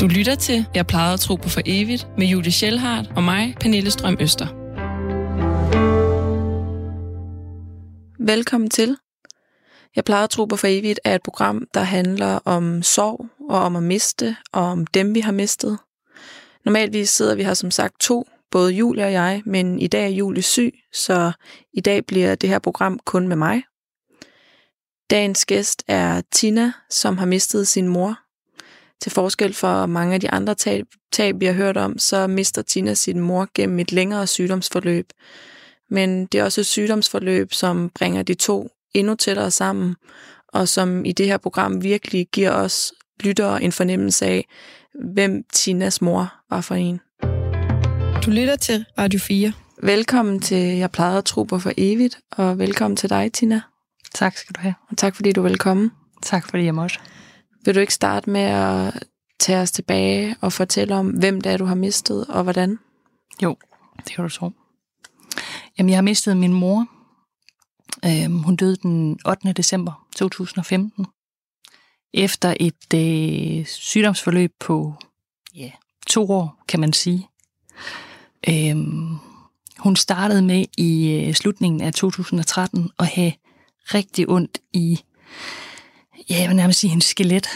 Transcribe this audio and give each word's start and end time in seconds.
Du 0.00 0.06
lytter 0.06 0.34
til 0.34 0.66
Jeg 0.74 0.86
plejede 0.86 1.14
at 1.14 1.20
tro 1.20 1.36
på 1.36 1.48
for 1.48 1.60
evigt 1.66 2.08
med 2.18 2.26
Julie 2.26 2.52
Schellhardt 2.52 3.10
og 3.16 3.22
mig, 3.22 3.54
Pernille 3.60 3.90
Strøm 3.90 4.16
Øster. 4.20 4.46
Velkommen 8.24 8.70
til. 8.70 8.96
Jeg 9.96 10.04
plejede 10.04 10.24
at 10.24 10.30
tro 10.30 10.44
på 10.44 10.56
for 10.56 10.66
evigt 10.66 11.00
er 11.04 11.14
et 11.14 11.22
program, 11.22 11.66
der 11.74 11.80
handler 11.80 12.38
om 12.44 12.82
sorg 12.82 13.26
og 13.50 13.60
om 13.60 13.76
at 13.76 13.82
miste 13.82 14.36
og 14.52 14.62
om 14.62 14.86
dem, 14.86 15.14
vi 15.14 15.20
har 15.20 15.32
mistet. 15.32 15.78
Normaltvis 16.64 17.10
sidder 17.10 17.34
vi 17.34 17.44
her 17.44 17.54
som 17.54 17.70
sagt 17.70 18.00
to, 18.00 18.28
både 18.50 18.72
Julie 18.72 19.04
og 19.04 19.12
jeg, 19.12 19.42
men 19.46 19.80
i 19.80 19.86
dag 19.86 20.04
er 20.04 20.16
Julie 20.16 20.42
syg, 20.42 20.74
så 20.92 21.32
i 21.74 21.80
dag 21.80 22.06
bliver 22.06 22.34
det 22.34 22.48
her 22.48 22.58
program 22.58 22.98
kun 22.98 23.28
med 23.28 23.36
mig. 23.36 23.62
Dagens 25.10 25.44
gæst 25.44 25.84
er 25.88 26.22
Tina, 26.32 26.72
som 26.90 27.18
har 27.18 27.26
mistet 27.26 27.68
sin 27.68 27.88
mor. 27.88 28.25
Til 29.02 29.12
forskel 29.12 29.54
for 29.54 29.86
mange 29.86 30.14
af 30.14 30.20
de 30.20 30.30
andre 30.30 30.54
tab, 30.54 30.86
tab, 31.12 31.40
vi 31.40 31.46
har 31.46 31.52
hørt 31.52 31.76
om, 31.76 31.98
så 31.98 32.26
mister 32.26 32.62
Tina 32.62 32.94
sin 32.94 33.20
mor 33.20 33.48
gennem 33.54 33.78
et 33.78 33.92
længere 33.92 34.26
sygdomsforløb. 34.26 35.06
Men 35.90 36.26
det 36.26 36.40
er 36.40 36.44
også 36.44 36.60
et 36.60 36.66
sygdomsforløb, 36.66 37.52
som 37.52 37.90
bringer 37.94 38.22
de 38.22 38.34
to 38.34 38.68
endnu 38.94 39.14
tættere 39.14 39.50
sammen, 39.50 39.96
og 40.48 40.68
som 40.68 41.04
i 41.04 41.12
det 41.12 41.26
her 41.26 41.36
program 41.36 41.82
virkelig 41.82 42.26
giver 42.32 42.50
os 42.50 42.92
lyttere 43.20 43.62
en 43.62 43.72
fornemmelse 43.72 44.26
af, 44.26 44.46
hvem 45.12 45.42
Tinas 45.52 46.02
mor 46.02 46.34
var 46.50 46.60
for 46.60 46.74
en. 46.74 47.00
Du 48.26 48.30
lytter 48.30 48.56
til 48.56 48.84
Radio 48.98 49.20
4. 49.20 49.52
Velkommen 49.82 50.40
til 50.40 50.58
Jeg 50.58 50.90
plejede 50.90 51.18
at 51.18 51.24
tro 51.24 51.42
på 51.42 51.58
for 51.58 51.72
evigt, 51.76 52.18
og 52.32 52.58
velkommen 52.58 52.96
til 52.96 53.10
dig, 53.10 53.32
Tina. 53.32 53.60
Tak 54.14 54.36
skal 54.36 54.54
du 54.54 54.60
have. 54.60 54.74
Og 54.90 54.96
tak 54.96 55.16
fordi 55.16 55.32
du 55.32 55.42
vil 55.42 55.58
komme. 55.58 55.90
Tak 56.22 56.50
fordi 56.50 56.64
jeg 56.64 56.74
måtte. 56.74 56.98
Vil 57.66 57.74
du 57.74 57.80
ikke 57.80 57.94
starte 57.94 58.30
med 58.30 58.40
at 58.40 59.02
tage 59.38 59.60
os 59.60 59.70
tilbage 59.70 60.36
og 60.40 60.52
fortælle 60.52 60.94
om, 60.94 61.08
hvem 61.08 61.40
det 61.40 61.52
er, 61.52 61.56
du 61.56 61.64
har 61.64 61.74
mistet, 61.74 62.26
og 62.26 62.42
hvordan? 62.42 62.78
Jo, 63.42 63.56
det 63.96 64.14
kan 64.14 64.24
du 64.24 64.28
tro. 64.28 64.50
Jamen, 65.78 65.90
jeg 65.90 65.96
har 65.96 66.02
mistet 66.02 66.36
min 66.36 66.52
mor. 66.52 66.86
Øhm, 68.04 68.38
hun 68.38 68.56
døde 68.56 68.76
den 68.76 69.18
8. 69.26 69.52
december 69.52 70.06
2015. 70.16 71.06
Efter 72.14 72.54
et 72.60 72.94
øh, 72.94 73.66
sygdomsforløb 73.66 74.50
på 74.60 74.94
ja, 75.54 75.70
to 76.06 76.30
år, 76.30 76.62
kan 76.68 76.80
man 76.80 76.92
sige. 76.92 77.28
Øhm, 78.48 79.16
hun 79.78 79.96
startede 79.96 80.42
med 80.42 80.64
i 80.78 81.10
øh, 81.12 81.34
slutningen 81.34 81.80
af 81.80 81.94
2013 81.94 82.90
at 82.98 83.06
have 83.06 83.32
rigtig 83.94 84.28
ondt 84.28 84.58
i, 84.72 85.00
ja, 86.30 86.40
jeg 86.40 86.48
vil 86.48 86.56
nærmest 86.56 86.78
sige 86.80 86.90
hendes 86.90 87.06
skelet. 87.06 87.46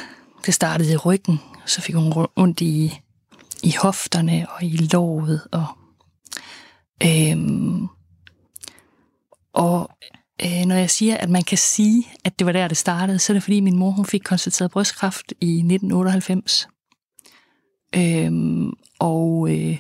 Det 0.46 0.54
startede 0.54 0.92
i 0.92 0.96
ryggen, 0.96 1.40
så 1.66 1.80
fik 1.80 1.94
hun 1.94 2.26
ondt 2.36 2.60
i, 2.60 3.00
i 3.62 3.74
hofterne 3.82 4.46
og 4.50 4.64
i 4.64 4.77
låret. 4.77 5.42
Og, 5.52 5.66
øhm, 7.02 7.88
og 9.52 9.90
øh, 10.44 10.64
når 10.66 10.74
jeg 10.74 10.90
siger, 10.90 11.16
at 11.16 11.30
man 11.30 11.42
kan 11.42 11.58
sige, 11.58 12.04
at 12.24 12.38
det 12.38 12.46
var 12.46 12.52
der, 12.52 12.68
det 12.68 12.77
startede, 12.77 13.18
så 13.18 13.32
er 13.32 13.34
det 13.34 13.42
fordi, 13.42 13.60
min 13.60 13.77
mor 13.77 13.90
hun 13.90 14.06
fik 14.06 14.22
konstateret 14.24 14.70
brystkræft 14.70 15.32
i 15.40 15.56
1998. 15.56 16.68
Øhm, 17.96 18.72
og 18.98 19.48
øh, 19.50 19.78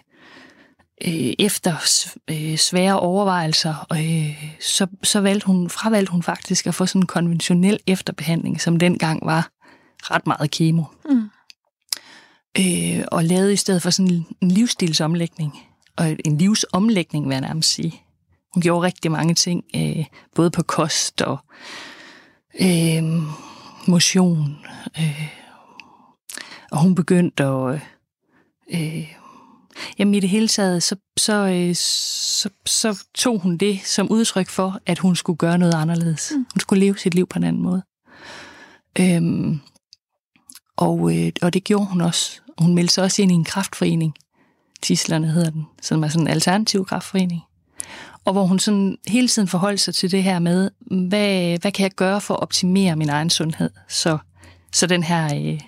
øh, 1.06 1.32
efter 1.38 1.74
øh, 2.30 2.56
svære 2.56 3.00
overvejelser, 3.00 3.86
øh, 3.92 4.52
så, 4.60 4.86
så 5.02 5.20
valgte 5.20 5.46
hun, 5.46 5.70
fravalgte 5.70 6.12
hun 6.12 6.22
faktisk 6.22 6.66
at 6.66 6.74
få 6.74 6.86
sådan 6.86 7.02
en 7.02 7.06
konventionel 7.06 7.78
efterbehandling, 7.86 8.60
som 8.60 8.76
dengang 8.76 9.26
var 9.26 9.50
ret 10.00 10.26
meget 10.26 10.50
kemo. 10.50 10.84
Mm. 11.04 11.30
Øh, 12.58 13.04
og 13.12 13.24
lavede 13.24 13.52
i 13.52 13.56
stedet 13.56 13.82
for 13.82 13.90
sådan 13.90 14.24
en 14.40 14.50
livsstilsomlægning, 14.50 15.58
og 15.96 16.16
en 16.24 16.38
livsomlægning, 16.38 17.28
vil 17.28 17.34
jeg 17.34 17.40
nærmest 17.40 17.70
sige. 17.70 18.02
Hun 18.54 18.62
gjorde 18.62 18.86
rigtig 18.86 19.10
mange 19.10 19.34
ting, 19.34 19.64
øh, 19.76 20.04
både 20.34 20.50
på 20.50 20.62
kost 20.62 21.22
og 21.22 21.38
øh, 22.60 23.02
motion. 23.86 24.58
Øh, 24.98 25.28
og 26.70 26.78
hun 26.78 26.94
begyndte 26.94 27.44
at... 27.44 27.80
Øh, 28.72 29.19
jamen 29.98 30.14
i 30.14 30.20
det 30.20 30.28
hele 30.28 30.48
taget, 30.48 30.82
så, 30.82 30.96
så, 31.16 31.32
øh, 31.32 31.74
så, 31.74 32.48
så 32.66 33.04
tog 33.14 33.38
hun 33.38 33.56
det 33.56 33.80
som 33.84 34.10
udtryk 34.10 34.48
for, 34.48 34.78
at 34.86 34.98
hun 34.98 35.16
skulle 35.16 35.36
gøre 35.36 35.58
noget 35.58 35.74
anderledes. 35.74 36.32
Mm. 36.34 36.46
Hun 36.54 36.60
skulle 36.60 36.80
leve 36.80 36.98
sit 36.98 37.14
liv 37.14 37.26
på 37.26 37.38
en 37.38 37.44
anden 37.44 37.62
måde. 37.62 37.82
Øhm, 39.00 39.60
og, 40.76 41.16
øh, 41.16 41.32
og 41.42 41.54
det 41.54 41.64
gjorde 41.64 41.86
hun 41.86 42.00
også. 42.00 42.40
Hun 42.58 42.74
meldte 42.74 42.94
sig 42.94 43.04
også 43.04 43.22
ind 43.22 43.30
i 43.30 43.34
en 43.34 43.44
kraftforening. 43.44 44.14
Tislerne 44.82 45.26
hedder 45.26 45.50
den, 45.50 45.66
som 45.82 46.04
er 46.04 46.08
sådan 46.08 46.26
en 46.26 46.32
alternativ 46.32 46.84
kraftforening. 46.84 47.40
Og 48.24 48.32
hvor 48.32 48.44
hun 48.44 48.58
sådan 48.58 48.98
hele 49.08 49.28
tiden 49.28 49.48
forholdt 49.48 49.80
sig 49.80 49.94
til 49.94 50.10
det 50.10 50.22
her 50.22 50.38
med, 50.38 50.70
hvad, 51.08 51.58
hvad 51.60 51.72
kan 51.72 51.82
jeg 51.82 51.90
gøre 51.90 52.20
for 52.20 52.34
at 52.34 52.40
optimere 52.40 52.96
min 52.96 53.08
egen 53.08 53.30
sundhed, 53.30 53.70
så, 53.88 54.18
så 54.72 54.86
den 54.86 55.02
her 55.02 55.24
øh, 55.24 55.60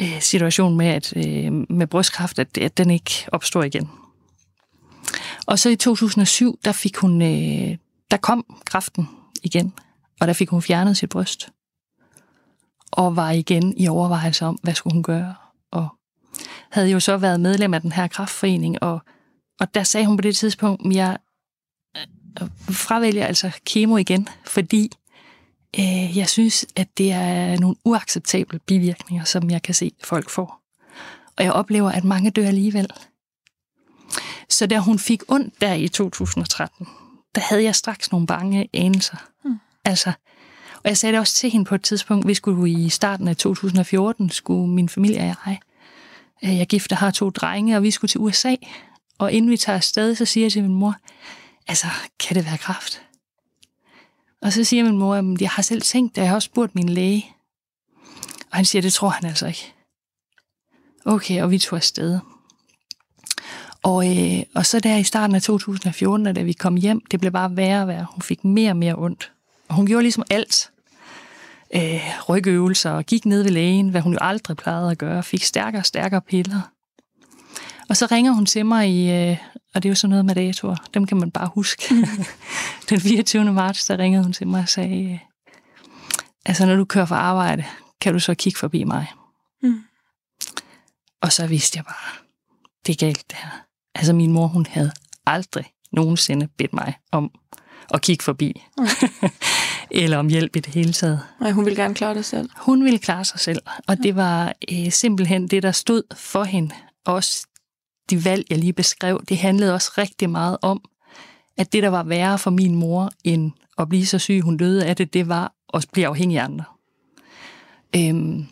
øh, 0.00 0.20
situation 0.20 0.76
med, 0.76 0.86
at, 0.86 1.16
øh, 1.16 1.52
med 1.70 1.86
brystkræft, 1.86 2.38
at, 2.38 2.58
at 2.58 2.78
den 2.78 2.90
ikke 2.90 3.26
opstår 3.32 3.62
igen. 3.62 3.90
Og 5.46 5.58
så 5.58 5.68
i 5.68 5.76
2007, 5.76 6.58
der 6.64 6.72
fik 6.72 6.96
hun, 6.96 7.22
øh, 7.22 7.76
der 8.10 8.16
kom 8.16 8.60
kræften 8.64 9.08
igen, 9.42 9.72
og 10.20 10.26
der 10.26 10.32
fik 10.32 10.48
hun 10.48 10.62
fjernet 10.62 10.96
sit 10.96 11.08
bryst. 11.08 11.48
Og 12.92 13.16
var 13.16 13.30
igen 13.30 13.74
i 13.76 13.88
overvejelse 13.88 14.46
om, 14.46 14.58
hvad 14.62 14.74
skulle 14.74 14.94
hun 14.94 15.02
gøre. 15.02 15.34
Og 15.70 15.88
havde 16.70 16.90
jo 16.90 17.00
så 17.00 17.16
været 17.16 17.40
medlem 17.40 17.74
af 17.74 17.80
den 17.80 17.92
her 17.92 18.08
kraftforening, 18.08 18.82
og, 18.82 19.00
og 19.60 19.74
der 19.74 19.82
sagde 19.82 20.06
hun 20.06 20.16
på 20.16 20.22
det 20.22 20.36
tidspunkt, 20.36 20.86
at 20.86 20.92
jeg 20.92 21.18
øh, 22.42 22.48
fravælger 22.70 23.26
altså 23.26 23.50
kemo 23.66 23.96
igen, 23.96 24.28
fordi 24.46 24.90
øh, 25.78 26.18
jeg 26.18 26.28
synes, 26.28 26.66
at 26.76 26.98
det 26.98 27.12
er 27.12 27.60
nogle 27.60 27.76
uacceptable 27.84 28.58
bivirkninger, 28.58 29.24
som 29.24 29.50
jeg 29.50 29.62
kan 29.62 29.74
se, 29.74 29.92
folk 30.04 30.30
får. 30.30 30.60
Og 31.36 31.44
jeg 31.44 31.52
oplever, 31.52 31.90
at 31.90 32.04
mange 32.04 32.30
dør 32.30 32.46
alligevel. 32.46 32.88
Så 34.48 34.66
da 34.66 34.78
hun 34.78 34.98
fik 34.98 35.22
ondt 35.28 35.60
der 35.60 35.74
i 35.74 35.88
2013, 35.88 36.86
der 37.34 37.40
havde 37.40 37.62
jeg 37.62 37.74
straks 37.74 38.12
nogle 38.12 38.26
bange 38.26 38.68
anelser. 38.72 39.16
Mm. 39.44 39.58
Altså, 39.84 40.12
og 40.74 40.88
jeg 40.88 40.96
sagde 40.96 41.12
det 41.12 41.20
også 41.20 41.34
til 41.34 41.50
hende 41.50 41.64
på 41.64 41.74
et 41.74 41.82
tidspunkt, 41.82 42.26
vi 42.26 42.34
skulle 42.34 42.72
i 42.72 42.88
starten 42.88 43.28
af 43.28 43.36
2014, 43.36 44.30
skulle 44.30 44.70
min 44.70 44.88
familie 44.88 45.18
og 45.18 45.26
jeg, 45.26 45.58
øh, 46.44 46.58
jeg 46.58 46.66
gifte 46.66 46.94
har 46.94 47.10
to 47.10 47.30
drenge, 47.30 47.76
og 47.76 47.82
vi 47.82 47.90
skulle 47.90 48.08
til 48.08 48.20
USA. 48.20 48.54
Og 49.18 49.32
inden 49.32 49.50
vi 49.50 49.56
tager 49.56 49.76
afsted, 49.76 50.14
så 50.14 50.24
siger 50.24 50.44
jeg 50.44 50.52
til 50.52 50.62
min 50.62 50.74
mor, 50.74 50.96
altså, 51.68 51.86
kan 52.18 52.36
det 52.36 52.46
være 52.46 52.58
kraft? 52.58 53.02
Og 54.42 54.52
så 54.52 54.64
siger 54.64 54.84
min 54.84 54.98
mor, 54.98 55.14
at 55.14 55.40
jeg 55.40 55.50
har 55.50 55.62
selv 55.62 55.82
tænkt 55.82 56.16
det, 56.16 56.22
jeg 56.22 56.28
har 56.28 56.34
også 56.34 56.46
spurgt 56.46 56.74
min 56.74 56.88
læge. 56.88 57.26
Og 58.50 58.56
han 58.56 58.64
siger, 58.64 58.82
det 58.82 58.92
tror 58.92 59.08
han 59.08 59.28
altså 59.28 59.46
ikke. 59.46 59.72
Okay, 61.04 61.42
og 61.42 61.50
vi 61.50 61.58
tog 61.58 61.76
afsted. 61.76 62.18
Og, 63.82 64.18
øh, 64.18 64.42
og 64.54 64.66
så 64.66 64.80
der 64.80 64.96
i 64.96 65.04
starten 65.04 65.36
af 65.36 65.42
2014, 65.42 66.34
da 66.34 66.42
vi 66.42 66.52
kom 66.52 66.76
hjem, 66.76 67.00
det 67.10 67.20
blev 67.20 67.32
bare 67.32 67.56
værre 67.56 67.82
og 67.82 67.88
værre. 67.88 68.06
Hun 68.10 68.22
fik 68.22 68.44
mere 68.44 68.70
og 68.70 68.76
mere 68.76 68.94
ondt. 68.94 69.32
Og 69.68 69.74
hun 69.74 69.86
gjorde 69.86 70.02
ligesom 70.02 70.24
alt. 70.30 70.70
Øh, 71.74 72.00
rygøvelser 72.28 72.90
og 72.90 73.04
gik 73.04 73.26
ned 73.26 73.42
ved 73.42 73.50
lægen, 73.50 73.88
hvad 73.88 74.00
hun 74.00 74.12
jo 74.12 74.18
aldrig 74.20 74.56
plejede 74.56 74.90
at 74.90 74.98
gøre. 74.98 75.22
Fik 75.22 75.44
stærkere 75.44 75.82
og 75.82 75.86
stærkere 75.86 76.20
piller. 76.20 76.60
Og 77.88 77.96
så 77.96 78.06
ringer 78.06 78.32
hun 78.32 78.46
til 78.46 78.66
mig 78.66 78.88
i, 78.90 79.10
øh, 79.10 79.36
og 79.74 79.82
det 79.82 79.88
er 79.88 79.90
jo 79.90 79.94
sådan 79.94 80.10
noget 80.10 80.24
med 80.24 80.34
datoer, 80.34 80.76
dem 80.94 81.06
kan 81.06 81.16
man 81.16 81.30
bare 81.30 81.50
huske. 81.54 81.94
Mm. 81.94 82.04
Den 82.90 83.00
24. 83.00 83.52
marts, 83.52 83.86
der 83.86 83.98
ringede 83.98 84.22
hun 84.22 84.32
til 84.32 84.48
mig 84.48 84.62
og 84.62 84.68
sagde, 84.68 85.20
altså 86.46 86.66
når 86.66 86.76
du 86.76 86.84
kører 86.84 87.06
for 87.06 87.14
arbejde, 87.14 87.64
kan 88.00 88.12
du 88.12 88.18
så 88.18 88.34
kigge 88.34 88.58
forbi 88.58 88.84
mig? 88.84 89.06
Mm. 89.62 89.80
Og 91.22 91.32
så 91.32 91.46
vidste 91.46 91.76
jeg 91.76 91.84
bare, 91.84 92.24
det 92.86 92.92
er 92.92 93.06
galt 93.06 93.30
det 93.30 93.38
her. 93.42 93.50
Altså 93.94 94.12
min 94.12 94.32
mor, 94.32 94.46
hun 94.46 94.66
havde 94.66 94.92
aldrig 95.26 95.64
nogensinde 95.92 96.48
bedt 96.58 96.72
mig 96.72 96.94
om 97.12 97.30
at 97.94 98.02
kigge 98.02 98.24
forbi. 98.24 98.62
Mm. 98.78 98.86
Eller 99.90 100.18
om 100.18 100.28
hjælp 100.28 100.56
i 100.56 100.60
det 100.60 100.74
hele 100.74 100.92
taget. 100.92 101.20
Nej, 101.40 101.50
hun 101.50 101.64
ville 101.64 101.82
gerne 101.82 101.94
klare 101.94 102.14
det 102.14 102.24
selv. 102.24 102.50
Hun 102.56 102.84
ville 102.84 102.98
klare 102.98 103.24
sig 103.24 103.40
selv, 103.40 103.62
og 103.88 103.96
det 103.96 104.16
var 104.16 104.52
øh, 104.72 104.92
simpelthen 104.92 105.48
det, 105.48 105.62
der 105.62 105.72
stod 105.72 106.02
for 106.16 106.44
hende. 106.44 106.74
Også 107.04 107.46
de 108.10 108.24
valg, 108.24 108.44
jeg 108.50 108.58
lige 108.58 108.72
beskrev, 108.72 109.24
det 109.28 109.38
handlede 109.38 109.74
også 109.74 109.92
rigtig 109.98 110.30
meget 110.30 110.58
om, 110.62 110.82
at 111.56 111.72
det, 111.72 111.82
der 111.82 111.88
var 111.88 112.02
værre 112.02 112.38
for 112.38 112.50
min 112.50 112.74
mor, 112.74 113.10
end 113.24 113.52
at 113.78 113.88
blive 113.88 114.06
så 114.06 114.18
syg, 114.18 114.40
hun 114.40 114.56
døde 114.56 114.86
af 114.86 114.96
det, 114.96 115.12
det 115.14 115.28
var 115.28 115.52
at 115.74 115.86
blive 115.92 116.06
afhængig 116.06 116.38
af 116.38 116.44
andre. 116.44 116.64
Øhm, 117.96 118.46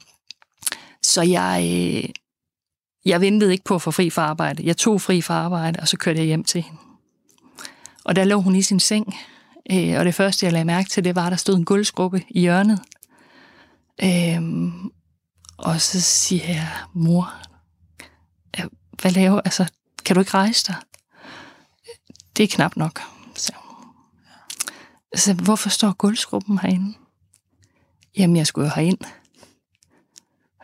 så 1.03 1.23
jeg, 1.23 1.63
øh, 1.65 2.11
jeg 3.05 3.21
ventede 3.21 3.53
ikke 3.53 3.65
på 3.65 3.75
at 3.75 3.83
få 3.83 3.91
fri 3.91 4.11
fra 4.11 4.23
arbejde. 4.23 4.67
Jeg 4.67 4.77
tog 4.77 5.01
fri 5.01 5.23
fra 5.23 5.35
arbejde, 5.35 5.81
og 5.81 5.89
så 5.89 5.97
kørte 5.97 6.19
jeg 6.19 6.27
hjem 6.27 6.45
til 6.45 6.63
hende. 6.63 6.79
Og 8.05 8.17
der 8.17 8.25
lå 8.25 8.41
hun 8.41 8.57
i 8.57 8.63
sin 8.63 8.81
seng, 8.81 9.15
øh, 9.73 9.99
og 9.99 10.05
det 10.05 10.15
første, 10.15 10.47
jeg 10.47 10.53
lagde 10.53 10.65
mærke 10.65 10.89
til, 10.89 11.05
det 11.05 11.15
var, 11.17 11.27
at 11.27 11.31
der 11.31 11.37
stod 11.37 11.57
en 11.57 11.65
gulvskruppe 11.65 12.23
i 12.31 12.41
hjørnet. 12.41 12.81
Øhm, 14.03 14.91
Og 15.59 15.81
så 15.81 16.01
siger 16.01 16.47
jeg, 16.47 16.69
mor, 16.95 17.35
hvad 19.03 19.11
laver 19.11 19.41
Altså, 19.41 19.67
kan 20.05 20.15
du 20.15 20.21
ikke 20.21 20.35
rejse 20.35 20.67
dig? 20.67 20.77
Det 22.37 22.43
er 22.43 22.49
knap 22.49 22.77
nok, 22.77 23.01
så. 23.35 23.53
Så 25.15 25.35
hvorfor 25.35 25.69
står 25.69 25.93
gulvsgruppen 25.93 26.59
herinde? 26.59 26.95
Jamen, 28.17 28.37
jeg 28.37 28.47
skulle 28.47 28.69
jo 28.69 28.75
herind. 28.75 28.99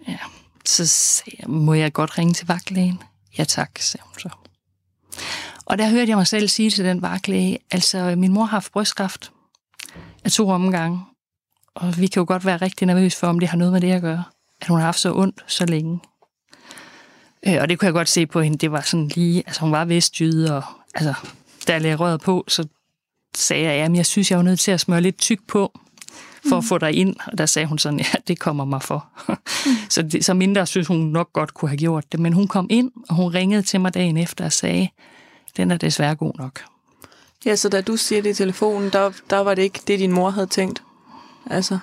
Ja, 0.08 0.18
så 0.64 0.86
sagde 0.86 1.36
jeg, 1.40 1.50
må 1.50 1.74
jeg 1.74 1.92
godt 1.92 2.18
ringe 2.18 2.34
til 2.34 2.46
vagtlægen? 2.46 3.02
Ja 3.38 3.44
tak, 3.44 3.78
sagde 3.78 4.04
hun 4.06 4.18
så. 4.18 4.28
Og 5.66 5.78
der 5.78 5.90
hørte 5.90 6.08
jeg 6.08 6.16
mig 6.16 6.26
selv 6.26 6.48
sige 6.48 6.70
til 6.70 6.84
den 6.84 7.02
vagtlæge, 7.02 7.58
altså 7.70 8.14
min 8.16 8.32
mor 8.32 8.44
har 8.44 8.50
haft 8.50 8.72
brystkræft 8.72 9.32
af 10.24 10.32
to 10.32 10.48
omgange, 10.48 11.04
og 11.74 11.98
vi 11.98 12.06
kan 12.06 12.20
jo 12.20 12.24
godt 12.28 12.44
være 12.44 12.56
rigtig 12.56 12.86
nervøse 12.86 13.18
for, 13.18 13.26
om 13.26 13.38
det 13.38 13.48
har 13.48 13.56
noget 13.56 13.72
med 13.72 13.80
det 13.80 13.92
at 13.92 14.02
gøre, 14.02 14.24
at 14.60 14.68
hun 14.68 14.78
har 14.78 14.84
haft 14.84 14.98
så 14.98 15.14
ondt 15.14 15.44
så 15.46 15.66
længe. 15.66 16.00
Øh, 17.46 17.56
og 17.60 17.68
det 17.68 17.78
kunne 17.78 17.86
jeg 17.86 17.92
godt 17.92 18.08
se 18.08 18.26
på 18.26 18.40
hende, 18.40 18.58
det 18.58 18.72
var 18.72 18.80
sådan 18.80 19.10
lige, 19.14 19.42
altså 19.46 19.60
hun 19.60 19.72
var 19.72 19.84
vestjyde, 19.84 20.56
og 20.56 20.62
altså, 20.94 21.14
da 21.66 21.72
jeg 21.72 21.80
lagde 21.80 21.96
røret 21.96 22.20
på, 22.20 22.44
så 22.48 22.66
sagde 23.34 23.64
jeg, 23.64 23.72
at 23.72 23.96
jeg 23.96 24.06
synes, 24.06 24.30
jeg 24.30 24.38
var 24.38 24.44
nødt 24.44 24.60
til 24.60 24.70
at 24.70 24.80
smøre 24.80 25.00
lidt 25.00 25.18
tyk 25.18 25.40
på, 25.48 25.78
for 26.48 26.58
at 26.58 26.64
få 26.64 26.78
dig 26.78 26.92
ind. 26.92 27.16
Og 27.26 27.38
der 27.38 27.46
sagde 27.46 27.66
hun 27.68 27.78
sådan, 27.78 27.98
ja, 27.98 28.18
det 28.28 28.38
kommer 28.38 28.64
mig 28.64 28.82
for. 28.82 29.06
så, 29.94 30.02
det, 30.02 30.24
så 30.24 30.34
mindre 30.34 30.66
synes 30.66 30.86
hun 30.86 30.98
nok 30.98 31.32
godt 31.32 31.54
kunne 31.54 31.68
have 31.68 31.78
gjort 31.78 32.12
det. 32.12 32.20
Men 32.20 32.32
hun 32.32 32.48
kom 32.48 32.66
ind, 32.70 32.90
og 33.08 33.14
hun 33.14 33.34
ringede 33.34 33.62
til 33.62 33.80
mig 33.80 33.94
dagen 33.94 34.16
efter 34.16 34.44
og 34.44 34.52
sagde, 34.52 34.88
den 35.56 35.70
er 35.70 35.76
desværre 35.76 36.14
god 36.14 36.32
nok. 36.38 36.60
Ja, 37.44 37.56
så 37.56 37.68
da 37.68 37.80
du 37.80 37.96
siger 37.96 38.22
det 38.22 38.30
i 38.30 38.34
telefonen, 38.34 38.90
der, 38.90 39.10
der 39.30 39.38
var 39.38 39.54
det 39.54 39.62
ikke 39.62 39.80
det, 39.86 39.98
din 39.98 40.12
mor 40.12 40.30
havde 40.30 40.46
tænkt? 40.46 40.82
Altså. 41.50 41.78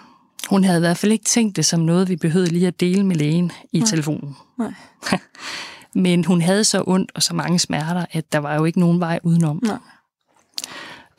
Hun 0.49 0.63
havde 0.63 0.77
i 0.77 0.79
hvert 0.79 0.97
fald 0.97 1.11
ikke 1.11 1.25
tænkt 1.25 1.55
det 1.55 1.65
som 1.65 1.79
noget, 1.79 2.09
vi 2.09 2.15
behøvede 2.15 2.51
lige 2.51 2.67
at 2.67 2.79
dele 2.79 3.05
med 3.05 3.15
lægen 3.15 3.51
i 3.71 3.79
Nej. 3.79 3.87
telefonen. 3.87 4.35
Nej. 4.57 4.73
Men 5.95 6.25
hun 6.25 6.41
havde 6.41 6.63
så 6.63 6.83
ondt 6.87 7.11
og 7.15 7.23
så 7.23 7.33
mange 7.33 7.59
smerter, 7.59 8.05
at 8.11 8.31
der 8.31 8.39
var 8.39 8.55
jo 8.55 8.65
ikke 8.65 8.79
nogen 8.79 8.99
vej 8.99 9.19
udenom. 9.23 9.59
Nej. 9.63 9.77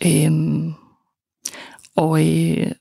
Øhm, 0.07 0.75
og, 1.97 2.29
øh, 2.29 2.73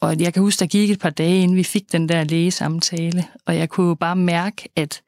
og 0.00 0.20
jeg 0.20 0.34
kan 0.34 0.42
huske, 0.42 0.60
der 0.60 0.66
gik 0.66 0.90
et 0.90 0.98
par 0.98 1.10
dage, 1.10 1.42
inden 1.42 1.56
vi 1.56 1.62
fik 1.62 1.92
den 1.92 2.08
der 2.08 2.24
lægesamtale, 2.24 3.26
og 3.46 3.56
jeg 3.56 3.68
kunne 3.68 3.88
jo 3.88 3.94
bare 3.94 4.16
mærke, 4.16 4.68
at, 4.76 5.02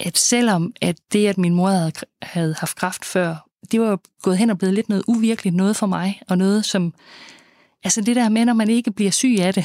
at 0.00 0.18
selvom 0.18 0.72
at 0.80 0.96
det, 1.12 1.26
at 1.26 1.38
min 1.38 1.54
mor 1.54 1.68
havde, 1.68 1.92
havde 2.22 2.54
haft 2.58 2.76
kræft 2.76 3.04
før, 3.04 3.48
det 3.72 3.80
var 3.80 3.90
jo 3.90 3.98
gået 4.22 4.38
hen 4.38 4.50
og 4.50 4.58
blevet 4.58 4.74
lidt 4.74 4.88
noget 4.88 5.04
uvirkeligt 5.06 5.56
noget 5.56 5.76
for 5.76 5.86
mig, 5.86 6.22
og 6.28 6.38
noget 6.38 6.64
som, 6.64 6.94
altså 7.86 8.00
det 8.00 8.16
der 8.16 8.28
med, 8.28 8.44
når 8.44 8.52
man 8.52 8.70
ikke 8.70 8.90
bliver 8.90 9.10
syg 9.10 9.36
af 9.40 9.54
det. 9.54 9.64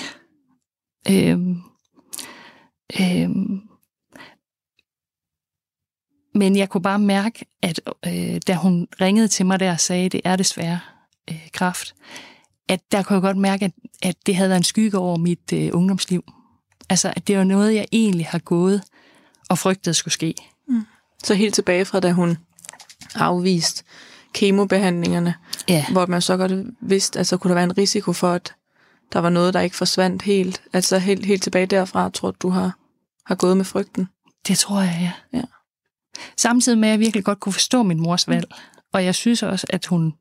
Øhm, 1.10 1.62
øhm, 3.00 3.62
men 6.36 6.56
jeg 6.56 6.70
kunne 6.70 6.82
bare 6.82 7.00
mærke, 7.00 7.46
at 7.62 7.82
øh, 8.08 8.42
da 8.48 8.56
hun 8.56 8.88
ringede 9.02 9.28
til 9.28 9.46
mig 9.46 9.60
der 9.60 9.72
og 9.72 9.80
sagde, 9.80 10.10
det 10.10 10.22
er 10.24 10.36
desværre 10.36 10.80
øh, 11.30 11.50
kraft, 11.54 11.96
at 12.70 12.92
der 12.92 13.04
kunne 13.04 13.16
jeg 13.16 13.22
godt 13.22 13.38
mærke, 13.38 13.66
at, 13.66 13.72
at 14.02 14.16
det 14.26 14.36
havde 14.36 14.50
været 14.50 14.60
en 14.60 14.64
skygge 14.64 14.98
over 14.98 15.18
mit 15.18 15.54
øh, 15.54 15.70
ungdomsliv. 15.74 16.24
Altså, 16.90 17.14
at 17.16 17.28
det 17.28 17.38
var 17.38 17.44
noget, 17.44 17.76
jeg 17.76 17.86
egentlig 17.92 18.26
har 18.26 18.40
gået 18.40 18.84
og 19.50 19.58
frygtet 19.58 19.96
skulle 19.96 20.14
ske. 20.14 20.36
Mm. 20.68 20.86
Så 21.24 21.34
helt 21.34 21.54
tilbage 21.54 21.86
fra, 21.86 22.00
da 22.00 22.12
hun 22.12 22.38
afvist 23.16 23.86
kemobehandlingerne, 24.34 25.34
ja. 25.70 25.86
hvor 25.92 26.06
man 26.06 26.22
så 26.22 26.38
godt 26.38 26.52
vidste, 26.82 27.20
altså 27.20 27.38
kunne 27.38 27.50
der 27.50 27.56
være 27.56 27.64
en 27.64 27.78
risiko 27.78 28.14
for, 28.14 28.32
at 28.32 28.54
der 29.14 29.20
var 29.20 29.30
noget, 29.30 29.54
der 29.54 29.60
ikke 29.60 29.76
forsvandt 29.76 30.22
helt. 30.22 30.62
Altså 30.74 30.98
helt, 31.00 31.26
helt 31.26 31.44
tilbage 31.44 31.66
derfra, 31.66 32.10
tror 32.10 32.32
du 32.32 32.50
har, 32.50 32.78
har 33.26 33.36
gået 33.36 33.58
med 33.58 33.66
frygten? 33.66 34.08
Det 34.48 34.58
tror 34.58 34.82
jeg, 34.82 34.98
ja. 35.34 35.38
ja. 35.40 35.44
Samtidig 36.38 36.78
med, 36.78 36.90
at 36.90 36.92
jeg 36.92 37.00
virkelig 37.00 37.24
godt 37.24 37.40
kunne 37.40 37.54
forstå 37.54 37.84
min 37.84 38.00
mors 38.00 38.28
valg. 38.28 38.46
Mm. 38.50 38.82
Og 38.94 39.06
jeg 39.06 39.16
synes 39.16 39.44
også, 39.44 39.68
at 39.70 39.86
hun 39.86 40.14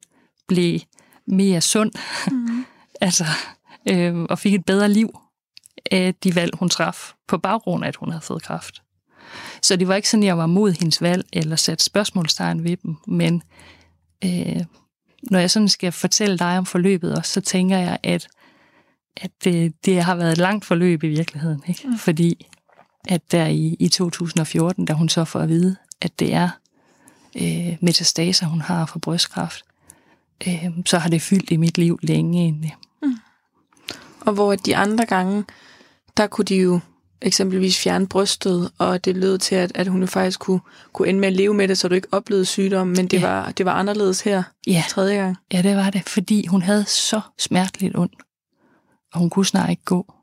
blev 0.49 0.81
mere 1.27 1.61
sund. 1.61 1.93
Mm. 2.31 2.65
altså, 3.07 3.25
øh, 3.89 4.23
og 4.23 4.39
fik 4.39 4.55
et 4.55 4.65
bedre 4.65 4.89
liv 4.89 5.19
af 5.91 6.15
de 6.15 6.35
valg, 6.35 6.51
hun 6.59 6.69
traf, 6.69 7.13
på 7.29 7.39
baggrund 7.39 7.85
af, 7.85 7.89
at 7.89 7.97
hun 7.97 8.11
havde 8.11 8.25
fået 8.25 8.43
kræft. 8.43 8.83
Så 9.63 9.77
det 9.77 9.89
var 9.89 9.95
ikke 9.95 10.09
sådan, 10.09 10.23
at 10.23 10.27
jeg 10.27 10.39
var 10.39 10.47
mod 10.47 10.73
hendes 10.73 11.03
valg, 11.03 11.25
eller 11.33 11.57
sat 11.57 11.83
spørgsmålstegn 11.83 12.65
ved 12.65 12.77
dem, 12.77 12.97
men 13.07 13.43
øh, 14.25 14.65
når 15.23 15.39
jeg 15.39 15.51
sådan 15.51 15.69
skal 15.69 15.93
fortælle 15.93 16.39
dig 16.39 16.59
om 16.59 16.67
forløbet 16.67 17.15
også, 17.17 17.33
så 17.33 17.41
tænker 17.41 17.79
jeg, 17.79 17.99
at, 18.03 18.29
at 19.17 19.31
det, 19.45 19.85
det 19.85 20.03
har 20.03 20.15
været 20.15 20.33
et 20.33 20.39
langt 20.39 20.65
forløb 20.65 21.03
i 21.03 21.09
virkeligheden. 21.09 21.63
Ikke? 21.67 21.89
Mm. 21.89 21.99
Fordi 21.99 22.47
at 23.09 23.33
der 23.33 23.47
i, 23.47 23.77
i 23.79 23.89
2014, 23.89 24.85
da 24.85 24.93
hun 24.93 25.09
så 25.09 25.25
får 25.25 25.41
at 25.41 25.49
vide, 25.49 25.77
at 26.01 26.21
det 26.21 26.35
er 26.35 26.49
øh, 27.37 27.77
metastaser, 27.81 28.47
hun 28.47 28.61
har 28.61 28.87
for 28.87 28.99
brystkræft, 28.99 29.65
øh, 30.47 30.71
så 30.87 30.99
har 30.99 31.09
det 31.09 31.23
fyldt 31.23 31.51
i 31.51 31.57
mit 31.57 31.79
liv 31.79 31.99
længe 32.03 32.41
egentlig. 32.43 32.77
Mm. 33.03 33.15
Og 34.21 34.33
hvor 34.33 34.55
de 34.55 34.77
andre 34.77 35.07
gange, 35.07 35.45
der 36.17 36.27
kunne 36.27 36.45
de 36.45 36.57
jo 36.57 36.81
eksempelvis 37.23 37.79
fjerne 37.79 38.07
brystet, 38.07 38.71
og 38.79 39.05
det 39.05 39.17
lød 39.17 39.39
til, 39.39 39.55
at, 39.55 39.73
at 39.75 39.87
hun 39.87 40.01
jo 40.01 40.07
faktisk 40.07 40.41
kunne, 40.41 40.61
kunne 40.93 41.09
ende 41.09 41.21
med 41.21 41.29
at 41.29 41.35
leve 41.35 41.55
med 41.55 41.69
det, 41.69 41.79
så 41.79 41.89
du 41.89 41.95
ikke 41.95 42.09
oplevede 42.13 42.45
sygdom, 42.45 42.87
men 42.87 43.07
det, 43.07 43.21
ja. 43.21 43.29
var, 43.29 43.51
det 43.51 43.67
var 43.67 43.73
anderledes 43.73 44.21
her 44.21 44.43
ja. 44.67 44.85
tredje 44.89 45.17
gang. 45.17 45.37
Ja, 45.53 45.63
det 45.63 45.77
var 45.77 45.91
det, 45.91 46.09
fordi 46.09 46.47
hun 46.47 46.63
havde 46.63 46.85
så 46.85 47.21
smerteligt 47.39 47.97
ondt, 47.97 48.15
og 49.13 49.21
hun 49.21 49.31
kunne 49.31 49.47
snart 49.47 49.71
ikke 49.71 49.85
gå. 49.85 50.15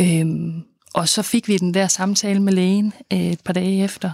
Øhm, 0.00 0.62
og 0.94 1.08
så 1.08 1.22
fik 1.22 1.48
vi 1.48 1.58
den 1.58 1.74
der 1.74 1.86
samtale 1.86 2.42
med 2.42 2.52
lægen 2.52 2.92
øh, 3.12 3.18
et 3.18 3.40
par 3.40 3.52
dage 3.52 3.84
efter, 3.84 4.10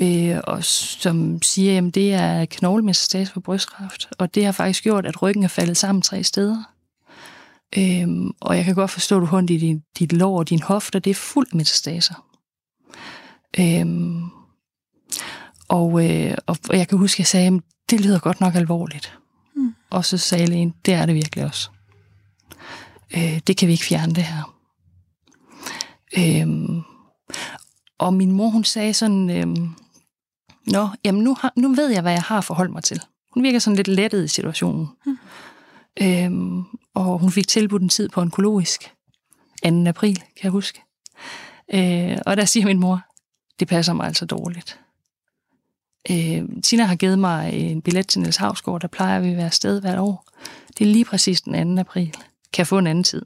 øh, 0.00 0.38
og 0.44 0.64
som 0.64 1.42
siger, 1.42 1.86
at 1.86 1.94
det 1.94 2.14
er 2.14 2.44
knoglemetastase 2.44 3.32
for 3.32 3.40
brystkræft, 3.40 4.08
og 4.18 4.34
det 4.34 4.44
har 4.44 4.52
faktisk 4.52 4.82
gjort, 4.82 5.06
at 5.06 5.22
ryggen 5.22 5.44
er 5.44 5.48
faldet 5.48 5.76
sammen 5.76 6.02
tre 6.02 6.24
steder. 6.24 6.64
Øhm, 7.78 8.30
og 8.40 8.56
jeg 8.56 8.64
kan 8.64 8.74
godt 8.74 8.90
forstå, 8.90 9.16
at 9.16 9.20
du 9.20 9.26
har 9.26 9.38
ondt 9.38 9.50
i 9.50 9.56
din, 9.56 9.82
dit 9.98 10.12
lår 10.12 10.38
og 10.38 10.48
din 10.48 10.62
hofte, 10.62 10.98
det 10.98 11.10
er 11.10 11.14
fuldt 11.14 11.54
metastaser. 11.54 12.14
Øhm, 13.58 14.22
og, 15.68 16.10
øh, 16.10 16.34
og 16.46 16.56
jeg 16.70 16.88
kan 16.88 16.98
huske, 16.98 17.14
at 17.14 17.18
jeg 17.18 17.26
sagde, 17.26 17.46
at 17.46 17.62
det 17.90 18.00
lyder 18.00 18.18
godt 18.18 18.40
nok 18.40 18.54
alvorligt. 18.54 19.18
Mm. 19.56 19.74
Og 19.90 20.04
så 20.04 20.18
sagde 20.18 20.46
lægen, 20.46 20.74
det 20.84 20.94
er 20.94 21.06
det 21.06 21.14
virkelig 21.14 21.44
også. 21.44 21.70
Øh, 23.16 23.40
det 23.46 23.56
kan 23.56 23.68
vi 23.68 23.72
ikke 23.72 23.84
fjerne 23.84 24.14
det 24.14 24.24
her. 24.24 24.56
Øhm, 26.18 26.82
og 27.98 28.14
min 28.14 28.32
mor, 28.32 28.48
hun 28.48 28.64
sagde 28.64 28.94
sådan, 28.94 29.30
øhm, 29.30 29.74
Nå, 30.66 30.88
jamen 31.04 31.22
nu, 31.22 31.36
har, 31.40 31.52
nu 31.56 31.74
ved 31.74 31.88
jeg, 31.88 32.02
hvad 32.02 32.12
jeg 32.12 32.22
har 32.22 32.38
at 32.38 32.44
forholde 32.44 32.72
mig 32.72 32.82
til. 32.82 33.00
Hun 33.34 33.42
virker 33.42 33.58
sådan 33.58 33.76
lidt 33.76 33.88
lettet 33.88 34.24
i 34.24 34.28
situationen. 34.28 34.88
Mm. 35.06 35.18
Øhm, 36.02 36.64
og 36.94 37.18
hun 37.18 37.30
fik 37.30 37.48
tilbudt 37.48 37.82
en 37.82 37.88
tid 37.88 38.08
på 38.08 38.20
onkologisk 38.20 38.92
2. 39.64 39.86
april, 39.86 40.14
kan 40.14 40.42
jeg 40.42 40.50
huske. 40.50 40.82
Øh, 41.74 42.18
og 42.26 42.36
der 42.36 42.44
siger 42.44 42.66
min 42.66 42.78
mor, 42.78 43.00
det 43.60 43.68
passer 43.68 43.92
mig 43.92 44.06
altså 44.06 44.26
dårligt. 44.26 44.80
Øh, 46.10 46.62
Tina 46.62 46.84
har 46.84 46.96
givet 46.96 47.18
mig 47.18 47.52
en 47.52 47.82
billet 47.82 48.06
til 48.06 48.20
Niels 48.20 48.36
Havsgaard, 48.36 48.80
der 48.80 48.88
plejer 48.88 49.20
vi 49.20 49.30
at 49.30 49.36
være 49.36 49.46
afsted 49.46 49.80
hvert 49.80 49.98
år. 49.98 50.24
Det 50.78 50.84
er 50.84 50.92
lige 50.92 51.04
præcis 51.04 51.40
den 51.40 51.76
2. 51.76 51.80
april. 51.80 52.10
Kan 52.52 52.58
jeg 52.58 52.66
få 52.66 52.78
en 52.78 52.86
anden 52.86 53.04
tid? 53.04 53.22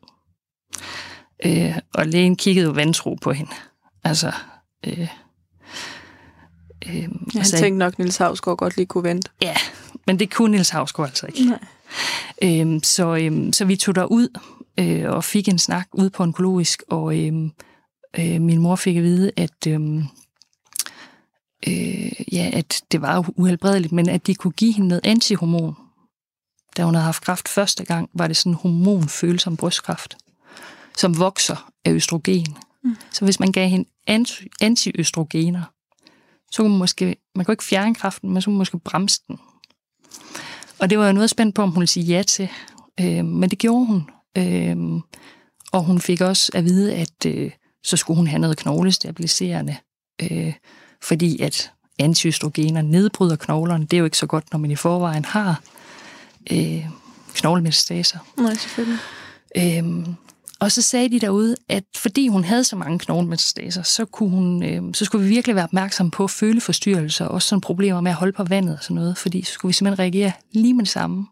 Øh, 1.45 1.79
og 1.95 2.07
lægen 2.07 2.37
kiggede 2.37 2.67
jo 2.67 2.73
vantro 2.73 3.15
på 3.15 3.33
hende. 3.33 3.51
Altså, 4.05 4.33
øh, 4.87 5.09
øh, 6.87 6.97
ja, 6.97 7.01
han 7.01 7.29
altså, 7.35 7.59
tænkte 7.59 7.79
nok, 7.79 7.93
at 7.93 7.99
Niels 7.99 8.17
Havsgaard 8.17 8.57
godt 8.57 8.77
lige 8.77 8.87
kunne 8.87 9.05
vente. 9.05 9.31
Ja, 9.43 9.57
men 10.07 10.19
det 10.19 10.35
kunne 10.35 10.51
Niels 10.51 10.71
Havsgaard 10.71 11.09
altså 11.09 11.27
ikke. 11.27 11.45
Nej. 11.45 11.59
Øhm, 12.43 12.83
så, 12.83 13.17
øhm, 13.17 13.53
så 13.53 13.65
vi 13.65 13.77
tog 13.77 14.13
ud 14.13 14.29
øh, 14.81 15.11
og 15.11 15.25
fik 15.25 15.49
en 15.49 15.59
snak 15.59 15.89
ud 15.93 16.11
på 16.11 16.23
onkologisk, 16.23 16.83
og 16.89 17.19
øhm, 17.19 17.53
øh, 18.19 18.41
min 18.41 18.59
mor 18.59 18.77
fik 18.77 18.97
at 18.97 19.03
vide, 19.03 19.33
at, 19.37 19.67
øhm, 19.69 20.05
øh, 21.69 22.13
ja, 22.33 22.51
at 22.53 22.83
det 22.93 23.03
var 23.03 23.31
uhelbredeligt, 23.37 23.93
men 23.93 24.09
at 24.09 24.27
de 24.27 24.35
kunne 24.35 24.53
give 24.53 24.73
hende 24.73 24.89
noget 24.89 25.01
antihormon. 25.05 25.77
Da 26.77 26.85
hun 26.85 26.95
havde 26.95 27.05
haft 27.05 27.23
kræft 27.23 27.49
første 27.49 27.85
gang, 27.85 28.11
var 28.15 28.27
det 28.27 28.37
sådan 28.37 28.53
en 28.53 28.59
hormonfølsom 28.63 29.57
brystkræft, 29.57 30.17
som 30.97 31.19
vokser 31.19 31.71
af 31.85 31.93
østrogen. 31.93 32.57
Mm. 32.85 32.97
Så 33.11 33.25
hvis 33.25 33.41
man 33.41 33.53
gav 33.53 33.69
hende 33.69 33.89
anti- 34.11 34.47
antiøstrogener, 34.61 35.63
så 36.51 36.63
kunne 36.63 36.71
man 36.71 36.79
måske, 36.79 37.17
man 37.35 37.45
kunne 37.45 37.53
ikke 37.53 37.65
fjerne 37.65 37.95
kræften, 37.95 38.31
men 38.31 38.43
så 38.43 38.47
kunne 38.47 38.55
man 38.55 38.59
måske 38.59 38.79
bremse 38.79 39.21
den. 39.29 39.39
Og 40.85 40.91
det 40.91 40.99
var 40.99 41.05
jeg 41.05 41.13
noget 41.13 41.31
spændt 41.31 41.55
på, 41.55 41.63
om 41.63 41.71
hun 41.71 41.81
ville 41.81 41.89
sige 41.89 42.07
ja 42.07 42.23
til. 42.23 42.49
Øh, 43.01 43.25
men 43.25 43.51
det 43.51 43.59
gjorde 43.59 43.87
hun. 43.87 44.11
Øh, 44.39 44.77
og 45.73 45.85
hun 45.85 46.01
fik 46.01 46.21
også 46.21 46.53
at 46.55 46.65
vide, 46.65 46.95
at 46.95 47.27
øh, 47.27 47.51
så 47.85 47.97
skulle 47.97 48.17
hun 48.17 48.27
have 48.27 48.39
noget 48.39 48.57
knoglestabiliserende. 48.57 49.77
Øh, 50.23 50.53
fordi 51.03 51.43
at 51.43 51.71
antiøstrogener 51.99 52.83
nedbryder 52.83 53.37
knoglerne. 53.37 53.87
Det 53.87 53.93
er 53.93 53.99
jo 53.99 54.05
ikke 54.05 54.17
så 54.17 54.27
godt, 54.27 54.53
når 54.53 54.59
man 54.59 54.71
i 54.71 54.77
forvejen 54.77 55.25
har 55.25 55.63
øh, 56.53 56.87
knoglemetastaser. 57.35 58.19
Nej, 58.39 58.55
selvfølgelig. 58.55 58.99
Øh, 59.57 60.15
og 60.65 60.73
så 60.73 60.83
sagde 60.83 61.09
de 61.09 61.21
derude, 61.21 61.57
at 61.69 61.85
fordi 61.97 62.29
hun 62.29 62.45
havde 62.45 62.65
så 62.65 62.77
mange 62.77 62.99
knoglemetastaser, 62.99 63.83
så, 63.83 64.05
kunne 64.05 64.31
hun, 64.31 64.63
øh, 64.63 64.95
så 64.95 65.05
skulle 65.05 65.25
vi 65.25 65.29
virkelig 65.29 65.57
være 65.57 65.65
opmærksom 65.65 66.11
på 66.11 66.29
føleforstyrrelser, 66.29 67.25
og 67.25 67.31
også 67.31 67.49
sådan 67.49 67.61
problemer 67.61 68.01
med 68.01 68.11
at 68.11 68.17
holde 68.17 68.33
på 68.33 68.45
vandet 68.45 68.77
og 68.77 68.85
sådan 68.85 68.95
noget, 68.95 69.19
fordi 69.19 69.43
så 69.43 69.53
skulle 69.53 69.71
vi 69.71 69.73
simpelthen 69.73 69.99
reagere 69.99 70.33
lige 70.53 70.75
med 70.75 70.85
det 70.85 70.93
samme. 70.93 71.27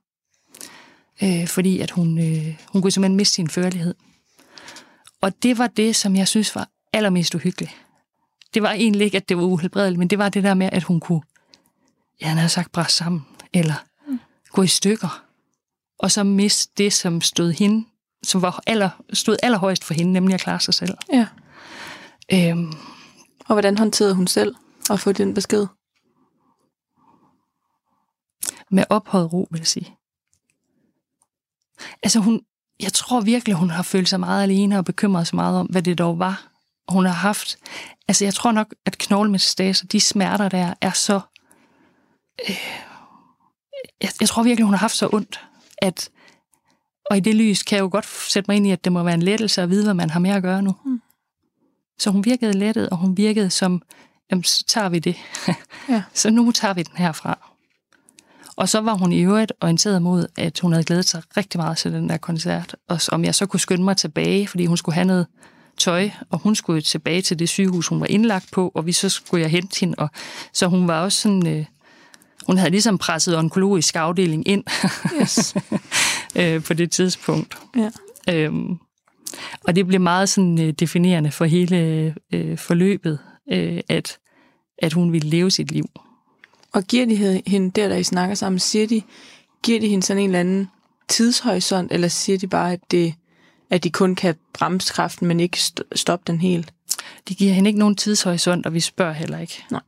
Øh, 1.23 1.47
fordi 1.49 1.81
at 1.81 1.91
hun, 1.91 2.19
øh, 2.19 2.57
hun 2.73 2.83
kunne 2.83 2.91
simpelthen 2.91 3.17
miste 3.17 3.35
sin 3.35 3.49
førlighed. 3.49 3.95
Og 5.21 5.43
det 5.43 5.59
var 5.59 5.67
det, 5.67 5.97
som 5.97 6.17
jeg 6.17 6.29
synes 6.29 6.55
var 6.55 6.69
allermest 6.93 7.35
uhyggeligt. 7.35 7.73
Det 8.55 8.62
var 8.62 8.73
egentlig 8.73 9.05
ikke, 9.05 9.17
at 9.17 9.29
det 9.29 9.37
var 9.37 9.43
uhelbredeligt, 9.43 9.99
men 9.99 10.09
det 10.09 10.19
var 10.19 10.29
det 10.29 10.43
der 10.43 10.55
med, 10.55 10.69
at 10.73 10.83
hun 10.83 11.01
kunne, 11.01 11.23
ja, 12.21 12.27
han 12.27 12.37
havde 12.37 12.49
sagt, 12.49 12.73
bræst 12.73 12.97
sammen, 12.97 13.27
eller 13.53 13.85
mm. 14.09 14.21
gå 14.51 14.62
i 14.62 14.67
stykker, 14.67 15.25
og 15.99 16.11
så 16.11 16.23
miste 16.25 16.73
det, 16.79 16.93
som 16.93 17.21
stod 17.21 17.53
hende 17.53 17.85
som 18.25 18.43
var 18.43 18.62
aller, 18.67 18.91
stod 19.12 19.37
allerhøjst 19.43 19.85
for 19.85 19.95
hende, 19.95 20.12
nemlig 20.12 20.35
at 20.35 20.41
klare 20.41 20.61
sig 20.61 20.75
selv. 20.75 20.95
Ja. 21.12 21.26
Øhm, 22.33 22.73
og 23.38 23.55
hvordan 23.55 23.79
håndterede 23.79 24.14
hun 24.14 24.26
selv 24.26 24.55
at 24.91 25.00
få 25.00 25.12
den 25.12 25.35
besked? 25.35 25.67
Med 28.71 28.85
ophøjet 28.91 29.33
ro, 29.33 29.49
vil 29.50 29.59
jeg 29.59 29.67
sige. 29.67 29.97
Altså 32.02 32.19
hun, 32.19 32.41
jeg 32.81 32.93
tror 32.93 33.21
virkelig, 33.21 33.55
hun 33.55 33.71
har 33.71 33.83
følt 33.83 34.09
sig 34.09 34.21
meget 34.21 34.43
alene 34.43 34.79
og 34.79 34.85
bekymret 34.85 35.26
sig 35.26 35.37
meget 35.37 35.61
om, 35.61 35.67
hvad 35.67 35.83
det 35.83 35.99
dog 35.99 36.19
var, 36.19 36.49
hun 36.88 37.05
har 37.05 37.12
haft. 37.12 37.59
Altså 38.09 38.25
jeg 38.25 38.35
tror 38.35 38.52
nok, 38.52 38.75
at 38.87 38.99
knoglemetastaser, 38.99 39.87
de 39.87 40.00
smerter 40.00 40.49
der, 40.49 40.75
er 40.81 40.91
så... 40.91 41.21
Øh, 42.49 42.57
jeg, 44.02 44.11
jeg 44.21 44.29
tror 44.29 44.43
virkelig, 44.43 44.64
hun 44.64 44.75
har 44.75 44.79
haft 44.79 44.97
så 44.97 45.09
ondt, 45.12 45.41
at 45.79 46.11
og 47.12 47.16
i 47.16 47.21
det 47.21 47.35
lys 47.35 47.62
kan 47.62 47.76
jeg 47.76 47.83
jo 47.83 47.88
godt 47.92 48.07
sætte 48.07 48.50
mig 48.50 48.57
ind 48.57 48.66
i, 48.66 48.71
at 48.71 48.85
det 48.85 48.92
må 48.92 49.02
være 49.02 49.14
en 49.14 49.23
lettelse 49.23 49.62
at 49.62 49.71
vide, 49.71 49.85
hvad 49.85 49.95
man 49.95 50.11
har 50.11 50.21
med 50.21 50.31
at 50.31 50.42
gøre 50.42 50.62
nu. 50.62 50.75
Mm. 50.85 51.02
Så 51.99 52.11
hun 52.11 52.25
virkede 52.25 52.52
lettet, 52.52 52.90
og 52.90 52.97
hun 52.97 53.16
virkede 53.16 53.50
som, 53.50 53.83
jamen, 54.31 54.45
så 54.45 54.64
tager 54.66 54.88
vi 54.88 54.99
det. 54.99 55.16
ja. 55.88 56.02
Så 56.14 56.31
nu 56.31 56.52
tager 56.52 56.75
vi 56.75 56.83
den 56.83 56.97
herfra. 56.97 57.38
Og 58.57 58.69
så 58.69 58.81
var 58.81 58.95
hun 58.95 59.12
i 59.12 59.21
øvrigt 59.21 59.52
orienteret 59.61 60.02
mod, 60.02 60.26
at 60.37 60.61
hun 60.61 60.73
havde 60.73 60.85
glædet 60.85 61.09
sig 61.09 61.23
rigtig 61.37 61.61
meget 61.61 61.78
til 61.78 61.92
den 61.92 62.09
der 62.09 62.16
koncert, 62.16 62.76
og 62.88 63.00
om 63.09 63.25
jeg 63.25 63.35
så 63.35 63.47
kunne 63.47 63.61
skynde 63.61 63.85
mig 63.85 63.97
tilbage, 63.97 64.49
fordi 64.49 64.66
hun 64.66 64.76
skulle 64.76 64.95
have 64.95 65.07
noget 65.07 65.26
tøj, 65.78 66.11
og 66.31 66.38
hun 66.38 66.54
skulle 66.54 66.83
tilbage 66.83 67.23
til 67.23 67.38
det 67.38 67.49
sygehus, 67.49 67.87
hun 67.87 68.00
var 68.00 68.07
indlagt 68.07 68.50
på, 68.52 68.73
og 68.75 68.87
vi 68.87 68.92
så 68.92 69.09
skulle 69.09 69.42
jeg 69.42 69.50
hente 69.50 69.81
hende. 69.81 69.95
Og, 69.99 70.09
så 70.52 70.66
hun 70.66 70.88
var 70.88 71.02
også 71.02 71.21
sådan, 71.21 71.47
øh, 71.47 71.64
hun 72.46 72.58
havde 72.58 72.70
ligesom 72.70 72.99
presset 72.99 73.37
onkologisk 73.37 73.96
afdeling 73.96 74.49
ind 74.49 74.64
yes. 75.20 75.54
øh, 76.38 76.62
på 76.62 76.75
det 76.75 76.90
tidspunkt. 76.90 77.58
Ja. 77.76 77.90
Øhm, 78.30 78.78
og 79.64 79.76
det 79.76 79.87
blev 79.87 80.00
meget 80.00 80.28
sådan 80.28 80.61
øh, 80.61 80.72
definerende 80.72 81.30
for 81.30 81.44
hele 81.44 82.14
øh, 82.34 82.58
forløbet, 82.58 83.18
øh, 83.52 83.80
at, 83.88 84.18
at 84.78 84.92
hun 84.92 85.12
ville 85.12 85.28
leve 85.28 85.50
sit 85.50 85.70
liv. 85.70 85.84
Og 86.72 86.84
giver 86.84 87.06
de 87.06 87.42
hende, 87.46 87.70
der 87.70 87.88
der 87.88 87.96
I 87.96 88.02
snakker 88.02 88.34
sammen, 88.34 88.58
siger 88.58 88.87
de, 88.87 89.02
giver 89.62 89.80
de 89.80 89.88
hende 89.88 90.02
sådan 90.02 90.22
en 90.22 90.28
eller 90.28 90.40
anden 90.40 90.68
tidshorisont, 91.08 91.92
eller 91.92 92.08
siger 92.08 92.38
de 92.38 92.46
bare, 92.46 92.72
at, 92.72 92.80
det, 92.90 93.14
at 93.70 93.84
de 93.84 93.90
kun 93.90 94.14
kan 94.14 94.34
bremse 94.54 94.92
kraften, 94.92 95.28
men 95.28 95.40
ikke 95.40 95.58
stoppe 95.94 96.25
den 96.26 96.40
helt? 96.40 96.72
De 97.28 97.34
giver 97.34 97.52
hende 97.52 97.68
ikke 97.68 97.78
nogen 97.78 97.96
tidshorisont, 97.96 98.66
og 98.66 98.75
vi 98.75 98.80
spørger 98.80 99.12
heller 99.12 99.38
ikke. 99.38 99.64
Nej. 99.70 99.80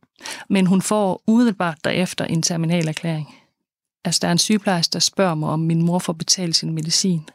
Men 0.48 0.66
hun 0.66 0.82
får 0.82 1.22
umiddelbart 1.26 1.84
derefter 1.84 2.24
en 2.24 2.42
terminalerklæring. 2.42 3.34
Altså, 4.04 4.18
der 4.22 4.28
er 4.28 4.32
en 4.32 4.38
sygeplejerske, 4.38 4.92
der 4.92 4.98
spørger 4.98 5.34
mig, 5.34 5.48
om 5.48 5.60
min 5.60 5.82
mor 5.82 5.98
får 5.98 6.12
betalt 6.12 6.56
sin 6.56 6.72
medicin. 6.72 7.28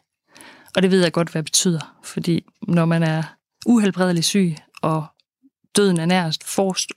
Og 0.75 0.81
det 0.81 0.91
ved 0.91 1.03
jeg 1.03 1.11
godt, 1.11 1.29
hvad 1.29 1.41
det 1.41 1.45
betyder. 1.45 1.95
Fordi 2.03 2.45
når 2.67 2.85
man 2.85 3.03
er 3.03 3.23
uhelbredelig 3.65 4.23
syg, 4.23 4.55
og 4.81 5.05
døden 5.75 5.99
er 5.99 6.05
nærmest 6.05 6.43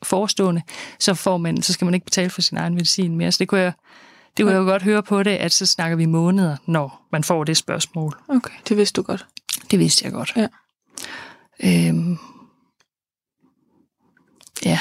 forestående, 0.04 0.62
så, 0.98 1.14
får 1.14 1.36
man, 1.36 1.62
så 1.62 1.72
skal 1.72 1.84
man 1.84 1.94
ikke 1.94 2.04
betale 2.04 2.30
for 2.30 2.42
sin 2.42 2.58
egen 2.58 2.74
medicin 2.74 3.16
mere. 3.16 3.32
Så 3.32 3.38
det 3.38 3.48
kunne 3.48 3.60
jeg, 3.60 3.72
det 4.36 4.44
kunne 4.44 4.52
jeg 4.52 4.60
jo 4.60 4.64
godt 4.64 4.82
høre 4.82 5.02
på 5.02 5.22
det, 5.22 5.30
at 5.30 5.52
så 5.52 5.66
snakker 5.66 5.96
vi 5.96 6.06
måneder, 6.06 6.56
når 6.66 7.08
man 7.12 7.24
får 7.24 7.44
det 7.44 7.56
spørgsmål. 7.56 8.18
Okay, 8.28 8.54
det 8.68 8.76
vidste 8.76 9.00
du 9.00 9.02
godt. 9.02 9.26
Det 9.70 9.78
vidste 9.78 10.04
jeg 10.04 10.12
godt. 10.12 10.32
Ja. 10.36 10.48
Øhm, 11.64 12.18
ja, 14.64 14.78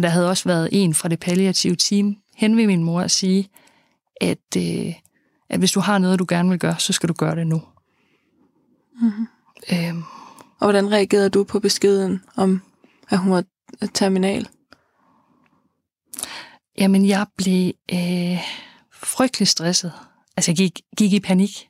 og 0.00 0.02
der 0.02 0.08
havde 0.08 0.28
også 0.28 0.48
været 0.48 0.68
en 0.72 0.94
fra 0.94 1.08
det 1.08 1.20
palliative 1.20 1.76
team 1.76 2.16
hen 2.36 2.56
ved 2.56 2.66
min 2.66 2.84
mor 2.84 3.02
og 3.02 3.10
sige, 3.10 3.48
at, 4.20 4.56
øh, 4.56 4.94
at 5.48 5.58
hvis 5.58 5.72
du 5.72 5.80
har 5.80 5.98
noget, 5.98 6.18
du 6.18 6.26
gerne 6.28 6.48
vil 6.48 6.58
gøre, 6.58 6.78
så 6.78 6.92
skal 6.92 7.08
du 7.08 7.14
gøre 7.14 7.36
det 7.36 7.46
nu. 7.46 7.62
Mm-hmm. 9.02 9.26
Øhm. 9.72 10.02
Og 10.58 10.66
hvordan 10.66 10.92
reagerede 10.92 11.30
du 11.30 11.44
på 11.44 11.60
beskeden 11.60 12.22
om, 12.36 12.62
at 13.10 13.18
hun 13.18 13.32
var 13.32 13.44
terminal? 13.94 14.48
Jamen, 16.78 17.06
jeg 17.06 17.26
blev 17.36 17.72
øh, 17.92 18.38
frygtelig 18.92 19.48
stresset. 19.48 19.92
Altså, 20.36 20.50
jeg 20.50 20.56
gik, 20.56 20.80
gik 20.96 21.12
i 21.12 21.20
panik. 21.20 21.68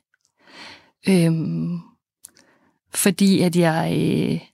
Øhm, 1.07 1.79
fordi 2.93 3.41
at 3.41 3.55
jeg... 3.55 3.93
Øh, 3.97 4.47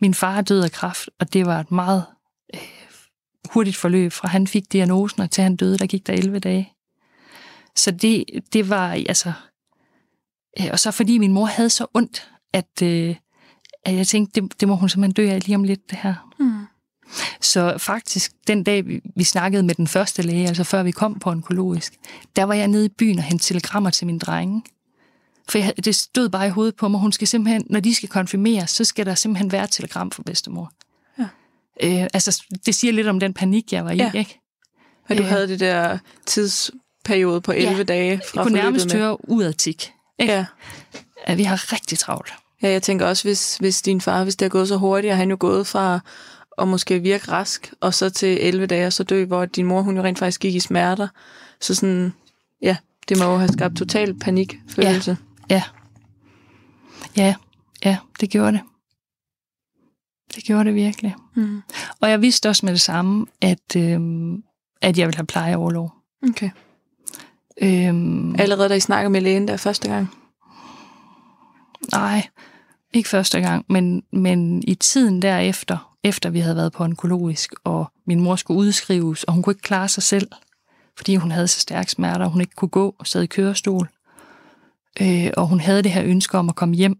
min 0.00 0.14
far 0.14 0.40
døde 0.40 0.64
af 0.64 0.72
kræft, 0.72 1.10
og 1.20 1.32
det 1.32 1.46
var 1.46 1.60
et 1.60 1.70
meget 1.70 2.04
øh, 2.54 2.83
hurtigt 3.50 3.76
forløb, 3.76 4.12
fra 4.12 4.28
han 4.28 4.46
fik 4.46 4.72
diagnosen 4.72 5.22
og 5.22 5.30
til 5.30 5.42
han 5.42 5.56
døde, 5.56 5.78
der 5.78 5.86
gik 5.86 6.06
der 6.06 6.12
11 6.12 6.38
dage. 6.38 6.72
Så 7.76 7.90
det, 7.90 8.24
det 8.52 8.68
var, 8.68 8.90
altså... 8.90 9.32
Øh, 10.60 10.66
og 10.72 10.78
så 10.78 10.90
fordi 10.90 11.18
min 11.18 11.32
mor 11.32 11.44
havde 11.44 11.70
så 11.70 11.86
ondt, 11.94 12.30
at, 12.52 12.82
øh, 12.82 13.16
at 13.84 13.94
jeg 13.94 14.06
tænkte, 14.06 14.40
det, 14.40 14.60
det 14.60 14.68
må 14.68 14.74
hun 14.74 14.88
simpelthen 14.88 15.26
dø 15.26 15.34
af 15.34 15.46
lige 15.46 15.56
om 15.56 15.64
lidt, 15.64 15.90
det 15.90 15.98
her. 16.02 16.30
Mm. 16.38 16.66
Så 17.40 17.78
faktisk, 17.78 18.32
den 18.46 18.64
dag 18.64 18.86
vi, 18.86 19.00
vi 19.16 19.24
snakkede 19.24 19.62
med 19.62 19.74
den 19.74 19.86
første 19.86 20.22
læge, 20.22 20.48
altså 20.48 20.64
før 20.64 20.82
vi 20.82 20.90
kom 20.90 21.18
på 21.18 21.30
onkologisk, 21.30 21.94
der 22.36 22.44
var 22.44 22.54
jeg 22.54 22.68
nede 22.68 22.86
i 22.86 22.88
byen 22.88 23.18
og 23.18 23.24
hentede 23.24 23.48
telegrammer 23.48 23.90
til 23.90 24.06
min 24.06 24.18
drenge. 24.18 24.62
For 25.48 25.58
jeg, 25.58 25.74
det 25.84 25.96
stod 25.96 26.28
bare 26.28 26.46
i 26.46 26.50
hovedet 26.50 26.76
på 26.76 26.88
mig, 26.88 27.00
hun 27.00 27.12
skal 27.12 27.28
simpelthen, 27.28 27.66
når 27.70 27.80
de 27.80 27.94
skal 27.94 28.08
konfirmeres, 28.08 28.70
så 28.70 28.84
skal 28.84 29.06
der 29.06 29.14
simpelthen 29.14 29.52
være 29.52 29.64
et 29.64 29.70
telegram 29.70 30.10
for 30.10 30.22
bedstemor. 30.22 30.72
Øh, 31.82 32.02
altså, 32.14 32.42
det 32.66 32.74
siger 32.74 32.92
lidt 32.92 33.06
om 33.06 33.20
den 33.20 33.34
panik, 33.34 33.72
jeg 33.72 33.84
var 33.84 33.90
i, 33.90 33.96
ja. 33.96 34.12
ikke? 34.14 34.40
At 35.08 35.18
du 35.18 35.22
øh, 35.22 35.28
havde 35.28 35.48
det 35.48 35.60
der 35.60 35.98
tidsperiode 36.26 37.40
på 37.40 37.52
11 37.52 37.76
ja, 37.76 37.82
dage 37.82 38.20
fra 38.28 38.40
jeg 38.40 38.42
kunne 38.42 38.58
nærmest 38.58 38.86
med. 38.86 38.94
høre 38.94 39.30
udatik. 39.30 39.92
Ikke? 40.18 40.32
Ja. 40.32 40.46
At 41.24 41.38
vi 41.38 41.42
har 41.42 41.72
rigtig 41.72 41.98
travlt. 41.98 42.32
Ja, 42.62 42.70
jeg 42.70 42.82
tænker 42.82 43.06
også, 43.06 43.24
hvis, 43.24 43.56
hvis 43.56 43.82
din 43.82 44.00
far, 44.00 44.24
hvis 44.24 44.36
det 44.36 44.46
er 44.46 44.50
gået 44.50 44.68
så 44.68 44.76
hurtigt, 44.76 45.10
og 45.10 45.16
han 45.16 45.30
jo 45.30 45.36
gået 45.40 45.66
fra 45.66 46.00
at 46.58 46.68
måske 46.68 47.00
virke 47.00 47.30
rask, 47.30 47.72
og 47.80 47.94
så 47.94 48.10
til 48.10 48.46
11 48.46 48.66
dage, 48.66 48.86
og 48.86 48.92
så 48.92 49.02
dø, 49.04 49.24
hvor 49.24 49.44
din 49.44 49.66
mor, 49.66 49.82
hun 49.82 49.96
jo 49.96 50.02
rent 50.02 50.18
faktisk 50.18 50.40
gik 50.40 50.54
i 50.54 50.60
smerter. 50.60 51.08
Så 51.60 51.74
sådan, 51.74 52.12
ja, 52.62 52.76
det 53.08 53.18
må 53.18 53.24
jo 53.24 53.36
have 53.36 53.52
skabt 53.52 53.76
total 53.76 54.14
panikfølelse. 54.14 55.16
Ja. 55.50 55.62
Ja, 57.16 57.22
ja, 57.24 57.34
ja 57.84 57.96
det 58.20 58.30
gjorde 58.30 58.52
det. 58.52 58.60
Det 60.34 60.44
gjorde 60.44 60.64
det 60.64 60.74
virkelig. 60.74 61.16
Mm. 61.34 61.62
Og 62.00 62.10
jeg 62.10 62.22
vidste 62.22 62.48
også 62.48 62.66
med 62.66 62.72
det 62.72 62.80
samme, 62.80 63.26
at, 63.40 63.76
øhm, 63.76 64.42
at 64.82 64.98
jeg 64.98 65.06
ville 65.06 65.16
have 65.16 65.26
plejeoverlov. 65.26 65.92
Okay. 66.28 66.50
Øhm, 67.62 68.34
Allerede 68.38 68.68
da 68.68 68.74
I 68.74 68.80
snakkede 68.80 69.10
med 69.10 69.20
lægen 69.20 69.48
der 69.48 69.56
første 69.56 69.88
gang? 69.88 70.08
Nej, 71.92 72.28
ikke 72.92 73.08
første 73.08 73.40
gang, 73.40 73.64
men, 73.68 74.02
men 74.12 74.62
i 74.66 74.74
tiden 74.74 75.22
derefter, 75.22 75.96
efter 76.04 76.30
vi 76.30 76.40
havde 76.40 76.56
været 76.56 76.72
på 76.72 76.84
onkologisk, 76.84 77.54
og 77.64 77.92
min 78.06 78.20
mor 78.20 78.36
skulle 78.36 78.60
udskrives, 78.60 79.24
og 79.24 79.32
hun 79.32 79.42
kunne 79.42 79.50
ikke 79.50 79.62
klare 79.62 79.88
sig 79.88 80.02
selv, 80.02 80.28
fordi 80.96 81.16
hun 81.16 81.30
havde 81.30 81.48
så 81.48 81.60
stærke 81.60 81.90
smerter, 81.90 82.24
og 82.24 82.30
hun 82.30 82.40
ikke 82.40 82.54
kunne 82.54 82.68
gå 82.68 82.94
og 82.98 83.06
sad 83.06 83.22
i 83.22 83.26
kørestol. 83.26 83.88
Øh, 85.00 85.30
og 85.36 85.48
hun 85.48 85.60
havde 85.60 85.82
det 85.82 85.92
her 85.92 86.04
ønske 86.04 86.38
om 86.38 86.48
at 86.48 86.54
komme 86.54 86.74
hjem. 86.74 86.98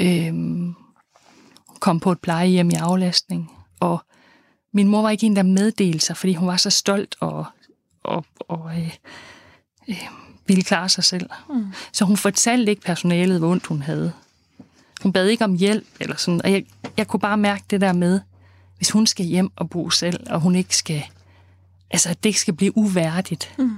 Øh, 0.00 0.34
kom 1.80 2.00
på 2.00 2.12
et 2.12 2.20
plejehjem 2.20 2.70
i 2.70 2.74
aflastning, 2.74 3.50
og 3.80 4.02
min 4.72 4.88
mor 4.88 5.02
var 5.02 5.10
ikke 5.10 5.26
en, 5.26 5.36
der 5.36 5.42
meddelte 5.42 6.06
sig, 6.06 6.16
fordi 6.16 6.34
hun 6.34 6.48
var 6.48 6.56
så 6.56 6.70
stolt 6.70 7.16
og, 7.20 7.44
og, 8.02 8.24
og 8.38 8.70
øh, 8.78 8.94
øh, 9.88 10.08
ville 10.46 10.62
klare 10.62 10.88
sig 10.88 11.04
selv. 11.04 11.30
Mm. 11.50 11.66
Så 11.92 12.04
hun 12.04 12.16
fortalte 12.16 12.70
ikke 12.70 12.82
personalet, 12.82 13.38
hvor 13.38 13.50
ondt 13.50 13.66
hun 13.66 13.82
havde. 13.82 14.12
Hun 15.02 15.12
bad 15.12 15.26
ikke 15.26 15.44
om 15.44 15.54
hjælp, 15.54 15.86
eller 16.00 16.16
sådan, 16.16 16.42
og 16.44 16.52
jeg, 16.52 16.64
jeg 16.96 17.06
kunne 17.06 17.20
bare 17.20 17.36
mærke 17.36 17.64
det 17.70 17.80
der 17.80 17.92
med, 17.92 18.20
hvis 18.76 18.90
hun 18.90 19.06
skal 19.06 19.26
hjem 19.26 19.50
og 19.56 19.70
bo 19.70 19.90
selv, 19.90 20.26
og 20.30 20.40
hun 20.40 20.54
ikke 20.54 20.76
skal, 20.76 21.04
altså 21.90 22.08
at 22.08 22.22
det 22.22 22.28
ikke 22.28 22.40
skal 22.40 22.54
blive 22.54 22.76
uværdigt, 22.76 23.54
mm. 23.58 23.76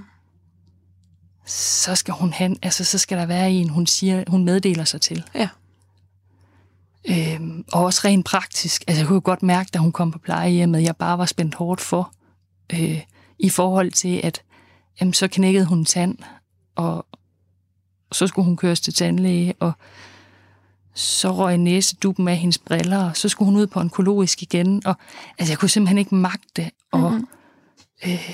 så 1.47 1.95
skal 1.95 2.15
hun 2.15 2.33
hen, 2.33 2.57
altså 2.63 2.85
så 2.85 2.99
skal 2.99 3.19
der 3.19 3.27
være 3.27 3.51
en, 3.51 3.69
hun 3.69 3.87
siger, 3.87 4.25
hun 4.29 4.45
meddeler 4.45 4.85
sig 4.85 5.01
til. 5.01 5.25
Ja. 5.35 5.49
Øhm, 7.09 7.65
og 7.73 7.85
også 7.85 8.01
rent 8.05 8.27
praktisk. 8.27 8.85
Altså, 8.87 9.01
jeg 9.01 9.09
kunne 9.09 9.21
godt 9.21 9.43
mærke, 9.43 9.71
da 9.75 9.79
hun 9.79 9.93
kom 9.93 10.11
på 10.11 10.19
plejehjemmet, 10.19 10.83
jeg 10.83 10.97
bare 10.97 11.19
var 11.19 11.27
spændt 11.27 11.55
hårdt 11.55 11.81
for. 11.81 12.13
Øh, 12.73 13.01
I 13.39 13.49
forhold 13.49 13.91
til, 13.91 14.21
at 14.25 14.43
jamen, 15.01 15.15
så 15.15 15.29
knækkede 15.29 15.65
hun 15.65 15.85
tand, 15.85 16.19
og 16.75 17.07
så 18.13 18.27
skulle 18.27 18.47
hun 18.47 18.57
køres 18.57 18.81
til 18.81 18.95
tandlæge, 18.95 19.55
og 19.61 19.73
så 20.95 21.33
røg 21.33 21.59
næseduppen 21.59 22.29
af 22.29 22.37
hendes 22.37 22.59
briller, 22.59 23.05
og 23.05 23.17
så 23.17 23.29
skulle 23.29 23.47
hun 23.47 23.61
ud 23.61 23.67
på 23.67 23.81
onkologisk 23.81 24.43
igen. 24.43 24.87
Og, 24.87 24.95
altså, 25.39 25.53
jeg 25.53 25.59
kunne 25.59 25.69
simpelthen 25.69 25.99
ikke 25.99 26.15
magte 26.15 26.71
at, 26.93 27.01
mm-hmm. 27.01 27.27
øh, 28.07 28.31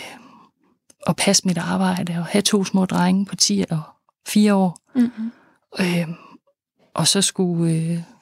at 1.07 1.17
passe 1.17 1.47
mit 1.47 1.59
arbejde 1.59 2.19
og 2.19 2.25
have 2.25 2.43
to 2.43 2.65
små 2.65 2.85
drenge 2.85 3.27
på 3.27 3.37
10 3.37 3.65
og 3.71 3.83
4 4.29 4.55
år. 4.55 4.79
Mm-hmm. 4.95 5.33
Øh, 5.81 6.09
og 6.95 7.07
så 7.07 7.23
skulle... 7.23 7.73
Øh, 7.73 8.16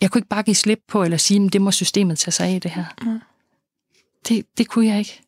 jeg 0.00 0.10
kunne 0.10 0.18
ikke 0.18 0.28
bare 0.28 0.42
give 0.42 0.54
slip 0.54 0.80
på, 0.88 1.02
eller 1.02 1.16
sige, 1.16 1.46
at 1.46 1.52
det 1.52 1.62
må 1.62 1.70
systemet 1.70 2.18
tage 2.18 2.32
sig 2.32 2.48
af, 2.48 2.60
det 2.60 2.70
her. 2.70 2.84
Mm. 3.02 3.20
Det, 4.28 4.58
det 4.58 4.68
kunne 4.68 4.86
jeg 4.86 4.98
ikke. 4.98 5.22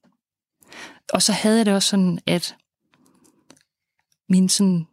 Og 1.13 1.23
så 1.23 1.33
havde 1.33 1.57
jeg 1.57 1.67
det 1.67 1.75
også 1.75 1.89
sådan, 1.89 2.19
at 2.27 2.57
min 4.29 4.49
sådan 4.49 4.87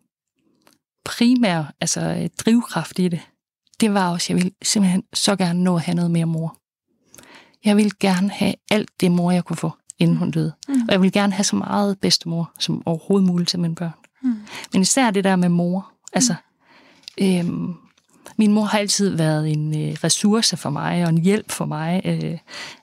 primære 1.06 1.68
altså, 1.82 2.30
drivkraft 2.38 3.00
i 3.00 3.08
det, 3.08 3.22
det 3.80 3.94
var 3.94 4.12
også, 4.12 4.26
at 4.26 4.30
jeg 4.30 4.36
ville 4.38 4.52
simpelthen 4.62 5.04
så 5.14 5.36
gerne 5.36 5.64
nå 5.64 5.76
at 5.76 5.82
have 5.82 5.96
noget 5.96 6.12
mere 6.12 6.26
mor. 6.26 6.58
Jeg 7.66 7.78
ville 7.78 7.92
gerne 8.00 8.30
have 8.30 8.54
alt 8.72 8.90
det 9.02 9.12
mor, 9.12 9.32
jeg 9.32 9.46
kunne 9.46 9.58
få, 9.58 9.72
inden 10.00 10.18
hun 10.18 10.32
døde. 10.32 10.54
Mm. 10.68 10.74
Og 10.74 10.92
jeg 10.92 11.02
ville 11.02 11.12
gerne 11.12 11.34
have 11.34 11.44
så 11.44 11.56
meget 11.56 12.00
bedstemor 12.00 12.52
som 12.60 12.88
overhovedet 12.88 13.28
muligt 13.28 13.50
til 13.50 13.60
mine 13.60 13.76
børn. 13.76 13.94
Mm. 14.22 14.36
Men 14.74 14.82
især 14.82 15.12
det 15.12 15.24
der 15.24 15.36
med 15.36 15.50
mor. 15.50 15.92
Altså, 16.14 16.36
øhm, 17.18 17.76
min 18.38 18.52
mor 18.52 18.64
har 18.64 18.80
altid 18.80 19.10
været 19.10 19.52
en 19.52 19.82
øh, 19.82 19.98
ressource 20.04 20.58
for 20.58 20.70
mig 20.70 21.04
og 21.04 21.10
en 21.10 21.18
hjælp 21.18 21.52
for 21.52 21.66
mig. 21.66 22.02
Øh, 22.06 22.38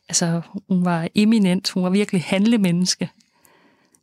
altså, 0.09 0.41
hun 0.69 0.85
var 0.85 1.09
eminent. 1.15 1.71
Hun 1.71 1.83
var 1.83 1.91
virkelig 1.91 2.23
handlemenneske. 2.27 3.11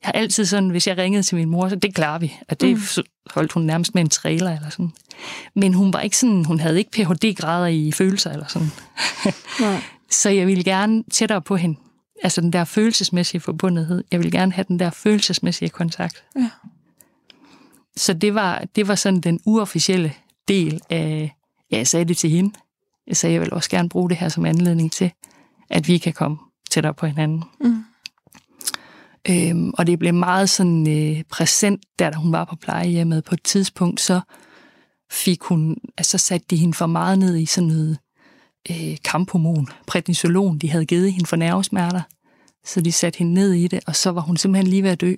Jeg 0.04 0.08
har 0.08 0.12
altid 0.12 0.46
sådan, 0.46 0.70
hvis 0.70 0.88
jeg 0.88 0.98
ringede 0.98 1.24
til 1.24 1.36
min 1.36 1.50
mor, 1.50 1.70
så 1.70 1.76
det 1.76 1.96
klarer 1.96 2.20
vi. 2.20 2.34
Og 2.50 2.62
det 2.62 2.76
mm. 2.76 3.04
holdt 3.34 3.52
hun 3.52 3.64
nærmest 3.64 3.96
med 3.96 4.04
en 4.04 4.10
trailer 4.10 4.56
eller 4.56 4.70
sådan. 4.70 4.92
Men 5.56 5.74
hun 5.74 5.94
var 5.94 6.02
ikke 6.02 6.18
sådan, 6.18 6.46
hun 6.46 6.60
havde 6.60 6.78
ikke 6.78 6.92
Ph.D.-grader 6.92 7.66
i 7.66 7.92
følelser 7.92 8.32
eller 8.32 8.48
sådan. 8.48 8.72
Nej. 9.60 9.82
så 10.22 10.30
jeg 10.30 10.48
ville 10.48 10.64
gerne 10.64 11.04
tættere 11.12 11.42
på 11.42 11.56
hende. 11.56 11.80
Altså 12.24 12.42
den 12.42 12.54
der 12.54 12.64
følelsesmæssige 12.64 13.42
forbundethed. 13.42 14.04
Jeg 14.12 14.20
ville 14.20 14.32
gerne 14.32 14.52
have 14.52 14.66
den 14.68 14.80
der 14.80 14.90
følelsesmæssige 14.90 15.70
kontakt. 15.70 16.24
Ja. 16.36 16.50
Så 17.98 18.14
det 18.14 18.34
var, 18.34 18.64
det 18.76 18.88
var 18.88 18.96
sådan 18.96 19.22
den 19.22 19.40
uofficielle 19.46 20.14
del 20.48 20.82
af, 20.90 21.36
ja, 21.72 21.78
jeg 21.78 21.88
sagde 21.88 22.06
det 22.06 22.18
til 22.18 22.30
hende. 22.30 22.54
Jeg 23.08 23.18
sagde, 23.18 23.34
jeg 23.34 23.42
vil 23.42 23.54
også 23.54 23.70
gerne 23.70 23.90
bruge 23.90 24.10
det 24.10 24.18
her 24.18 24.30
som 24.30 24.46
anledning 24.46 24.92
til, 24.92 25.12
at 25.70 25.88
vi 25.88 25.98
kan 25.98 26.14
komme 26.14 26.38
tættere 26.72 26.94
på 26.94 27.06
hinanden. 27.06 27.44
Mm. 27.62 27.84
Øhm, 29.30 29.74
og 29.78 29.88
det 29.88 30.00
blev 30.00 30.14
meget 30.14 30.50
sådan 30.50 30.88
øh, 30.88 31.24
præsent, 31.24 31.84
der 32.00 32.10
da 32.10 32.18
hun 32.18 32.32
var 32.32 32.46
på 32.46 32.56
plejehjemmet. 32.56 33.24
På 33.24 33.36
et 33.36 33.44
tidspunkt, 33.44 34.02
så 34.02 34.22
fik 35.12 35.44
hun, 35.44 35.78
altså 35.98 36.18
satte 36.18 36.48
de 36.50 36.56
hende 36.56 36.74
for 36.74 36.86
meget 36.86 37.20
ned 37.20 37.38
i 37.38 37.46
sådan 37.46 37.68
noget 37.68 37.98
øh, 38.72 38.98
kamphormon, 39.06 39.68
prednisolon, 39.88 40.58
de 40.58 40.70
havde 40.72 40.86
givet 40.86 41.14
hende 41.14 41.26
for 41.26 41.36
nervesmerter. 41.36 42.02
Så 42.66 42.82
de 42.82 42.92
satte 42.92 43.18
hende 43.18 43.34
ned 43.34 43.54
i 43.54 43.68
det, 43.68 43.80
og 43.88 43.96
så 43.96 44.12
var 44.12 44.22
hun 44.22 44.38
simpelthen 44.38 44.68
lige 44.68 44.84
ved 44.84 44.90
at 44.90 45.02
dø. 45.02 45.16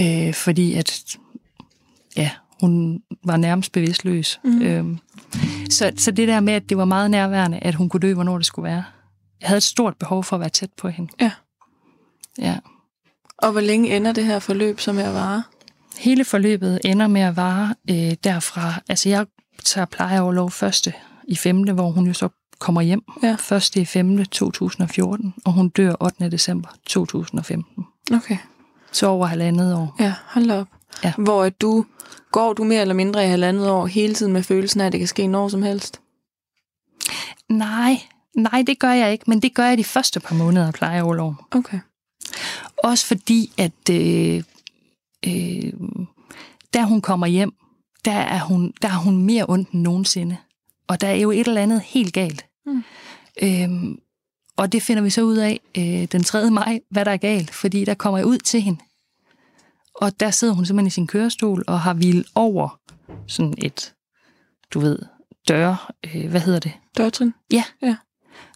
Øh, 0.00 0.34
fordi 0.34 0.74
at, 0.74 1.16
ja, 2.16 2.30
hun 2.60 3.02
var 3.24 3.36
nærmest 3.36 3.72
bevidstløs. 3.72 4.40
Mhm. 4.44 4.62
Øhm, 4.62 4.98
så, 5.70 5.92
så 5.96 6.10
det 6.10 6.28
der 6.28 6.40
med, 6.40 6.52
at 6.52 6.68
det 6.68 6.76
var 6.76 6.84
meget 6.84 7.10
nærværende, 7.10 7.58
at 7.58 7.74
hun 7.74 7.88
kunne 7.88 8.00
dø, 8.00 8.14
hvornår 8.14 8.36
det 8.36 8.46
skulle 8.46 8.64
være. 8.68 8.84
Jeg 9.40 9.48
havde 9.48 9.56
et 9.56 9.62
stort 9.62 9.96
behov 9.96 10.24
for 10.24 10.36
at 10.36 10.40
være 10.40 10.48
tæt 10.48 10.70
på 10.76 10.88
hende. 10.88 11.12
Ja. 11.20 11.30
Ja. 12.38 12.56
Og 13.38 13.52
hvor 13.52 13.60
længe 13.60 13.96
ender 13.96 14.12
det 14.12 14.24
her 14.24 14.38
forløb, 14.38 14.80
som 14.80 14.98
jeg 14.98 15.14
var? 15.14 15.48
Hele 15.98 16.24
forløbet 16.24 16.80
ender 16.84 17.08
med 17.08 17.20
at 17.20 17.36
vare 17.36 17.74
øh, 17.90 18.14
derfra. 18.24 18.74
Altså, 18.88 19.08
jeg 19.08 19.26
tager 19.64 19.84
plejeoverlov 19.84 20.50
første 20.50 20.92
i 21.24 21.36
5., 21.36 21.62
hvor 21.62 21.90
hun 21.90 22.06
jo 22.06 22.12
så 22.12 22.28
kommer 22.58 22.80
hjem. 22.80 23.02
Ja. 23.22 23.36
Første 23.38 23.80
i 23.80 23.84
5. 23.84 24.24
2014, 24.24 25.34
og 25.44 25.52
hun 25.52 25.68
dør 25.68 25.94
8. 26.00 26.30
december 26.30 26.68
2015. 26.86 27.86
Okay. 28.14 28.36
Så 28.92 29.06
over 29.06 29.26
halvandet 29.26 29.74
år. 29.74 29.96
Ja, 30.00 30.14
hold 30.26 30.50
op. 30.50 30.66
Ja. 31.04 31.12
Hvor 31.18 31.44
at 31.44 31.60
du, 31.60 31.84
går 32.32 32.52
du 32.52 32.64
mere 32.64 32.80
eller 32.80 32.94
mindre 32.94 33.24
i 33.24 33.28
halvandet 33.28 33.70
år 33.70 33.86
hele 33.86 34.14
tiden 34.14 34.32
med 34.32 34.42
følelsen 34.42 34.80
af, 34.80 34.86
at 34.86 34.92
det 34.92 35.00
kan 35.00 35.08
ske 35.08 35.26
når 35.26 35.48
som 35.48 35.62
helst? 35.62 36.00
Nej, 37.48 38.02
nej, 38.36 38.64
det 38.66 38.78
gør 38.78 38.90
jeg 38.90 39.12
ikke, 39.12 39.24
men 39.26 39.42
det 39.42 39.54
gør 39.54 39.64
jeg 39.64 39.78
de 39.78 39.84
første 39.84 40.20
par 40.20 40.34
måneder 40.34 40.66
af 40.66 40.72
plejeoverlov. 40.74 41.34
Okay. 41.50 41.78
Også 42.76 43.06
fordi, 43.06 43.52
at 43.58 43.90
øh, 43.90 44.42
øh, 45.26 45.72
da 46.74 46.82
hun 46.82 47.00
kommer 47.00 47.26
hjem, 47.26 47.52
der 48.04 48.12
er 48.12 48.40
hun, 48.40 48.72
der 48.82 48.88
er 48.88 48.96
hun 48.96 49.22
mere 49.22 49.44
ondt 49.48 49.70
end 49.70 49.82
nogensinde. 49.82 50.36
Og 50.88 51.00
der 51.00 51.08
er 51.08 51.14
jo 51.14 51.30
et 51.30 51.48
eller 51.48 51.62
andet 51.62 51.80
helt 51.80 52.14
galt. 52.14 52.46
Mm. 52.66 52.82
Øhm, 53.42 53.98
og 54.56 54.72
det 54.72 54.82
finder 54.82 55.02
vi 55.02 55.10
så 55.10 55.22
ud 55.22 55.36
af 55.36 55.60
øh, 55.78 56.04
den 56.12 56.24
3. 56.24 56.50
maj, 56.50 56.80
hvad 56.90 57.04
der 57.04 57.10
er 57.10 57.16
galt, 57.16 57.50
fordi 57.50 57.84
der 57.84 57.94
kommer 57.94 58.18
jeg 58.18 58.26
ud 58.26 58.38
til 58.38 58.62
hende. 58.62 58.80
Og 59.94 60.20
der 60.20 60.30
sidder 60.30 60.54
hun 60.54 60.66
simpelthen 60.66 60.86
i 60.86 60.90
sin 60.90 61.06
kørestol 61.06 61.64
og 61.66 61.80
har 61.80 61.94
hvilet 61.94 62.26
over 62.34 62.80
sådan 63.26 63.54
et, 63.58 63.94
du 64.74 64.80
ved, 64.80 64.98
dør, 65.48 65.92
øh, 66.14 66.30
hvad 66.30 66.40
hedder 66.40 66.58
det? 66.60 66.72
Dørtrin? 66.96 67.34
Ja. 67.52 67.64
Ja. 67.82 67.96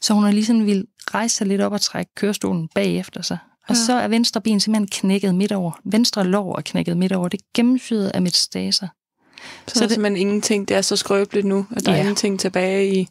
Så 0.02 0.14
hun 0.14 0.24
har 0.24 0.30
lige 0.32 0.44
sådan 0.44 0.66
vil 0.66 0.86
rejse 1.14 1.36
sig 1.36 1.46
lidt 1.46 1.60
op 1.60 1.72
og 1.72 1.80
trække 1.80 2.14
kørestolen 2.14 2.68
bagefter 2.74 3.22
sig. 3.22 3.38
Og 3.68 3.74
Ja. 3.74 3.74
så 3.74 3.92
er 3.92 4.08
venstre 4.08 4.40
ben 4.40 4.60
simpelthen 4.60 4.88
knækket 4.88 5.34
midt 5.34 5.52
over. 5.52 5.80
Venstre 5.84 6.24
lår 6.24 6.56
er 6.58 6.62
knækket 6.62 6.96
midt 6.96 7.12
over. 7.12 7.28
Det 7.28 7.40
er 7.40 7.44
gennemsyret 7.54 8.08
af 8.14 8.22
metastaser. 8.22 8.88
Så, 8.88 9.42
Så 9.68 9.78
så 9.78 9.84
er 9.84 9.88
det- 9.88 9.94
simpelthen 9.94 10.16
ingenting. 10.20 10.68
Det 10.68 10.76
er 10.76 10.80
så 10.82 10.96
skrøbeligt 10.96 11.46
nu, 11.46 11.66
at 11.76 11.86
der 11.86 11.92
Ja. 11.92 11.96
er 11.98 12.00
ingenting 12.00 12.40
tilbage 12.40 12.94
i... 13.00 13.08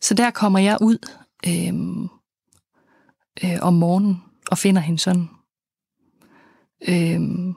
Så 0.00 0.14
der 0.14 0.30
kommer 0.30 0.58
jeg 0.58 0.78
ud 0.80 0.98
øhm, 1.46 2.02
øh, 3.44 3.58
om 3.62 3.74
morgenen 3.74 4.22
og 4.50 4.58
finder 4.58 4.82
hende 4.82 4.98
sådan. 4.98 5.28
Øhm, 6.88 7.54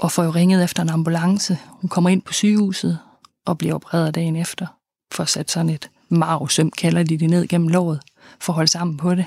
og 0.00 0.12
får 0.12 0.24
jo 0.24 0.30
ringet 0.30 0.64
efter 0.64 0.82
en 0.82 0.88
ambulance. 0.88 1.58
Hun 1.66 1.88
kommer 1.88 2.10
ind 2.10 2.22
på 2.22 2.32
sygehuset 2.32 2.98
og 3.44 3.58
bliver 3.58 3.74
opereret 3.74 4.14
dagen 4.14 4.36
efter. 4.36 4.66
For 5.12 5.22
at 5.22 5.28
sætte 5.28 5.52
sådan 5.52 5.68
et 5.68 5.90
marvsøm, 6.08 6.70
kalder 6.70 7.02
de 7.02 7.18
det, 7.18 7.30
ned 7.30 7.46
gennem 7.46 7.68
låret, 7.68 8.00
for 8.40 8.52
at 8.52 8.54
holde 8.54 8.70
sammen 8.70 8.96
på 8.96 9.14
det. 9.14 9.26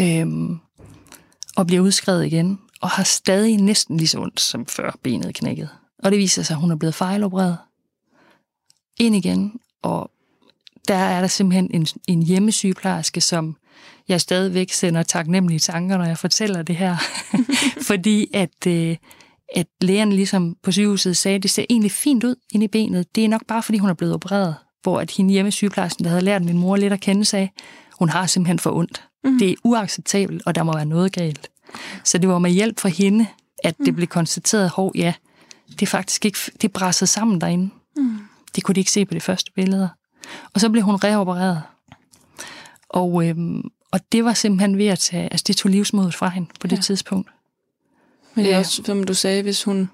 Øhm, 0.00 0.58
og 1.56 1.66
bliver 1.66 1.82
udskrevet 1.82 2.26
igen, 2.26 2.58
og 2.80 2.90
har 2.90 3.02
stadig 3.02 3.56
næsten 3.56 3.96
lige 3.96 4.08
så 4.08 4.20
ondt 4.20 4.40
som 4.40 4.66
før 4.66 4.98
benet 5.02 5.34
knækkede. 5.34 5.68
Og 5.98 6.10
det 6.10 6.18
viser 6.18 6.42
sig, 6.42 6.54
at 6.54 6.60
hun 6.60 6.70
er 6.70 6.76
blevet 6.76 6.94
fejlopereret. 6.94 7.58
Ind 8.96 9.16
igen, 9.16 9.60
og 9.82 10.10
der 10.88 10.94
er 10.94 11.20
der 11.20 11.28
simpelthen 11.28 11.70
en, 11.74 11.86
en 12.06 12.22
hjemmesygeplejerske, 12.22 13.20
som 13.20 13.56
jeg 14.08 14.20
stadigvæk 14.20 14.72
sender 14.72 15.02
taknemmelige 15.02 15.58
tanker, 15.58 15.98
når 15.98 16.04
jeg 16.04 16.18
fortæller 16.18 16.62
det 16.62 16.76
her. 16.76 16.96
Fordi 17.88 18.26
at, 18.34 18.66
øh, 18.66 18.96
at 19.56 19.66
lægerne 19.80 20.14
ligesom 20.14 20.56
på 20.62 20.72
sygehuset 20.72 21.16
sagde, 21.16 21.36
at 21.36 21.42
det 21.42 21.50
ser 21.50 21.64
egentlig 21.70 21.92
fint 21.92 22.24
ud 22.24 22.34
inde 22.52 22.64
i 22.64 22.68
benet. 22.68 23.14
Det 23.14 23.24
er 23.24 23.28
nok 23.28 23.46
bare, 23.48 23.62
fordi 23.62 23.78
hun 23.78 23.90
er 23.90 23.94
blevet 23.94 24.14
opereret. 24.14 24.56
Hvor 24.82 25.00
at 25.00 25.10
hende 25.10 25.32
hjemmesygeplejersken, 25.32 26.04
der 26.04 26.10
havde 26.10 26.24
lært 26.24 26.44
min 26.44 26.58
mor 26.58 26.76
lidt 26.76 26.92
at 26.92 27.00
kende, 27.00 27.24
sagde, 27.24 27.48
hun 27.98 28.08
har 28.08 28.26
simpelthen 28.26 28.58
for 28.58 28.72
ondt. 28.72 29.04
Mm. 29.24 29.38
Det 29.38 29.50
er 29.50 29.54
uacceptabelt, 29.64 30.42
og 30.46 30.54
der 30.54 30.62
må 30.62 30.72
være 30.72 30.84
noget 30.84 31.12
galt. 31.12 31.50
Så 32.04 32.18
det 32.18 32.28
var 32.28 32.38
med 32.38 32.50
hjælp 32.50 32.80
fra 32.80 32.88
hende, 32.88 33.26
at 33.64 33.74
det 33.84 33.94
blev 33.94 34.06
konstateret, 34.06 34.70
hov, 34.70 34.92
ja, 34.94 35.12
det 35.70 35.82
er 35.82 35.86
faktisk 35.86 36.24
ikke, 36.24 36.38
det 36.62 36.72
brassede 36.72 37.10
sammen 37.10 37.40
derinde. 37.40 37.70
Mm. 37.96 38.18
Det 38.54 38.64
kunne 38.64 38.74
de 38.74 38.80
ikke 38.80 38.90
se 38.90 39.04
på 39.04 39.14
de 39.14 39.20
første 39.20 39.52
billeder. 39.52 39.88
Og 40.54 40.60
så 40.60 40.70
blev 40.70 40.82
hun 40.82 40.94
reopereret. 40.94 41.62
Og, 42.88 43.28
øhm, 43.28 43.70
og 43.92 44.00
det 44.12 44.24
var 44.24 44.34
simpelthen 44.34 44.78
ved 44.78 44.86
at 44.86 44.98
tage, 44.98 45.22
altså 45.22 45.44
det 45.46 45.56
tog 45.56 45.70
livsmodet 45.70 46.14
fra 46.14 46.28
hende 46.28 46.48
på 46.60 46.66
det 46.66 46.76
Ja. 46.76 46.82
tidspunkt. 46.82 47.30
Men 48.34 48.44
det 48.44 48.54
er 48.54 48.58
også, 48.58 48.82
som 48.84 49.04
du 49.04 49.14
sagde, 49.14 49.42
hvis 49.42 49.64
hun, 49.64 49.90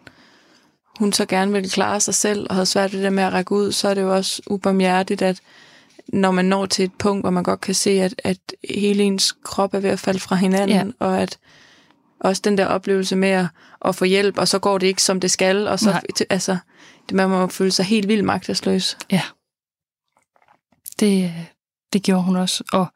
hun 0.98 1.12
så 1.12 1.26
gerne 1.26 1.52
ville 1.52 1.68
klare 1.70 2.00
sig 2.00 2.14
selv 2.14 2.46
og 2.50 2.54
havde 2.54 2.66
svært 2.66 2.92
ved 2.92 2.98
det 2.98 3.04
der 3.04 3.10
med 3.10 3.22
at 3.22 3.32
række 3.32 3.52
ud, 3.52 3.72
så 3.72 3.88
er 3.88 3.94
det 3.94 4.02
jo 4.02 4.14
også 4.14 4.42
ubarmhjertigt, 4.46 5.22
at 5.22 5.40
når 6.08 6.30
man 6.30 6.44
når 6.44 6.66
til 6.66 6.84
et 6.84 6.94
punkt, 6.94 7.22
hvor 7.22 7.30
man 7.30 7.42
godt 7.42 7.60
kan 7.60 7.74
se, 7.74 7.90
at, 7.90 8.14
at 8.24 8.38
hele 8.70 9.02
ens 9.02 9.32
krop 9.42 9.74
er 9.74 9.80
ved 9.80 9.90
at 9.90 9.98
falde 10.00 10.20
fra 10.20 10.36
hinanden, 10.36 10.94
ja. 11.00 11.06
og 11.06 11.22
at 11.22 11.38
også 12.20 12.42
den 12.44 12.58
der 12.58 12.66
oplevelse 12.66 13.16
med 13.16 13.28
at, 13.28 13.46
at 13.84 13.94
få 13.96 14.04
hjælp, 14.04 14.38
og 14.38 14.48
så 14.48 14.58
går 14.58 14.78
det 14.78 14.86
ikke, 14.86 15.02
som 15.02 15.20
det 15.20 15.30
skal, 15.30 15.68
og 15.68 15.78
så, 15.78 15.90
Nej. 15.90 16.02
altså, 16.30 16.56
det, 17.08 17.14
man 17.16 17.30
må 17.30 17.46
føle 17.46 17.70
sig 17.70 17.84
helt 17.84 18.08
vildt 18.08 18.24
magtesløs. 18.24 18.98
Ja. 19.10 19.22
Det, 21.00 21.32
det 21.92 22.02
gjorde 22.02 22.22
hun 22.22 22.36
også, 22.36 22.64
og, 22.72 22.86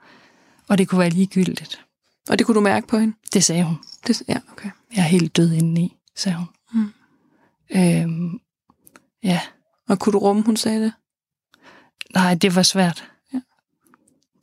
og 0.69 0.79
det 0.79 0.89
kunne 0.89 0.99
være 0.99 1.11
ligegyldigt. 1.11 1.85
Og 2.29 2.39
det 2.39 2.47
kunne 2.47 2.55
du 2.55 2.61
mærke 2.61 2.87
på 2.87 2.99
hende? 2.99 3.17
Det 3.33 3.45
sagde 3.45 3.65
hun. 3.65 3.79
Det, 4.07 4.23
ja, 4.29 4.39
okay. 4.53 4.71
Jeg 4.97 4.99
er 5.03 5.09
helt 5.09 5.37
død 5.37 5.53
indeni, 5.53 5.97
sagde 6.17 6.37
hun. 6.39 6.47
Mm. 6.73 6.93
Øhm, 7.71 8.41
ja, 9.23 9.41
Og 9.89 9.99
kunne 9.99 10.13
du 10.13 10.19
rumme, 10.19 10.43
hun 10.43 10.57
sagde 10.57 10.83
det? 10.85 10.93
nej, 12.15 12.35
det 12.35 12.55
var 12.55 12.63
svært. 12.63 13.11
Ja. 13.35 13.41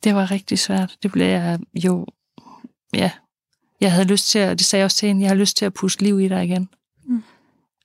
Det 0.04 0.14
var 0.14 0.30
rigtig 0.30 0.58
svært. 0.58 0.98
Det 1.02 1.12
blev 1.12 1.26
jeg 1.26 1.58
jo, 1.74 2.06
ja. 2.94 3.10
Jeg 3.80 3.92
havde 3.92 4.06
lyst 4.08 4.28
til 4.28 4.38
at, 4.38 4.58
det 4.58 4.66
sagde 4.66 4.80
jeg 4.80 4.84
også 4.84 4.96
til 4.96 5.06
hende, 5.06 5.22
jeg 5.22 5.30
har 5.30 5.34
lyst 5.34 5.56
til 5.56 5.64
at 5.64 5.74
puste 5.74 6.02
liv 6.02 6.20
i 6.20 6.28
dig 6.28 6.44
igen. 6.44 6.68
Mm. 7.04 7.22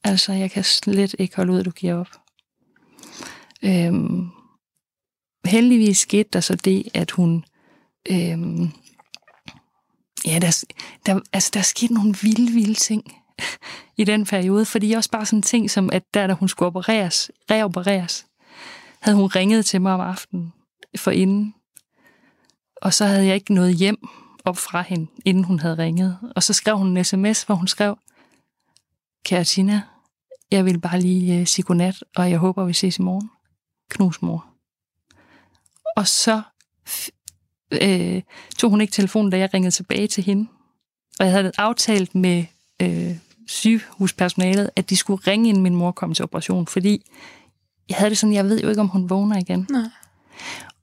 Altså, 0.04 0.34
jeg 0.34 0.52
kan 0.52 0.64
slet 0.64 1.16
ikke 1.20 1.36
holde 1.36 1.54
ud, 1.54 1.60
at 1.60 1.66
du 1.66 1.72
giver 1.72 1.96
op. 1.96 2.22
Øhm, 3.64 4.30
heldigvis 5.46 5.98
skete 5.98 6.30
der 6.34 6.40
så 6.40 6.56
det, 6.56 6.88
at 6.94 7.12
hun... 7.12 7.46
Øhm, 8.10 8.72
ja, 10.26 10.40
der, 10.40 10.64
der, 11.06 11.20
altså, 11.34 11.52
der 11.54 11.62
skete 11.62 11.94
nogle 11.94 12.16
vilde, 12.22 12.52
vilde 12.52 12.74
ting 12.74 13.04
i 13.98 14.04
den 14.04 14.26
periode, 14.26 14.66
fordi 14.66 14.92
også 14.92 15.12
bare 15.12 15.26
sådan 15.26 15.42
ting 15.42 15.72
som, 15.72 15.90
at 15.94 16.04
der, 16.14 16.28
da 16.28 16.34
hun 16.34 16.50
skulle 16.50 16.68
opereres, 16.68 17.32
reopereres, 17.52 18.26
havde 19.02 19.18
hun 19.18 19.28
ringet 19.28 19.66
til 19.66 19.82
mig 19.82 19.94
om 19.94 20.00
aftenen 20.00 20.54
for 20.98 21.12
inden, 21.12 21.56
og 22.82 22.94
så 22.94 23.06
havde 23.06 23.26
jeg 23.26 23.36
ikke 23.36 23.54
noget 23.54 23.76
hjem 23.76 24.08
op 24.46 24.58
fra 24.58 24.82
hende, 24.82 25.08
inden 25.26 25.44
hun 25.44 25.60
havde 25.60 25.78
ringet. 25.78 26.18
Og 26.36 26.44
så 26.44 26.54
skrev 26.54 26.78
hun 26.78 26.98
en 26.98 27.04
sms, 27.04 27.44
hvor 27.44 27.56
hun 27.56 27.68
skrev, 27.68 27.98
Kære 29.26 29.44
Tina, 29.44 29.82
jeg 30.52 30.66
vil 30.66 30.80
bare 30.80 31.00
lige 31.00 31.42
uh, 31.42 31.48
sige 31.48 31.64
godnat, 31.64 32.04
og 32.16 32.30
jeg 32.32 32.40
håber, 32.40 32.66
vi 32.66 32.74
ses 32.74 33.00
i 33.00 33.02
morgen. 33.02 33.30
Knus 33.90 34.22
mor. 34.22 34.46
Og 35.96 36.08
så 36.08 36.42
øh, 37.72 38.22
tog 38.58 38.70
hun 38.70 38.82
ikke 38.82 38.92
telefonen, 38.92 39.32
da 39.32 39.38
jeg 39.38 39.54
ringede 39.54 39.72
tilbage 39.72 40.08
til 40.08 40.24
hende. 40.24 40.48
Og 41.20 41.26
jeg 41.26 41.34
havde 41.34 41.52
aftalt 41.58 42.16
med 42.16 42.46
øh, 42.82 43.18
sygehuspersonalet, 43.48 44.70
at 44.76 44.90
de 44.90 44.98
skulle 44.98 45.22
ringe, 45.28 45.50
inden 45.50 45.64
min 45.64 45.76
mor 45.76 45.92
kom 45.92 46.14
til 46.14 46.24
operation, 46.24 46.68
fordi 46.68 47.06
jeg 47.90 47.98
havde 47.98 48.10
det 48.10 48.18
sådan, 48.18 48.34
jeg 48.34 48.46
ved 48.46 48.62
jo 48.62 48.70
ikke, 48.70 48.82
om 48.82 48.88
hun 48.88 49.10
vågner 49.10 49.38
igen. 49.38 49.68
Nej. 49.70 49.82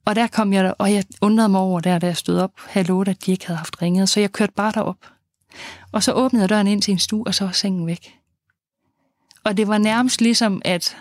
Og 0.05 0.15
der 0.15 0.27
kom 0.27 0.53
jeg, 0.53 0.73
og 0.77 0.93
jeg 0.93 1.03
undrede 1.21 1.49
mig 1.49 1.61
over 1.61 1.79
der, 1.79 1.99
da 1.99 2.07
jeg 2.07 2.17
stod 2.17 2.37
op, 2.37 2.51
hallo, 2.57 3.01
at 3.01 3.25
de 3.25 3.31
ikke 3.31 3.47
havde 3.47 3.57
haft 3.57 3.81
ringet, 3.81 4.09
så 4.09 4.19
jeg 4.19 4.31
kørte 4.31 4.53
bare 4.55 4.71
derop. 4.71 4.97
Og 5.91 6.03
så 6.03 6.13
åbnede 6.13 6.41
jeg 6.41 6.49
døren 6.49 6.67
ind 6.67 6.81
til 6.81 6.91
en 6.91 6.99
stue, 6.99 7.27
og 7.27 7.35
så 7.35 7.45
var 7.45 7.51
sengen 7.51 7.87
væk. 7.87 8.19
Og 9.43 9.57
det 9.57 9.67
var 9.67 9.77
nærmest 9.77 10.21
ligesom, 10.21 10.61
at, 10.65 10.97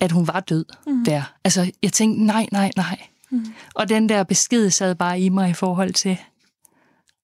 at 0.00 0.12
hun 0.12 0.26
var 0.26 0.40
død 0.40 0.64
mm. 0.86 1.04
der. 1.04 1.22
Altså, 1.44 1.72
jeg 1.82 1.92
tænkte, 1.92 2.24
nej, 2.24 2.46
nej, 2.52 2.70
nej. 2.76 2.98
Mm. 3.32 3.46
Og 3.74 3.88
den 3.88 4.08
der 4.08 4.22
besked 4.22 4.70
sad 4.70 4.94
bare 4.94 5.20
i 5.20 5.28
mig 5.28 5.50
i 5.50 5.52
forhold 5.52 5.92
til, 5.92 6.18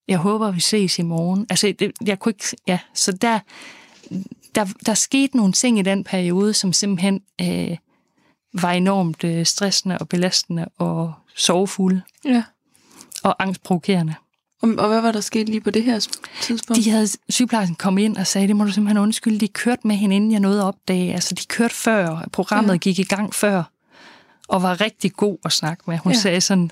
jeg 0.07 0.17
håber, 0.17 0.51
vi 0.51 0.59
ses 0.59 0.99
i 0.99 1.01
morgen. 1.01 1.47
Altså, 1.49 1.73
det, 1.79 1.91
jeg 2.05 2.19
kunne 2.19 2.29
ikke, 2.29 2.57
ja, 2.67 2.79
så 2.93 3.11
der, 3.11 3.39
der, 4.55 4.65
der 4.85 4.93
skete 4.93 5.37
nogle 5.37 5.53
ting 5.53 5.79
i 5.79 5.81
den 5.81 6.03
periode, 6.03 6.53
som 6.53 6.73
simpelthen 6.73 7.21
øh, 7.41 7.77
var 8.53 8.71
enormt 8.71 9.23
øh, 9.23 9.45
stressende 9.45 9.97
og 9.97 10.09
belastende 10.09 10.65
og 10.77 11.13
sovefulde. 11.35 12.01
Ja. 12.25 12.43
Og 13.23 13.43
angstprovokerende. 13.43 14.15
Og, 14.61 14.69
og 14.77 14.87
hvad 14.87 15.01
var 15.01 15.11
der 15.11 15.21
sket 15.21 15.49
lige 15.49 15.61
på 15.61 15.71
det 15.71 15.83
her 15.83 15.99
tidspunkt? 16.41 16.83
De 16.83 16.91
havde 16.91 17.07
sygeplejersken 17.29 17.75
kom 17.75 17.97
ind 17.97 18.17
og 18.17 18.27
sagde, 18.27 18.47
det 18.47 18.55
må 18.55 18.63
du 18.63 18.71
simpelthen 18.71 18.97
undskylde, 18.97 19.39
de 19.39 19.47
kørte 19.47 19.87
med 19.87 19.95
hende, 19.95 20.15
inden 20.15 20.31
jeg 20.31 20.39
nåede 20.39 20.61
at 20.61 20.65
opdage. 20.65 21.13
Altså, 21.13 21.35
de 21.35 21.45
kørte 21.45 21.75
før, 21.75 22.27
programmet 22.31 22.73
ja. 22.73 22.77
gik 22.77 22.99
i 22.99 23.03
gang 23.03 23.33
før, 23.33 23.63
og 24.49 24.63
var 24.63 24.81
rigtig 24.81 25.13
god 25.13 25.37
at 25.45 25.51
snakke 25.51 25.83
med. 25.87 25.97
Hun 25.97 26.13
ja. 26.13 26.19
sagde 26.19 26.41
sådan, 26.41 26.71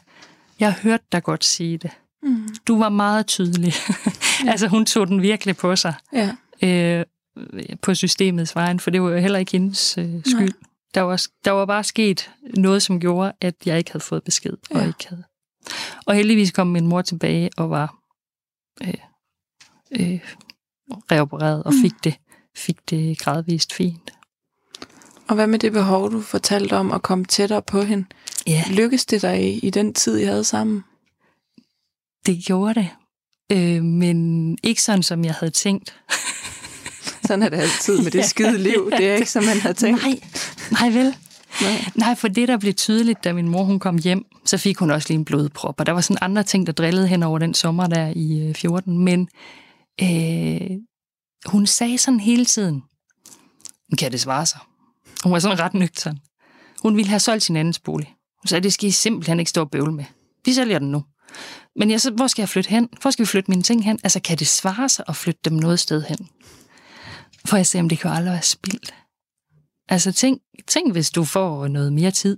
jeg 0.59 0.73
hørte 0.73 1.03
dig 1.11 1.23
godt 1.23 1.45
sige 1.45 1.77
det. 1.77 1.91
Mm. 2.23 2.49
Du 2.67 2.79
var 2.79 2.89
meget 2.89 3.27
tydelig. 3.27 3.73
Ja. 4.45 4.51
altså, 4.51 4.67
hun 4.67 4.85
tog 4.85 5.07
den 5.07 5.21
virkelig 5.21 5.57
på 5.57 5.75
sig. 5.75 5.93
Ja. 6.13 6.35
Øh, 6.63 7.05
på 7.81 7.95
systemets 7.95 8.55
vejen, 8.55 8.79
for 8.79 8.89
det 8.89 9.01
var 9.01 9.09
jo 9.09 9.17
heller 9.17 9.39
ikke 9.39 9.51
hendes 9.51 9.97
øh, 9.97 10.21
skyld. 10.25 10.53
Der 10.93 11.01
var, 11.01 11.25
der 11.45 11.51
var 11.51 11.65
bare 11.65 11.83
sket 11.83 12.31
noget, 12.57 12.81
som 12.81 12.99
gjorde, 12.99 13.33
at 13.41 13.55
jeg 13.65 13.77
ikke 13.77 13.91
havde 13.91 14.03
fået 14.03 14.23
besked, 14.23 14.53
og 14.69 14.81
ja. 14.81 14.87
ikke 14.87 15.07
havde. 15.07 15.23
Og 16.05 16.15
heldigvis 16.15 16.51
kom 16.51 16.67
min 16.67 16.87
mor 16.87 17.01
tilbage 17.01 17.49
og 17.57 17.69
var 17.69 17.95
øh, 18.81 18.93
øh, 19.91 20.19
reopereret 21.11 21.63
og 21.63 21.73
mm. 21.73 21.81
fik 21.81 21.93
det, 22.03 22.15
fik 22.55 22.89
det 22.89 23.19
gradvist 23.19 23.73
fint. 23.73 24.16
Og 25.27 25.35
hvad 25.35 25.47
med 25.47 25.59
det 25.59 25.71
behov, 25.71 26.11
du 26.11 26.21
fortalte 26.21 26.73
om 26.73 26.91
at 26.91 27.01
komme 27.01 27.25
tættere 27.25 27.61
på 27.61 27.81
hende? 27.81 28.05
Ja. 28.47 28.63
Lykkedes 28.69 29.05
det 29.05 29.21
dig 29.21 29.43
i, 29.43 29.59
i 29.59 29.69
den 29.69 29.93
tid, 29.93 30.17
I 30.17 30.23
havde 30.23 30.43
sammen? 30.43 30.83
Det 32.25 32.45
gjorde 32.45 32.73
det, 32.73 32.89
øh, 33.51 33.83
men 33.83 34.57
ikke 34.63 34.81
sådan, 34.81 35.03
som 35.03 35.25
jeg 35.25 35.33
havde 35.33 35.51
tænkt. 35.51 35.99
sådan 37.23 37.43
er 37.43 37.49
det 37.49 37.57
altid 37.57 38.01
med 38.01 38.11
det 38.11 38.25
skide 38.35 38.57
liv. 38.57 38.91
Det 38.97 39.09
er 39.09 39.15
ikke, 39.15 39.31
som 39.31 39.43
man 39.43 39.59
havde 39.59 39.73
tænkt. 39.73 40.03
Nej, 40.03 40.19
nej 40.71 40.89
vel. 40.89 41.15
Nej. 41.61 41.85
Nej, 41.95 42.15
for 42.15 42.27
det, 42.27 42.47
der 42.47 42.57
blev 42.57 42.73
tydeligt, 42.73 43.23
da 43.23 43.33
min 43.33 43.49
mor 43.49 43.63
hun 43.63 43.79
kom 43.79 43.97
hjem, 43.97 44.25
så 44.45 44.57
fik 44.57 44.77
hun 44.77 44.91
også 44.91 45.09
lige 45.09 45.17
en 45.17 45.25
blodprop, 45.25 45.79
og 45.79 45.85
der 45.85 45.91
var 45.91 46.01
sådan 46.01 46.17
andre 46.21 46.43
ting, 46.43 46.67
der 46.67 46.73
drillede 46.73 47.07
hen 47.07 47.23
over 47.23 47.39
den 47.39 47.53
sommer 47.53 47.87
der 47.87 48.13
i 48.15 48.53
14, 48.55 48.97
men 48.97 49.29
øh, 50.01 50.77
hun 51.45 51.65
sagde 51.65 51.97
sådan 51.97 52.19
hele 52.19 52.45
tiden, 52.45 52.83
kan 53.99 54.11
det 54.11 54.21
svare 54.21 54.45
sig? 54.45 54.59
Hun 55.23 55.33
var 55.33 55.39
sådan 55.39 55.59
ret 55.59 55.73
nøgtern. 55.73 56.19
Hun 56.81 56.95
ville 56.95 57.09
have 57.09 57.19
solgt 57.19 57.43
sin 57.43 57.55
andens 57.55 57.79
bolig. 57.79 58.15
Hun 58.41 58.47
sagde, 58.47 58.63
det 58.63 58.73
skal 58.73 58.89
I 58.89 58.91
simpelthen 58.91 59.39
ikke 59.39 59.49
stå 59.49 59.61
og 59.61 59.71
bøvle 59.71 59.91
med. 59.91 60.05
Vi 60.45 60.53
sælger 60.53 60.79
den 60.79 60.91
nu. 60.91 61.03
Men 61.75 61.91
jeg 61.91 62.01
så, 62.01 62.11
hvor 62.11 62.27
skal 62.27 62.41
jeg 62.41 62.49
flytte 62.49 62.69
hen? 62.69 62.89
Hvor 63.01 63.11
skal 63.11 63.23
vi 63.23 63.27
flytte 63.27 63.51
mine 63.51 63.63
ting 63.63 63.85
hen? 63.85 63.99
Altså, 64.03 64.19
kan 64.19 64.37
det 64.37 64.47
svare 64.47 64.89
sig 64.89 65.05
at 65.07 65.15
flytte 65.15 65.41
dem 65.45 65.53
noget 65.53 65.79
sted 65.79 66.03
hen? 66.03 66.29
For 67.45 67.57
jeg 67.57 67.65
sagde, 67.65 67.81
om 67.81 67.89
det 67.89 67.99
kan 67.99 68.11
jo 68.11 68.15
aldrig 68.15 68.31
være 68.31 68.41
spildt. 68.41 68.93
Altså, 69.89 70.11
tænk, 70.11 70.41
tænk, 70.67 70.91
hvis 70.91 71.11
du 71.11 71.23
får 71.23 71.67
noget 71.67 71.93
mere 71.93 72.11
tid. 72.11 72.37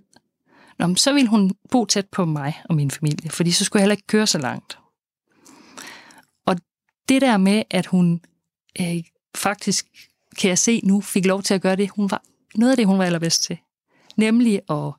Nå, 0.80 0.88
men 0.88 0.98
så 0.98 1.14
vil 1.14 1.28
hun 1.28 1.52
bo 1.72 1.86
tæt 1.86 2.08
på 2.12 2.26
mig 2.26 2.62
og 2.70 2.76
min 2.76 2.92
familie, 2.92 3.30
fordi 3.30 3.52
så 3.52 3.66
skulle 3.66 3.80
jeg 3.80 3.84
heller 3.84 3.96
ikke 3.96 4.08
køre 4.08 4.28
så 4.28 4.38
langt. 4.38 4.80
Og 6.46 6.56
det 7.10 7.22
der 7.22 7.38
med, 7.38 7.64
at 7.70 7.86
hun 7.86 8.22
øh, 8.82 9.04
faktisk, 9.36 9.86
kan 10.38 10.50
jeg 10.50 10.58
se 10.58 10.82
nu, 10.84 11.02
fik 11.02 11.26
lov 11.26 11.44
til 11.44 11.54
at 11.54 11.62
gøre 11.62 11.76
det, 11.76 11.90
hun 11.90 12.12
var 12.12 12.24
noget 12.56 12.72
af 12.72 12.78
det, 12.78 12.86
hun 12.86 13.00
var 13.00 13.06
allerbedst 13.06 13.44
til. 13.44 13.58
Nemlig 14.18 14.62
at 14.70 14.92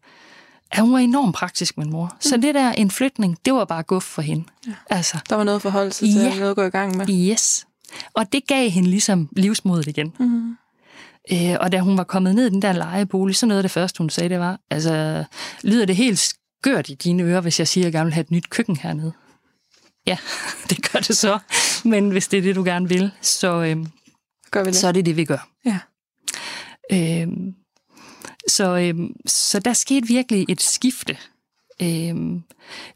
Ja, 0.77 0.81
hun 0.81 0.93
var 0.93 0.99
enormt 0.99 1.35
praktisk, 1.35 1.79
min 1.79 1.91
mor. 1.91 2.17
Så 2.21 2.37
mm. 2.37 2.43
det 2.43 2.55
der 2.55 2.73
en 2.73 2.91
flytning, 2.91 3.39
det 3.45 3.53
var 3.53 3.65
bare 3.65 3.83
guf 3.83 4.03
for 4.03 4.23
hende. 4.23 4.45
Ja. 4.67 4.73
Altså, 4.91 5.19
der 5.29 5.37
var 5.37 5.45
noget 5.45 5.57
at 5.57 5.63
forholde 5.63 5.93
sig 5.93 6.09
til, 6.09 6.23
ja. 6.23 6.39
noget 6.39 6.51
at 6.51 6.57
gå 6.57 6.63
i 6.63 6.71
gang 6.71 6.97
med. 6.97 7.09
Yes. 7.09 7.67
Og 8.15 8.33
det 8.33 8.47
gav 8.47 8.69
hende 8.69 8.91
ligesom 8.91 9.29
livsmodet 9.37 9.87
igen. 9.87 10.15
Mm. 10.19 10.57
Øh, 11.33 11.57
og 11.61 11.73
da 11.73 11.81
hun 11.81 11.97
var 11.99 12.05
kommet 12.05 12.35
ned 12.35 12.47
i 12.47 12.51
den 12.51 12.63
der 12.63 12.73
lejebolig, 12.73 13.37
så 13.37 13.47
noget 13.47 13.59
af 13.59 13.63
det 13.63 13.71
første, 13.71 13.99
hun 13.99 14.11
sagde, 14.11 14.29
det 14.29 14.41
var, 14.41 14.61
altså, 14.71 15.25
lyder 15.63 15.87
det 15.87 15.97
helt 15.97 16.19
skørt 16.19 16.89
i 16.89 16.95
dine 16.95 17.23
ører, 17.23 17.41
hvis 17.41 17.59
jeg 17.59 17.69
siger, 17.69 17.83
at 17.83 17.87
jeg 17.87 17.93
gerne 17.93 18.07
vil 18.07 18.15
have 18.15 18.23
et 18.23 18.31
nyt 18.31 18.51
køkken 18.51 18.77
hernede? 18.77 19.13
Ja, 20.07 20.17
det 20.71 20.93
gør 20.93 20.99
det 20.99 21.17
så. 21.17 21.39
Men 21.85 22.11
hvis 22.11 22.29
det 22.29 22.39
er 22.39 22.43
det, 22.43 22.57
du 22.57 22.65
gerne 22.65 22.89
vil, 22.89 23.11
så, 23.21 23.63
øhm, 23.63 23.87
gør 24.51 24.65
vi 24.65 24.67
det. 24.67 24.77
så 24.77 24.89
er 24.89 24.93
det 24.93 25.07
det, 25.07 25.17
vi 25.17 25.25
gør. 25.25 25.49
Ja. 25.65 25.79
Øhm, 26.93 27.55
så, 28.49 28.77
øhm, 28.77 29.13
så 29.27 29.59
der 29.59 29.73
skete 29.73 30.07
virkelig 30.07 30.47
et 30.49 30.61
skifte, 30.61 31.17
øhm, 31.83 32.43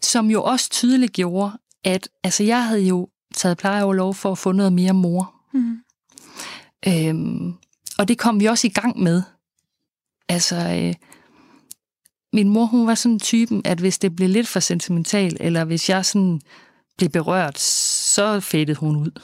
som 0.02 0.30
jo 0.30 0.42
også 0.42 0.70
tydeligt 0.70 1.12
gjorde, 1.12 1.52
at 1.84 2.08
altså, 2.24 2.44
jeg 2.44 2.66
havde 2.66 2.86
jo 2.86 3.08
taget 3.34 3.58
pleje 3.58 3.84
over 3.84 3.94
lov 3.94 4.14
for 4.14 4.32
at 4.32 4.38
få 4.38 4.52
noget 4.52 4.72
mere 4.72 4.92
mor. 4.92 5.34
Mm. 5.52 5.78
Øhm, 6.88 7.54
og 7.98 8.08
det 8.08 8.18
kom 8.18 8.40
vi 8.40 8.46
også 8.46 8.66
i 8.66 8.70
gang 8.70 9.02
med. 9.02 9.22
Altså, 10.28 10.56
øh, 10.56 10.94
min 12.32 12.48
mor, 12.48 12.64
hun 12.64 12.86
var 12.86 12.94
sådan 12.94 13.18
typen, 13.18 13.62
at 13.64 13.78
hvis 13.78 13.98
det 13.98 14.16
blev 14.16 14.28
lidt 14.28 14.48
for 14.48 14.60
sentimental, 14.60 15.36
eller 15.40 15.64
hvis 15.64 15.88
jeg 15.88 16.06
sådan 16.06 16.40
blev 16.98 17.10
berørt, 17.10 17.58
så 17.58 18.40
fættede 18.40 18.78
hun 18.78 18.96
ud. 18.96 19.20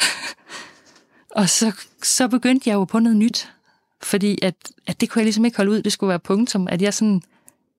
og 1.38 1.48
så, 1.48 1.84
så 2.02 2.28
begyndte 2.28 2.70
jeg 2.70 2.74
jo 2.74 2.84
på 2.84 2.98
noget 2.98 3.16
nyt. 3.16 3.52
Fordi 4.02 4.38
at, 4.42 4.54
at 4.86 5.00
det 5.00 5.10
kunne 5.10 5.20
jeg 5.20 5.24
ligesom 5.24 5.44
ikke 5.44 5.56
holde 5.56 5.70
ud. 5.70 5.82
Det 5.82 5.92
skulle 5.92 6.08
være 6.08 6.18
punktum, 6.18 6.68
at 6.68 6.82
jeg 6.82 6.94
sådan 6.94 7.22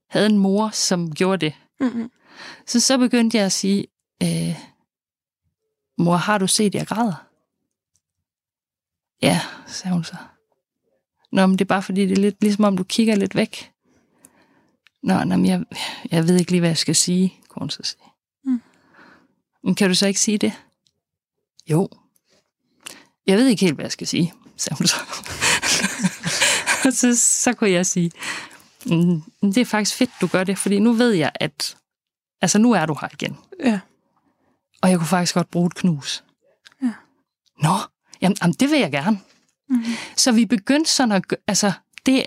havde 0.08 0.26
en 0.26 0.38
mor, 0.38 0.70
som 0.70 1.16
gjorde 1.16 1.46
det. 1.46 1.54
Mm-hmm. 1.80 2.12
Så 2.66 2.80
så 2.80 2.98
begyndte 2.98 3.38
jeg 3.38 3.46
at 3.46 3.52
sige, 3.52 3.88
øh, 4.24 4.56
mor, 5.98 6.16
har 6.16 6.38
du 6.38 6.48
set, 6.48 6.76
jeg 6.76 6.88
græder? 6.88 7.26
Ja, 9.22 9.42
sagde 9.68 9.94
hun 9.94 10.04
så. 10.04 10.16
Nå, 11.32 11.46
men 11.46 11.60
det 11.60 11.62
er 11.62 11.70
bare 11.70 11.84
fordi, 11.84 12.02
det 12.02 12.12
er 12.12 12.22
lidt 12.22 12.42
ligesom 12.42 12.64
om, 12.64 12.78
du 12.78 12.84
kigger 12.84 13.16
lidt 13.16 13.36
væk. 13.36 13.72
Nå, 15.04 15.24
nå 15.24 15.36
men 15.36 15.46
jeg, 15.46 15.66
jeg 16.12 16.28
ved 16.28 16.40
ikke 16.40 16.52
lige, 16.52 16.60
hvad 16.60 16.70
jeg 16.70 16.78
skal 16.78 16.96
sige, 16.96 17.34
kunne 17.48 17.62
hun 17.62 17.70
så 17.70 17.84
sige. 17.84 18.04
Mm. 18.44 18.62
Men 19.64 19.76
kan 19.76 19.90
du 19.90 19.96
så 19.96 20.08
ikke 20.08 20.20
sige 20.20 20.38
det? 20.38 20.54
Jo. 21.70 21.90
Jeg 23.30 23.38
ved 23.38 23.48
ikke 23.48 23.66
helt, 23.66 23.76
hvad 23.76 23.86
jeg 23.86 23.92
skal 23.92 24.08
sige, 24.08 24.34
sagde 24.58 24.78
hun 24.78 24.88
så. 24.88 24.96
så, 27.00 27.16
så 27.16 27.54
kunne 27.54 27.72
jeg 27.72 27.86
sige, 27.86 28.12
mm, 28.86 29.22
det 29.42 29.58
er 29.58 29.66
faktisk 29.66 29.96
fedt, 29.96 30.10
du 30.22 30.28
gør 30.28 30.44
det, 30.44 30.58
fordi 30.58 30.80
nu 30.80 30.94
ved 30.94 31.12
jeg, 31.12 31.32
at 31.36 31.78
altså, 32.42 32.60
nu 32.60 32.72
er 32.72 32.86
du 32.86 32.98
her 33.02 33.08
igen. 33.14 33.38
Ja. 33.64 33.80
Og 34.82 34.90
jeg 34.90 34.98
kunne 34.98 35.08
faktisk 35.08 35.34
godt 35.34 35.52
bruge 35.52 35.68
et 35.68 35.76
knus. 35.76 36.24
Ja. 36.84 36.92
Nå, 37.62 37.74
jamen, 38.22 38.38
jamen 38.42 38.54
det 38.54 38.72
vil 38.72 38.80
jeg 38.80 38.92
gerne. 38.92 39.20
Mm. 39.70 39.84
Så 40.16 40.32
vi 40.32 40.46
begyndte 40.46 40.92
sådan 40.92 41.12
at, 41.12 41.24
altså, 41.48 41.72
det, 42.06 42.26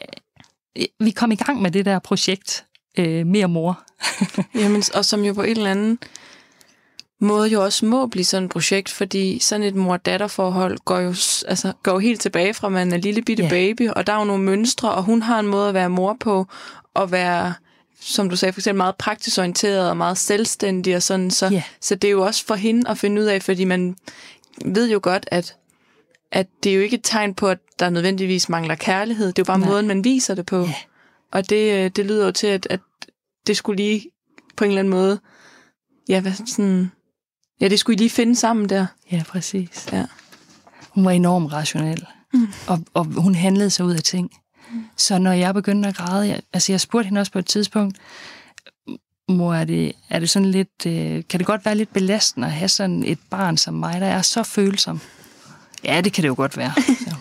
vi 1.00 1.10
kom 1.10 1.32
i 1.32 1.36
gang 1.36 1.62
med 1.62 1.70
det 1.70 1.84
der 1.84 1.98
projekt, 1.98 2.66
øh, 2.98 3.26
Mere 3.26 3.48
Mor. 3.48 3.84
jamen, 4.60 4.82
og 4.94 5.04
som 5.04 5.24
jo 5.24 5.32
på 5.32 5.42
en 5.42 5.56
eller 5.56 5.70
anden 5.70 5.98
måde 7.22 7.48
jo 7.48 7.64
også 7.64 7.86
må 7.86 8.06
blive 8.06 8.24
sådan 8.24 8.44
et 8.44 8.50
projekt, 8.50 8.88
fordi 8.90 9.38
sådan 9.38 9.66
et 9.66 9.74
mor-datter-forhold 9.74 10.78
går 10.84 10.98
jo, 10.98 11.08
altså, 11.48 11.72
går 11.82 11.92
jo 11.92 11.98
helt 11.98 12.20
tilbage 12.20 12.54
fra, 12.54 12.68
man 12.68 12.92
er 12.92 12.96
lille 12.96 13.22
bitte 13.22 13.42
Ja. 13.42 13.48
baby, 13.48 13.88
og 13.88 14.06
der 14.06 14.12
er 14.12 14.18
jo 14.18 14.24
nogle 14.24 14.42
mønstre, 14.42 14.92
og 14.92 15.02
hun 15.02 15.22
har 15.22 15.40
en 15.40 15.46
måde 15.46 15.68
at 15.68 15.74
være 15.74 15.90
mor 15.90 16.16
på, 16.20 16.46
og 16.94 17.12
være, 17.12 17.54
som 18.00 18.30
du 18.30 18.36
sagde, 18.36 18.52
for 18.52 18.60
eksempel 18.60 18.76
meget 18.76 18.96
praktisk 18.96 19.38
orienteret 19.38 19.90
og 19.90 19.96
meget 19.96 20.18
selvstændig 20.18 20.96
og 20.96 21.02
sådan, 21.02 21.30
så, 21.30 21.48
Ja. 21.48 21.62
så 21.80 21.94
det 21.94 22.08
er 22.08 22.12
jo 22.12 22.22
også 22.26 22.46
for 22.46 22.54
hende 22.54 22.90
at 22.90 22.98
finde 22.98 23.20
ud 23.22 23.26
af, 23.26 23.42
fordi 23.42 23.64
man 23.64 23.96
ved 24.64 24.90
jo 24.90 25.00
godt, 25.02 25.28
at, 25.30 25.56
at 26.32 26.46
det 26.64 26.70
er 26.72 26.76
jo 26.76 26.82
ikke 26.82 26.96
et 26.96 27.04
tegn 27.04 27.34
på, 27.34 27.48
at 27.48 27.58
der 27.78 27.90
nødvendigvis 27.90 28.48
mangler 28.48 28.74
kærlighed, 28.74 29.26
det 29.26 29.38
er 29.38 29.42
jo 29.42 29.44
bare 29.44 29.58
Nej. 29.58 29.68
måden, 29.68 29.88
man 29.88 30.04
viser 30.04 30.34
det 30.34 30.46
på. 30.46 30.60
Ja. 30.60 30.74
Og 31.32 31.50
det, 31.50 31.84
øh, 31.84 31.90
det 31.96 32.06
lyder 32.06 32.24
jo 32.26 32.32
til, 32.32 32.46
at, 32.46 32.66
at 32.70 32.80
det 33.46 33.56
skulle 33.56 33.76
lige 33.76 34.10
på 34.56 34.64
en 34.64 34.70
eller 34.70 34.78
anden 34.80 34.90
måde, 34.94 35.20
ja, 36.08 36.20
hvad 36.20 36.32
sådan, 36.46 36.92
ja, 37.62 37.68
det 37.68 37.78
skulle 37.78 37.94
I 37.94 37.98
lige 37.98 38.10
finde 38.10 38.36
sammen 38.36 38.68
der. 38.68 38.86
Ja, 39.12 39.22
præcis. 39.28 39.88
Ja. 39.92 40.04
Hun 40.88 41.04
var 41.04 41.10
enormt 41.10 41.52
rationel, 41.52 42.06
mm. 42.34 42.48
og, 42.66 42.80
og 42.94 43.04
hun 43.04 43.34
handlede 43.34 43.70
sig 43.70 43.84
ud 43.84 43.94
af 43.94 44.02
ting. 44.02 44.30
Mm. 44.72 44.84
Så 44.96 45.18
når 45.18 45.32
jeg 45.32 45.54
begyndte 45.54 45.88
at 45.88 45.96
græde, 45.96 46.28
jeg, 46.28 46.40
altså 46.52 46.72
jeg 46.72 46.80
spurgte 46.80 47.06
hende 47.06 47.20
også 47.20 47.32
på 47.32 47.38
et 47.38 47.46
tidspunkt, 47.46 47.98
mor, 49.28 49.54
er 49.54 49.64
det, 49.64 49.92
er 50.10 50.18
det 50.18 50.30
sådan 50.30 50.50
lidt, 50.50 50.86
øh, 50.86 51.22
kan 51.28 51.38
det 51.38 51.46
godt 51.46 51.64
være 51.64 51.74
lidt 51.74 51.92
belastende 51.92 52.46
at 52.46 52.52
have 52.52 52.68
sådan 52.68 53.04
et 53.04 53.18
barn 53.30 53.56
som 53.56 53.74
mig, 53.74 54.00
der 54.00 54.06
er 54.06 54.22
så 54.22 54.42
følsom? 54.42 55.00
Ja, 55.84 56.00
det 56.00 56.12
kan 56.12 56.22
det 56.22 56.28
jo 56.28 56.34
godt 56.34 56.56
være. 56.56 56.72
Så. 56.76 57.16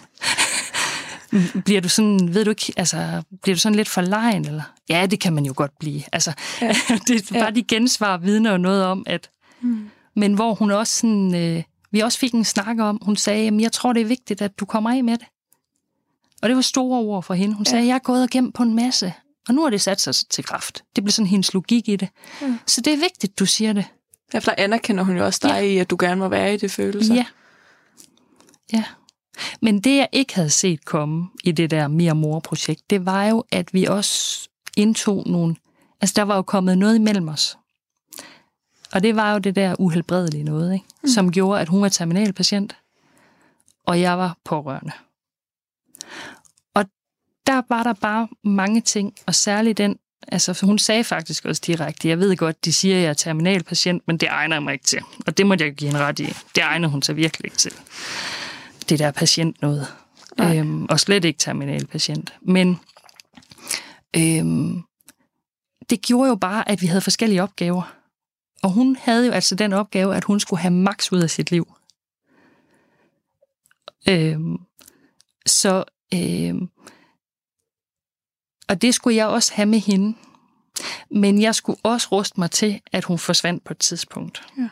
Bliver 1.65 1.81
du 1.81 1.89
sådan, 1.89 2.33
ved 2.33 2.45
du 2.45 2.49
ikke, 2.49 2.73
altså, 2.77 3.21
bliver 3.43 3.55
du 3.55 3.59
sådan 3.59 3.75
lidt 3.75 3.89
for 3.89 4.01
lejen, 4.01 4.45
eller? 4.45 4.63
Ja, 4.89 5.05
det 5.05 5.19
kan 5.19 5.33
man 5.33 5.45
jo 5.45 5.53
godt 5.55 5.71
blive. 5.79 6.03
Altså, 6.11 6.33
ja. 6.61 6.67
det 7.07 7.31
er 7.31 7.33
bare 7.33 7.43
Ja. 7.43 7.49
de 7.49 7.63
gensvar 7.63 8.17
vidner 8.17 8.51
jo 8.51 8.57
noget 8.57 8.85
om, 8.85 9.03
at, 9.05 9.29
mm. 9.61 9.89
Men 10.15 10.33
hvor 10.33 10.53
hun 10.53 10.71
også 10.71 10.99
sådan, 10.99 11.35
øh, 11.35 11.63
vi 11.91 11.99
også 11.99 12.19
fik 12.19 12.33
en 12.33 12.43
snak 12.43 12.79
om, 12.79 12.99
hun 13.01 13.15
sagde, 13.15 13.43
jamen, 13.43 13.59
jeg 13.59 13.71
tror, 13.71 13.93
det 13.93 14.01
er 14.01 14.05
vigtigt, 14.05 14.41
at 14.41 14.59
du 14.59 14.65
kommer 14.65 14.89
af 14.89 15.03
med 15.03 15.17
det. 15.17 15.27
Og 16.41 16.49
det 16.49 16.55
var 16.55 16.61
store 16.61 16.99
ord 16.99 17.23
for 17.23 17.33
hende. 17.33 17.55
Hun 17.55 17.65
sagde, 17.65 17.87
jeg 17.87 17.95
er 17.95 17.99
gået 17.99 18.23
og 18.23 18.29
gemt 18.29 18.55
på 18.55 18.63
en 18.63 18.73
masse, 18.75 19.13
og 19.47 19.53
nu 19.53 19.63
har 19.63 19.69
det 19.69 19.81
sat 19.81 20.01
sig 20.01 20.15
til 20.29 20.43
kraft. 20.43 20.83
Det 20.95 21.03
blev 21.03 21.11
sådan 21.11 21.27
hendes 21.27 21.53
logik 21.53 21.89
i 21.89 21.95
det. 21.95 22.09
Mm. 22.41 22.59
Så 22.67 22.81
det 22.81 22.93
er 22.93 22.97
vigtigt, 22.97 23.39
du 23.39 23.45
siger 23.45 23.73
det. 23.73 23.85
Derfor 24.31 24.53
anerkender 24.57 25.03
hun 25.03 25.17
jo 25.17 25.25
også 25.25 25.39
dig 25.43 25.49
Ja. 25.49 25.55
ja. 25.55 25.61
i, 25.61 25.77
at 25.77 25.89
du 25.89 25.97
gerne 25.99 26.15
må 26.15 26.27
være 26.27 26.53
i 26.53 26.57
det 26.57 26.71
følelse. 26.71 27.13
Ja. 27.13 27.25
Ja. 28.73 28.83
Men 29.61 29.79
det, 29.79 29.97
jeg 29.97 30.07
ikke 30.11 30.35
havde 30.35 30.49
set 30.49 30.85
komme 30.85 31.27
i 31.43 31.51
det 31.51 31.71
der 31.71 31.87
Mere 31.87 32.15
Mor-projekt, 32.15 32.89
det 32.89 33.05
var 33.05 33.25
jo, 33.25 33.43
at 33.51 33.73
vi 33.73 33.85
også 33.85 34.49
indtog 34.77 35.23
nogle... 35.27 35.55
Altså, 36.01 36.13
der 36.15 36.21
var 36.21 36.35
jo 36.35 36.41
kommet 36.41 36.77
noget 36.77 36.95
imellem 36.95 37.27
os. 37.27 37.57
Og 38.93 39.03
det 39.03 39.15
var 39.15 39.33
jo 39.33 39.39
det 39.39 39.55
der 39.55 39.75
uhelbredelige 39.79 40.43
noget, 40.43 40.73
ikke? 40.73 40.85
Mm. 41.03 41.09
som 41.09 41.31
gjorde, 41.31 41.61
at 41.61 41.67
hun 41.67 41.81
var 41.81 41.89
terminalpatient, 41.89 42.75
og 43.85 44.01
jeg 44.01 44.17
var 44.17 44.37
pårørende. 44.45 44.91
Og 46.73 46.85
der 47.47 47.61
var 47.69 47.83
der 47.83 47.93
bare 47.93 48.27
mange 48.43 48.81
ting, 48.81 49.13
og 49.27 49.35
særligt 49.35 49.77
den, 49.77 49.97
altså 50.27 50.65
hun 50.65 50.79
sagde 50.79 51.03
faktisk 51.03 51.45
også 51.45 51.61
direkte, 51.65 52.07
jeg 52.07 52.19
ved 52.19 52.37
godt, 52.37 52.65
de 52.65 52.73
siger, 52.73 52.95
at 52.95 53.01
jeg 53.01 53.09
er 53.09 53.13
terminalpatient, 53.13 54.03
men 54.07 54.17
det 54.17 54.29
egner 54.29 54.55
jeg 54.55 54.63
mig 54.63 54.73
ikke 54.73 54.85
til. 54.85 55.01
Og 55.27 55.37
det 55.37 55.45
måtte 55.45 55.65
jeg 55.65 55.73
give 55.73 55.89
hende 55.89 56.05
ret 56.05 56.19
i. 56.19 56.25
Det 56.55 56.63
egner 56.63 56.87
hun 56.87 57.01
sig 57.01 57.15
virkelig 57.15 57.45
ikke 57.45 57.57
til. 57.57 57.73
Det 58.89 58.99
der 58.99 59.11
patient 59.11 59.61
noget. 59.61 59.87
Nej. 60.37 60.57
Øhm, 60.57 60.85
og 60.85 60.99
slet 60.99 61.25
ikke 61.25 61.39
terminalpatient. 61.39 62.33
Men 62.41 62.79
øhm, 64.17 64.83
det 65.89 66.01
gjorde 66.01 66.29
jo 66.29 66.35
bare, 66.35 66.69
at 66.69 66.81
vi 66.81 66.87
havde 66.87 67.01
forskellige 67.01 67.43
opgaver. 67.43 68.00
Og 68.61 68.71
hun 68.71 68.95
havde 68.95 69.25
jo 69.25 69.31
altså 69.31 69.55
den 69.55 69.73
opgave, 69.73 70.15
at 70.15 70.23
hun 70.23 70.39
skulle 70.39 70.59
have 70.59 70.73
maks 70.73 71.11
ud 71.11 71.21
af 71.21 71.29
sit 71.29 71.51
liv. 71.51 71.73
Øhm, 74.09 74.57
så, 75.45 75.83
øhm, 76.13 76.69
og 78.67 78.81
det 78.81 78.95
skulle 78.95 79.15
jeg 79.15 79.27
også 79.27 79.53
have 79.53 79.65
med 79.65 79.79
hende. 79.79 80.17
Men 81.11 81.41
jeg 81.41 81.55
skulle 81.55 81.79
også 81.83 82.07
ruste 82.11 82.39
mig 82.39 82.51
til, 82.51 82.81
at 82.91 83.03
hun 83.03 83.19
forsvandt 83.19 83.63
på 83.63 83.73
et 83.73 83.77
tidspunkt. 83.77 84.43
Ja. 84.57 84.69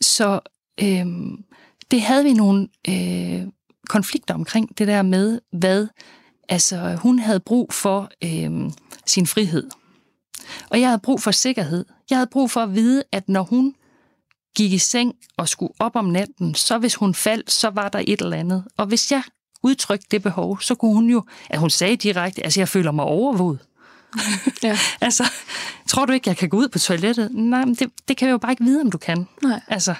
Så 0.00 0.40
øhm, 0.82 1.44
det 1.90 2.02
havde 2.02 2.24
vi 2.24 2.32
nogle 2.32 2.68
øh, 2.88 3.46
konflikter 3.88 4.34
omkring, 4.34 4.78
det 4.78 4.86
der 4.86 5.02
med, 5.02 5.40
hvad 5.52 5.88
altså, 6.48 6.94
hun 6.94 7.18
havde 7.18 7.40
brug 7.40 7.72
for 7.72 8.10
øh, 8.24 8.70
sin 9.06 9.26
frihed. 9.26 9.70
Og 10.70 10.80
jeg 10.80 10.88
havde 10.88 10.98
brug 10.98 11.22
for 11.22 11.30
sikkerhed. 11.30 11.84
Jeg 12.10 12.18
havde 12.18 12.30
brug 12.32 12.50
for 12.50 12.60
at 12.60 12.74
vide, 12.74 13.02
at 13.12 13.28
når 13.28 13.42
hun 13.42 13.74
gik 14.56 14.72
i 14.72 14.78
seng 14.78 15.14
og 15.36 15.48
skulle 15.48 15.72
op 15.78 15.96
om 15.96 16.04
natten, 16.04 16.54
så 16.54 16.78
hvis 16.78 16.94
hun 16.94 17.14
faldt, 17.14 17.50
så 17.50 17.70
var 17.70 17.88
der 17.88 18.02
et 18.06 18.20
eller 18.20 18.36
andet. 18.36 18.64
Og 18.76 18.86
hvis 18.86 19.12
jeg 19.12 19.22
udtrykte 19.62 20.06
det 20.10 20.22
behov, 20.22 20.60
så 20.60 20.74
kunne 20.74 20.94
hun 20.94 21.10
jo, 21.10 21.24
at 21.50 21.58
hun 21.58 21.70
sagde 21.70 21.96
direkte, 21.96 22.44
altså 22.44 22.60
jeg 22.60 22.68
føler 22.68 22.90
mig 22.90 23.04
overvåget. 23.04 23.58
Ja. 24.62 24.78
Altså, 25.00 25.30
tror 25.88 26.06
du 26.06 26.12
ikke, 26.12 26.28
jeg 26.28 26.36
kan 26.36 26.48
gå 26.48 26.56
ud 26.56 26.68
på 26.68 26.78
toilettet? 26.78 27.28
Nej, 27.34 27.64
men 27.64 27.74
det, 27.74 27.90
det 28.08 28.16
kan 28.16 28.28
jeg 28.28 28.32
jo 28.32 28.38
bare 28.38 28.52
ikke 28.52 28.64
vide, 28.64 28.80
om 28.80 28.90
du 28.90 28.98
kan. 28.98 29.28
Nej. 29.42 29.60
Altså, 29.68 29.94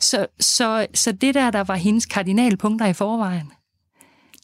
så, 0.00 0.26
så, 0.40 0.86
så 0.94 1.12
det 1.12 1.34
der, 1.34 1.50
der 1.50 1.64
var 1.64 1.74
hendes 1.74 2.06
kardinalpunkter 2.06 2.86
i 2.86 2.92
forvejen, 2.92 3.52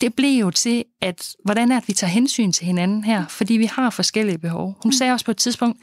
det 0.01 0.15
blev 0.15 0.41
jo 0.41 0.51
til, 0.51 0.85
at 1.01 1.29
hvordan 1.45 1.73
er 1.73 1.81
det, 1.81 1.89
vi 1.89 1.93
tager 1.93 2.11
hensyn 2.11 2.53
til 2.53 2.67
hinanden 2.67 3.05
her, 3.05 3.27
fordi 3.27 3.55
vi 3.55 3.65
har 3.65 3.91
forskellige 3.91 4.39
behov. 4.39 4.79
Hun 4.83 4.93
sagde 4.93 5.13
også 5.13 5.25
på 5.25 5.31
et 5.31 5.37
tidspunkt, 5.37 5.81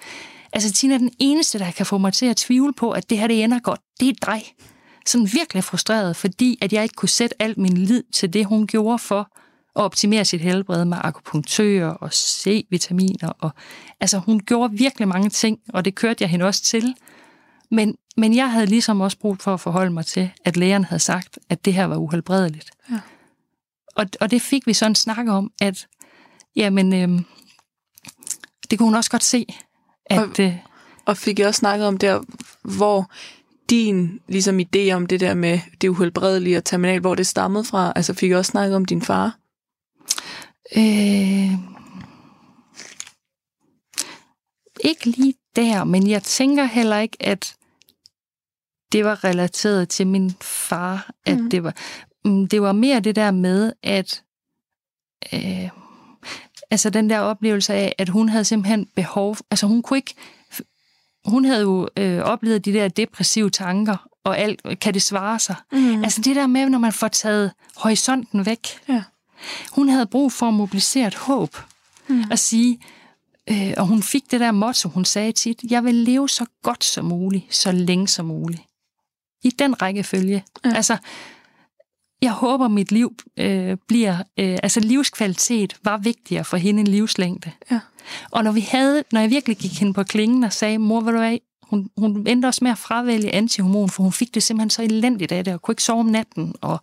altså 0.53 0.73
Tina, 0.73 0.97
den 0.97 1.11
eneste, 1.19 1.59
der 1.59 1.71
kan 1.71 1.85
få 1.85 1.97
mig 1.97 2.13
til 2.13 2.25
at 2.25 2.37
tvivle 2.37 2.73
på, 2.73 2.91
at 2.91 3.09
det 3.09 3.17
her 3.17 3.27
det 3.27 3.43
ender 3.43 3.59
godt, 3.59 3.79
det 3.99 4.09
er 4.09 4.13
dig. 4.25 4.43
Sådan 5.05 5.29
virkelig 5.33 5.63
frustreret, 5.63 6.15
fordi 6.15 6.57
at 6.61 6.73
jeg 6.73 6.83
ikke 6.83 6.95
kunne 6.95 7.09
sætte 7.09 7.41
alt 7.41 7.57
min 7.57 7.77
lid 7.77 8.03
til 8.13 8.33
det, 8.33 8.45
hun 8.45 8.67
gjorde 8.67 8.99
for 8.99 9.19
at 9.75 9.81
optimere 9.81 10.25
sit 10.25 10.41
helbred 10.41 10.85
med 10.85 10.97
akupunktører 11.01 11.89
og 11.89 12.13
C-vitaminer. 12.13 13.29
Og, 13.39 13.51
altså 13.99 14.17
hun 14.17 14.39
gjorde 14.39 14.77
virkelig 14.77 15.07
mange 15.07 15.29
ting, 15.29 15.59
og 15.69 15.85
det 15.85 15.95
kørte 15.95 16.21
jeg 16.21 16.29
hende 16.29 16.45
også 16.45 16.63
til. 16.63 16.95
Men, 17.71 17.95
men 18.17 18.35
jeg 18.35 18.51
havde 18.51 18.65
ligesom 18.65 19.01
også 19.01 19.17
brug 19.17 19.37
for 19.39 19.53
at 19.53 19.59
forholde 19.59 19.91
mig 19.91 20.05
til, 20.05 20.29
at 20.45 20.57
lægeren 20.57 20.85
havde 20.85 20.99
sagt, 20.99 21.39
at 21.49 21.65
det 21.65 21.73
her 21.73 21.85
var 21.85 21.95
uhelbredeligt. 21.95 22.71
Ja. 22.91 22.99
Og, 23.95 24.05
og 24.21 24.31
det 24.31 24.41
fik 24.41 24.67
vi 24.67 24.73
så 24.73 24.85
en 24.85 24.95
snak 24.95 25.27
om, 25.27 25.51
at 25.61 25.87
jamen, 26.55 26.93
øhm, 26.93 27.25
det 28.69 28.79
kunne 28.79 28.87
hun 28.87 28.95
også 28.95 29.11
godt 29.11 29.23
se. 29.23 29.45
At, 30.05 30.19
Og- 30.19 30.39
øh, 30.39 30.55
Og 31.05 31.17
fik 31.17 31.39
jeg 31.39 31.47
også 31.47 31.59
snakket 31.59 31.87
om 31.87 31.97
der, 31.97 32.21
hvor 32.77 33.11
din 33.69 34.19
ligesom 34.27 34.59
idé 34.59 34.91
om 34.91 35.05
det 35.05 35.19
der 35.19 35.33
med 35.33 35.59
det 35.81 35.87
uhelbredelige 35.89 36.57
og 36.57 36.65
terminal, 36.65 36.99
hvor 36.99 37.15
det 37.15 37.27
stammede 37.27 37.63
fra, 37.63 37.93
altså 37.95 38.13
fik 38.13 38.29
jeg 38.29 38.37
også 38.37 38.49
snakket 38.51 38.75
om 38.75 38.85
din 38.85 39.01
far. 39.01 39.37
øh, 40.77 41.51
ikke 44.83 45.05
lige 45.05 45.33
der, 45.55 45.83
men 45.83 46.07
jeg 46.09 46.23
tænker 46.23 46.63
heller 46.63 46.97
ikke, 46.99 47.17
at 47.19 47.55
det 48.91 49.05
var 49.05 49.23
relateret 49.23 49.89
til 49.89 50.07
min 50.07 50.31
far, 50.41 51.11
at 51.25 51.37
mm. 51.39 51.49
det 51.49 51.63
var 51.63 51.75
det 52.25 52.61
var 52.61 52.71
mere 52.71 52.99
det 52.99 53.15
der 53.15 53.31
med, 53.31 53.73
at 53.83 54.23
øh, 55.33 55.69
altså 56.71 56.89
den 56.89 57.09
der 57.09 57.19
oplevelse 57.19 57.73
af, 57.73 57.95
at 57.97 58.09
hun 58.09 58.29
havde 58.29 58.45
simpelthen 58.45 58.87
behov, 58.95 59.37
altså 59.51 59.67
hun 59.67 59.81
kunne 59.81 59.97
ikke, 59.97 60.15
hun 61.25 61.45
havde 61.45 61.61
jo 61.61 61.89
øh, 61.97 62.19
oplevet 62.19 62.65
de 62.65 62.73
der 62.73 62.87
depressive 62.87 63.49
tanker, 63.49 64.09
og 64.23 64.37
alt, 64.37 64.79
kan 64.79 64.93
det 64.93 65.01
svare 65.01 65.39
sig? 65.39 65.55
Mm. 65.71 66.03
Altså 66.03 66.21
det 66.21 66.35
der 66.35 66.47
med, 66.47 66.69
når 66.69 66.79
man 66.79 66.93
får 66.93 67.07
taget 67.07 67.51
horisonten 67.75 68.45
væk. 68.45 68.67
Ja. 68.89 69.03
Hun 69.71 69.89
havde 69.89 70.05
brug 70.05 70.31
for 70.31 70.47
at 70.47 70.53
mobilisere 70.53 71.07
et 71.07 71.15
håb. 71.15 71.57
Mm. 72.07 72.23
At 72.31 72.39
sige, 72.39 72.79
øh, 73.49 73.73
og 73.77 73.87
hun 73.87 74.03
fik 74.03 74.31
det 74.31 74.39
der 74.39 74.51
motto, 74.51 74.89
hun 74.89 75.05
sagde 75.05 75.31
tit, 75.31 75.63
jeg 75.69 75.83
vil 75.83 75.95
leve 75.95 76.29
så 76.29 76.45
godt 76.61 76.83
som 76.83 77.05
muligt, 77.05 77.55
så 77.55 77.71
længe 77.71 78.07
som 78.07 78.25
muligt. 78.25 78.61
I 79.43 79.49
den 79.49 79.81
rækkefølge. 79.81 80.43
Ja. 80.65 80.73
Altså, 80.75 80.97
jeg 82.23 82.31
håber, 82.31 82.67
mit 82.67 82.91
liv 82.91 83.15
øh, 83.37 83.77
bliver... 83.87 84.17
Øh, 84.39 84.57
altså, 84.63 84.79
livskvalitet 84.79 85.75
var 85.83 85.97
vigtigere 85.97 86.43
for 86.43 86.57
hende 86.57 86.79
end 86.79 86.87
livslængde. 86.87 87.51
Ja. 87.71 87.79
Og 88.31 88.43
når 88.43 88.51
vi 88.51 88.59
havde, 88.59 89.03
når 89.11 89.19
jeg 89.19 89.29
virkelig 89.29 89.57
gik 89.57 89.79
hende 89.79 89.93
på 89.93 90.03
klingen 90.03 90.43
og 90.43 90.53
sagde, 90.53 90.77
mor, 90.77 91.01
vil 91.01 91.13
du 91.13 91.19
hvad, 91.19 91.37
hun, 91.63 91.89
hun 91.97 92.27
endte 92.27 92.45
også 92.45 92.63
med 92.63 92.71
at 92.71 92.77
fravælge 92.77 93.31
antihormon, 93.35 93.89
for 93.89 94.03
hun 94.03 94.11
fik 94.11 94.33
det 94.33 94.43
simpelthen 94.43 94.69
så 94.69 94.83
elendigt 94.83 95.31
af 95.31 95.45
det, 95.45 95.53
og 95.53 95.61
kunne 95.61 95.71
ikke 95.71 95.83
sove 95.83 95.99
om 95.99 96.05
natten. 96.05 96.55
Og, 96.61 96.77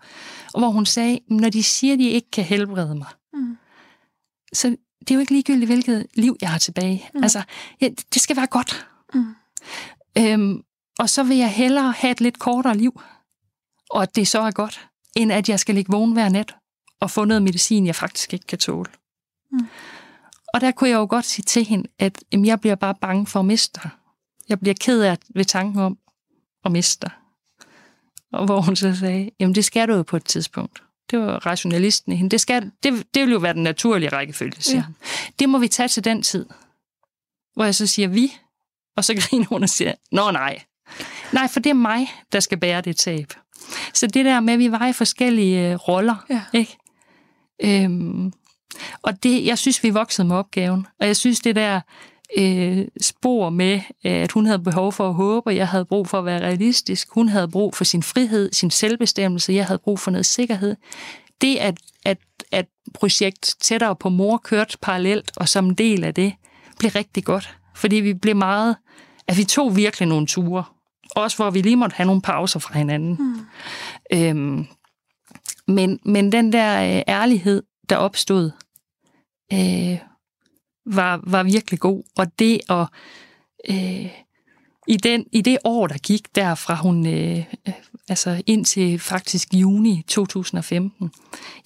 og 0.53 0.61
hvor 0.61 0.69
hun 0.69 0.87
sagde, 0.87 1.19
når 1.29 1.49
de 1.49 1.63
siger, 1.63 1.97
de 1.97 2.09
ikke 2.09 2.31
kan 2.31 2.45
helbrede 2.45 2.95
mig, 2.95 3.09
Mm. 3.33 3.57
så 4.53 4.77
det 5.01 5.11
er 5.11 5.15
jo 5.15 5.21
ikke 5.21 5.33
ligegyldigt, 5.33 5.69
hvilket 5.69 6.07
liv 6.15 6.37
jeg 6.41 6.51
har 6.51 6.59
tilbage. 6.59 7.09
Mm. 7.15 7.23
Altså, 7.23 7.43
ja, 7.81 7.89
det 8.15 8.23
skal 8.23 8.37
være 8.37 8.47
godt. 8.47 8.87
Mm. 9.15 9.35
Øhm, 10.19 10.63
og 10.99 11.11
så 11.11 11.23
vil 11.23 11.37
jeg 11.37 11.51
hellere 11.51 11.93
have 11.93 12.11
et 12.11 12.21
lidt 12.21 12.39
kortere 12.39 12.77
liv, 12.77 13.01
og 13.91 14.03
at 14.03 14.17
det 14.17 14.29
så 14.29 14.41
er 14.41 14.51
godt, 14.51 14.89
end 15.17 15.33
at 15.33 15.49
jeg 15.49 15.61
skal 15.61 15.75
ligge 15.75 15.93
vågen 15.93 16.13
hver 16.13 16.29
nat 16.29 16.55
og 17.01 17.11
få 17.11 17.25
noget 17.25 17.43
medicin, 17.43 17.87
jeg 17.87 17.97
faktisk 17.97 18.33
ikke 18.33 18.47
kan 18.47 18.59
tåle. 18.59 18.91
Mm. 19.53 19.69
Og 20.55 20.61
der 20.61 20.71
kunne 20.71 20.91
jeg 20.91 20.97
jo 20.97 21.07
godt 21.11 21.25
sige 21.25 21.43
til 21.43 21.65
hende, 21.65 21.89
at 21.99 22.25
jamen, 22.33 22.47
jeg 22.47 22.61
bliver 22.61 22.75
bare 22.75 22.95
bange 22.95 23.27
for 23.27 23.41
at 23.41 23.47
miste 23.47 23.81
dig. 23.83 23.91
Jeg 24.49 24.61
bliver 24.61 24.75
ked 24.81 25.03
af 25.03 25.19
ved 25.35 25.45
tanken 25.45 25.81
om, 25.81 25.99
at 26.65 26.73
miste 26.73 27.07
dig. 27.07 27.11
Og 28.33 28.45
hvor 28.45 28.61
hun 28.61 28.77
så 28.77 28.97
sagde, 28.97 29.31
jamen 29.41 29.55
det 29.55 29.65
skal 29.65 29.89
du 29.89 29.95
jo 29.95 30.03
på 30.03 30.17
et 30.17 30.25
tidspunkt. 30.25 30.83
Det 31.11 31.19
var 31.19 31.47
rationalisten 31.47 32.13
i 32.13 32.17
hende. 32.17 32.31
Det, 32.31 32.41
skal, 32.41 32.71
det, 32.83 33.15
det 33.15 33.23
vil 33.23 33.33
jo 33.33 33.39
være 33.39 33.55
den 33.55 33.63
naturlige 33.63 34.09
rækkefølge, 34.09 34.63
siger 34.63 34.77
ja. 34.77 35.09
Det 35.39 35.49
må 35.49 35.59
vi 35.59 35.69
tage 35.69 35.89
til 35.89 36.05
den 36.05 36.23
tid. 36.23 36.47
Hvor 37.55 37.65
jeg 37.65 37.75
så 37.75 37.87
siger 37.87 38.09
vi, 38.09 38.33
og 38.97 39.05
så 39.05 39.15
griner 39.21 39.47
hun 39.47 39.63
og 39.63 39.69
siger, 39.69 39.95
nå 40.13 40.31
nej. 40.31 40.63
Nej, 41.33 41.49
for 41.49 41.61
det 41.61 41.71
er 41.71 41.75
mig, 41.75 42.09
der 42.33 42.41
skal 42.41 42.59
bære 42.59 42.81
det 42.81 42.97
tab. 42.97 43.33
Så 43.95 44.07
det 44.07 44.25
der 44.25 44.41
med, 44.41 44.53
at 44.53 44.59
vi 44.59 44.73
var 44.73 44.87
i 44.87 44.93
forskellige 44.93 45.71
øh, 45.71 45.75
roller, 45.75 46.25
ja. 46.31 46.43
ikke? 46.53 46.77
Øhm, 47.65 48.33
og 49.03 49.23
det, 49.23 49.47
jeg 49.47 49.59
synes, 49.59 49.85
vi 49.85 49.91
voksede 49.91 50.29
med 50.29 50.37
opgaven. 50.37 50.87
Og 51.01 51.07
jeg 51.07 51.17
synes, 51.17 51.41
det 51.41 51.57
der 51.57 51.81
øh, 52.39 52.85
spor 53.01 53.51
med, 53.51 53.81
at 54.05 54.33
hun 54.33 54.47
havde 54.47 54.59
behov 54.59 54.93
for 54.93 55.09
at 55.09 55.15
håbe, 55.15 55.47
og 55.47 55.57
jeg 55.57 55.69
havde 55.69 55.85
brug 55.85 56.09
for 56.09 56.19
at 56.19 56.25
være 56.25 56.41
realistisk. 56.41 57.09
Hun 57.11 57.29
havde 57.29 57.49
brug 57.49 57.75
for 57.75 57.85
sin 57.85 58.03
frihed, 58.03 58.53
sin 58.53 58.71
selvbestemmelse. 58.71 59.53
Jeg 59.53 59.67
havde 59.67 59.81
brug 59.85 59.99
for 59.99 60.11
noget 60.11 60.27
sikkerhed. 60.27 60.77
Det, 61.41 61.57
at, 61.57 61.75
at, 62.05 62.19
at 62.53 62.67
projekt 62.95 63.57
tættere 63.61 63.97
på 63.97 64.09
mor 64.09 64.37
kørt 64.37 64.77
parallelt, 64.83 65.33
og 65.37 65.49
som 65.49 65.67
en 65.67 65.75
del 65.75 66.05
af 66.05 66.15
det, 66.15 66.33
blev 66.79 66.91
rigtig 66.91 67.25
godt. 67.25 67.57
Fordi 67.75 67.97
vi 67.97 68.15
blev 68.15 68.37
meget... 68.37 68.77
At 69.29 69.37
vi 69.37 69.45
tog 69.45 69.77
virkelig 69.77 70.09
nogle 70.09 70.27
ture. 70.27 70.65
Også 71.17 71.37
hvor 71.37 71.51
vi 71.51 71.63
lige 71.63 71.77
måtte 71.77 71.97
have 71.97 72.07
nogle 72.07 72.23
pauser 72.23 72.61
fra 72.61 72.79
hinanden. 72.79 73.17
Mm. 73.21 73.47
Øhm, 74.13 74.67
men, 75.67 75.99
men 76.05 76.33
den 76.33 76.53
der 76.53 76.97
øh, 76.97 77.03
ærlighed, 77.09 77.63
der 77.89 77.97
opstod, 77.97 78.51
øh, 79.53 79.99
var, 80.87 81.21
var 81.23 81.43
virkelig 81.43 81.81
god. 81.81 82.03
Og 82.17 82.39
det 82.39 82.61
at... 82.69 82.87
Øh, 83.71 84.11
i, 84.87 84.97
den, 84.97 85.27
I 85.33 85.41
det 85.41 85.59
år, 85.65 85.87
der 85.87 85.99
gik 85.99 86.35
derfra 86.35 86.75
hun, 86.75 87.07
øh, 87.07 87.45
altså 88.09 88.43
ind 88.47 88.65
til 88.65 88.99
faktisk 88.99 89.55
juni 89.55 90.05
2015, 90.09 91.11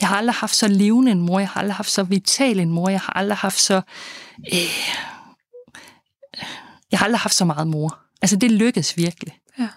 jeg 0.01 0.09
har 0.09 0.17
aldrig 0.17 0.35
haft 0.35 0.57
så 0.57 0.69
levende 0.69 1.13
en 1.13 1.21
mor, 1.21 1.39
jeg 1.39 1.49
har 1.49 1.61
aldrig 1.61 1.75
haft 1.75 1.91
så 1.91 2.03
vital 2.03 2.61
en 2.61 2.71
mor, 2.71 2.89
jeg 2.89 3.01
har 3.01 3.13
aldrig 3.13 3.39
haft 3.39 3.61
så... 3.61 3.83
Øh, 4.53 4.95
jeg 6.91 6.99
har 6.99 7.05
aldrig 7.05 7.21
haft 7.21 7.35
så 7.35 7.45
meget 7.45 7.67
mor. 7.67 8.04
Altså, 8.25 8.37
det 8.37 8.53
lykkedes 8.53 8.97
virkelig. 8.97 9.35
Ja. 9.59 9.69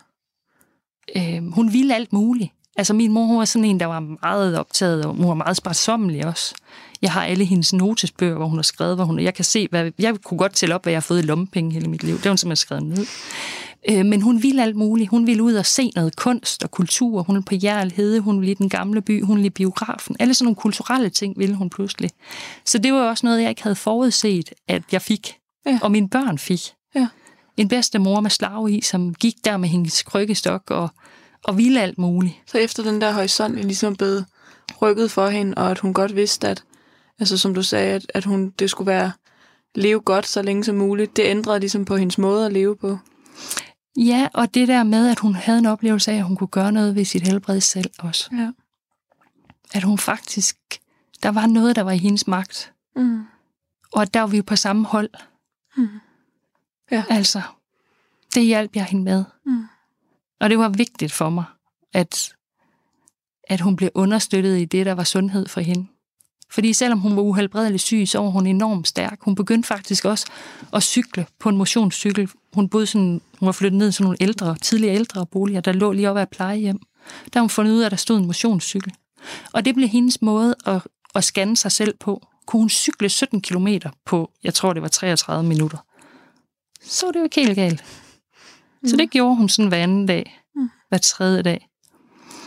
Øh, 1.15 1.51
hun 1.51 1.73
ville 1.73 1.95
alt 1.95 2.13
muligt. 2.13 2.51
Altså, 2.77 2.93
min 2.93 3.11
mor 3.11 3.25
hun 3.25 3.37
var 3.37 3.45
sådan 3.45 3.65
en, 3.65 3.79
der 3.79 3.85
var 3.85 3.99
meget 3.99 4.59
optaget, 4.59 5.05
og 5.05 5.13
hun 5.13 5.27
var 5.27 5.33
meget 5.33 5.57
sparsommelig 5.57 6.25
også. 6.25 6.55
Jeg 7.01 7.11
har 7.11 7.25
alle 7.25 7.45
hendes 7.45 7.73
notesbøger, 7.73 8.35
hvor 8.35 8.47
hun 8.47 8.57
har 8.57 8.63
skrevet, 8.63 8.95
hvor 8.95 9.05
hun, 9.05 9.19
jeg 9.19 9.33
kan 9.33 9.45
se, 9.45 9.67
hvad, 9.69 9.91
jeg 9.99 10.15
kunne 10.23 10.37
godt 10.37 10.53
tælle 10.53 10.75
op, 10.75 10.83
hvad 10.83 10.93
jeg 10.93 10.97
har 10.97 11.01
fået 11.01 11.19
i 11.19 11.25
lommepenge 11.25 11.73
hele 11.73 11.89
mit 11.89 12.03
liv. 12.03 12.15
Det 12.15 12.23
har 12.23 12.29
hun 12.29 12.37
simpelthen 12.37 12.55
skrevet 12.55 12.83
ned. 12.83 13.05
Øh, 13.89 14.05
men 14.05 14.21
hun 14.21 14.43
ville 14.43 14.63
alt 14.63 14.75
muligt. 14.75 15.09
Hun 15.09 15.27
ville 15.27 15.43
ud 15.43 15.53
og 15.53 15.65
se 15.65 15.91
noget 15.95 16.15
kunst 16.15 16.63
og 16.63 16.71
kultur. 16.71 17.23
Hun 17.23 17.35
ville 17.35 17.45
på 17.45 17.55
Jærl 17.55 17.91
Hede, 17.91 18.19
hun 18.19 18.39
ville 18.39 18.51
i 18.51 18.55
den 18.55 18.69
gamle 18.69 19.01
by, 19.01 19.23
hun 19.23 19.35
ville 19.37 19.47
i 19.47 19.49
biografen. 19.49 20.15
Alle 20.19 20.33
sådan 20.33 20.45
nogle 20.45 20.55
kulturelle 20.55 21.09
ting 21.09 21.37
ville 21.37 21.55
hun 21.55 21.69
pludselig. 21.69 22.09
Så 22.65 22.77
det 22.77 22.93
var 22.93 23.09
også 23.09 23.25
noget, 23.25 23.41
jeg 23.41 23.49
ikke 23.49 23.63
havde 23.63 23.75
forudset, 23.75 24.53
at 24.67 24.83
jeg 24.91 25.01
fik. 25.01 25.35
Ja. 25.65 25.79
Og 25.81 25.91
mine 25.91 26.09
børn 26.09 26.37
fik. 26.37 26.61
Ja. 26.95 27.07
En 27.57 27.67
bedste 27.67 27.99
mor 27.99 28.19
med 28.19 28.29
slag 28.29 28.69
i, 28.69 28.81
som 28.81 29.13
gik 29.13 29.45
der 29.45 29.57
med 29.57 29.69
hendes 29.69 30.03
krykkestok 30.03 30.71
og, 30.71 30.89
og 31.43 31.57
ville 31.57 31.81
alt 31.81 31.97
muligt. 31.97 32.35
Så 32.45 32.57
efter 32.57 32.83
den 32.83 33.01
der 33.01 33.13
horisont 33.13 33.55
ligesom 33.55 33.95
blev 33.95 34.21
rykket 34.81 35.11
for 35.11 35.27
hende, 35.27 35.53
og 35.57 35.71
at 35.71 35.79
hun 35.79 35.93
godt 35.93 36.15
vidste, 36.15 36.47
at 36.47 36.63
Altså 37.19 37.37
som 37.37 37.53
du 37.53 37.63
sagde, 37.63 37.93
at, 37.93 38.11
at 38.13 38.25
hun, 38.25 38.49
det 38.49 38.69
skulle 38.69 38.87
være 38.87 39.11
leve 39.75 39.99
godt 39.99 40.27
så 40.27 40.41
længe 40.41 40.63
som 40.63 40.75
muligt. 40.75 41.17
Det 41.17 41.25
ændrede 41.25 41.59
ligesom 41.59 41.85
på 41.85 41.97
hendes 41.97 42.17
måde 42.17 42.45
at 42.45 42.53
leve 42.53 42.75
på. 42.75 42.97
Ja, 43.97 44.27
og 44.33 44.53
det 44.53 44.67
der 44.67 44.83
med, 44.83 45.09
at 45.09 45.19
hun 45.19 45.35
havde 45.35 45.59
en 45.59 45.65
oplevelse 45.65 46.11
af, 46.11 46.17
at 46.17 46.23
hun 46.23 46.35
kunne 46.35 46.47
gøre 46.47 46.71
noget 46.71 46.95
ved 46.95 47.05
sit 47.05 47.27
helbred 47.27 47.61
selv 47.61 47.91
også. 47.99 48.29
Ja. 48.31 48.51
At 49.73 49.83
hun 49.83 49.97
faktisk, 49.97 50.57
der 51.23 51.29
var 51.29 51.45
noget, 51.45 51.75
der 51.75 51.81
var 51.81 51.91
i 51.91 51.97
hendes 51.97 52.27
magt. 52.27 52.73
Mm. 52.95 53.23
Og 53.93 54.01
at 54.01 54.13
der 54.13 54.19
var 54.19 54.27
vi 54.27 54.41
på 54.41 54.55
samme 54.55 54.85
hold. 54.85 55.09
Mm. 55.77 55.87
Ja. 56.91 57.03
Altså, 57.09 57.41
det 58.35 58.45
hjalp 58.45 58.75
jeg 58.75 58.85
hende 58.85 59.03
med. 59.03 59.23
Mm. 59.45 59.65
Og 60.39 60.49
det 60.49 60.57
var 60.57 60.69
vigtigt 60.69 61.11
for 61.11 61.29
mig, 61.29 61.43
at, 61.93 62.35
at 63.43 63.61
hun 63.61 63.75
blev 63.75 63.89
understøttet 63.93 64.59
i 64.59 64.65
det, 64.65 64.85
der 64.85 64.93
var 64.93 65.03
sundhed 65.03 65.47
for 65.47 65.61
hende. 65.61 65.87
Fordi 66.49 66.73
selvom 66.73 66.99
hun 66.99 67.15
var 67.15 67.21
uhelbredelig 67.21 67.79
syg, 67.79 68.03
så 68.07 68.19
var 68.19 68.29
hun 68.29 68.47
enormt 68.47 68.87
stærk. 68.87 69.19
Hun 69.21 69.35
begyndte 69.35 69.67
faktisk 69.67 70.05
også 70.05 70.27
at 70.73 70.83
cykle 70.83 71.25
på 71.39 71.49
en 71.49 71.57
motionscykel. 71.57 72.29
Hun, 72.53 72.69
boede 72.69 72.87
sådan, 72.87 73.21
hun 73.39 73.45
var 73.45 73.51
flyttet 73.51 73.77
ned 73.77 73.91
sådan 73.91 74.03
nogle 74.03 74.17
ældre, 74.21 74.57
tidligere 74.61 74.95
ældre 74.95 75.25
boliger, 75.25 75.61
der 75.61 75.71
lå 75.71 75.91
lige 75.91 76.09
op 76.09 76.17
ad 76.17 76.27
plejehjem. 76.27 76.79
Der 77.33 77.39
hun 77.39 77.49
fundet 77.49 77.71
ud 77.71 77.79
af, 77.79 77.85
at 77.85 77.91
der 77.91 77.97
stod 77.97 78.17
en 78.17 78.25
motionscykel. 78.25 78.93
Og 79.53 79.65
det 79.65 79.75
blev 79.75 79.87
hendes 79.87 80.21
måde 80.21 80.55
at, 80.65 80.81
at 81.15 81.23
scanne 81.23 81.57
sig 81.57 81.71
selv 81.71 81.97
på. 81.99 82.27
Kunne 82.45 82.59
hun 82.59 82.69
cykle 82.69 83.09
17 83.09 83.41
km 83.41 83.67
på, 84.05 84.31
jeg 84.43 84.53
tror 84.53 84.73
det 84.73 84.81
var 84.81 84.87
33 84.87 85.47
minutter. 85.47 85.77
Så 86.83 87.05
var 87.05 87.11
det 87.11 87.19
jo 87.19 87.23
ikke 87.23 87.41
helt 87.41 87.55
galt. 87.55 87.83
Mm. 88.81 88.89
Så 88.89 88.95
det 88.95 89.09
gjorde 89.09 89.35
hun 89.35 89.49
sådan 89.49 89.69
hver 89.69 89.83
anden 89.83 90.05
dag, 90.05 90.41
mm. 90.55 90.69
hver 90.89 90.97
tredje 90.97 91.41
dag. 91.41 91.67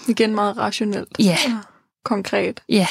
Igen 0.09 0.35
meget 0.35 0.57
rationelt. 0.57 1.17
Ja. 1.19 1.37
Konkret. 2.05 2.63
Ja. 2.69 2.87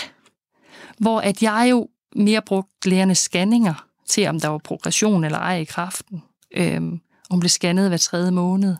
Hvor 0.97 1.19
at 1.19 1.43
jeg 1.43 1.67
jo 1.71 1.87
mere 2.15 2.41
brugte 2.41 2.89
lærernes 2.89 3.17
scanninger 3.17 3.85
til, 4.07 4.27
om 4.27 4.39
der 4.39 4.47
var 4.47 4.57
progression 4.57 5.23
eller 5.23 5.37
ej 5.37 5.57
i 5.57 5.63
kraften. 5.63 6.23
Øhm, 6.51 6.99
hun 7.29 7.39
blev 7.39 7.49
scannet 7.49 7.87
hver 7.87 7.97
tredje 7.97 8.31
måned. 8.31 8.75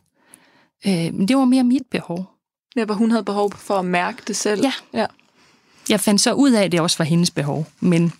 Øhm, 0.87 1.27
det 1.27 1.37
var 1.37 1.45
mere 1.45 1.63
mit 1.63 1.83
behov. 1.91 2.31
Ja, 2.75 2.85
hvor 2.85 2.95
hun 2.95 3.11
havde 3.11 3.23
behov 3.23 3.51
for 3.51 3.75
at 3.75 3.85
mærke 3.85 4.23
det 4.27 4.35
selv. 4.35 4.61
Ja. 4.63 4.73
ja. 4.93 5.05
Jeg 5.89 5.99
fandt 5.99 6.21
så 6.21 6.33
ud 6.33 6.51
af, 6.51 6.63
at 6.63 6.71
det 6.71 6.81
også 6.81 6.97
var 6.97 7.05
hendes 7.05 7.31
behov, 7.31 7.67
men, 7.79 8.13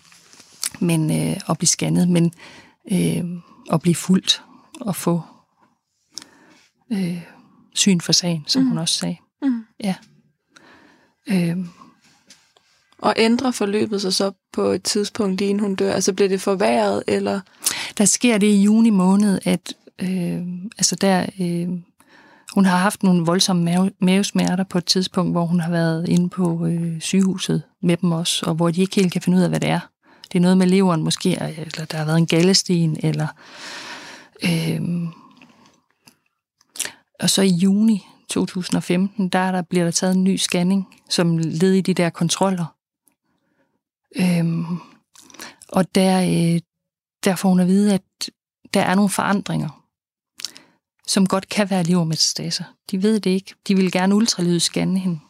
men 0.80 1.10
øh, 1.10 1.40
at 1.48 1.58
blive 1.58 1.68
scannet, 1.68 2.08
men 2.08 2.32
øh, 2.92 3.24
at 3.72 3.80
blive 3.80 3.94
fuldt 3.94 4.42
og 4.80 4.96
få 4.96 5.22
øh, 6.92 7.22
syn 7.74 8.00
for 8.00 8.12
sagen, 8.12 8.44
som 8.46 8.62
mm. 8.62 8.68
hun 8.68 8.78
også 8.78 8.94
sagde. 8.94 9.16
Mm. 9.42 9.64
Ja. 9.84 9.94
Øh, 11.28 11.56
og 12.98 13.14
ændrer 13.16 13.50
forløbet 13.50 14.02
sig 14.02 14.14
så 14.14 14.32
på 14.52 14.62
et 14.62 14.82
tidspunkt, 14.82 15.40
inden 15.40 15.60
hun 15.60 15.74
dør? 15.74 15.92
Altså 15.92 16.12
bliver 16.12 16.28
det 16.28 16.40
forværret, 16.40 17.02
eller? 17.06 17.40
Der 17.98 18.04
sker 18.04 18.38
det 18.38 18.46
i 18.46 18.62
juni 18.62 18.90
måned, 18.90 19.38
at 19.44 19.74
øh, 20.02 20.42
altså 20.78 20.96
der, 20.96 21.26
øh, 21.40 21.68
hun 22.54 22.64
har 22.64 22.76
haft 22.76 23.02
nogle 23.02 23.24
voldsomme 23.24 23.64
mave, 23.64 23.90
mavesmerter 24.00 24.64
på 24.64 24.78
et 24.78 24.84
tidspunkt, 24.84 25.32
hvor 25.32 25.46
hun 25.46 25.60
har 25.60 25.70
været 25.70 26.08
inde 26.08 26.28
på 26.28 26.66
øh, 26.66 27.00
sygehuset 27.00 27.62
med 27.82 27.96
dem 27.96 28.12
også, 28.12 28.46
og 28.46 28.54
hvor 28.54 28.70
de 28.70 28.80
ikke 28.80 28.96
helt 28.96 29.12
kan 29.12 29.22
finde 29.22 29.38
ud 29.38 29.42
af, 29.42 29.48
hvad 29.48 29.60
det 29.60 29.68
er. 29.68 29.80
Det 30.32 30.38
er 30.38 30.42
noget 30.42 30.58
med 30.58 30.66
leveren 30.66 31.02
måske, 31.02 31.30
eller 31.40 31.84
der 31.84 31.98
har 31.98 32.04
været 32.04 32.18
en 32.18 32.26
gallesten, 32.26 32.96
eller... 33.02 33.28
Øh, 34.44 34.80
og 37.20 37.30
så 37.30 37.42
i 37.42 37.48
juni 37.48 38.06
2015, 38.28 39.28
der, 39.28 39.52
der 39.52 39.62
bliver 39.62 39.84
der 39.84 39.90
taget 39.90 40.16
en 40.16 40.24
ny 40.24 40.36
scanning, 40.36 40.88
som 41.08 41.38
led 41.38 41.72
i 41.72 41.80
de 41.80 41.94
der 41.94 42.10
kontroller. 42.10 42.76
Øhm, 44.16 44.78
og 45.68 45.94
der, 45.94 46.20
øh, 46.22 46.60
der 47.24 47.36
får 47.36 47.48
hun 47.48 47.60
at 47.60 47.66
vide, 47.66 47.94
at 47.94 48.30
der 48.74 48.80
er 48.80 48.94
nogle 48.94 49.10
forandringer, 49.10 49.84
som 51.06 51.26
godt 51.26 51.48
kan 51.48 51.70
være 51.70 51.82
levermetastaser. 51.82 52.64
De 52.90 53.02
ved 53.02 53.20
det 53.20 53.30
ikke. 53.30 53.54
De 53.68 53.76
vil 53.76 53.92
gerne 53.92 54.14
ultralydsscanne 54.14 54.98
hende. 54.98 55.20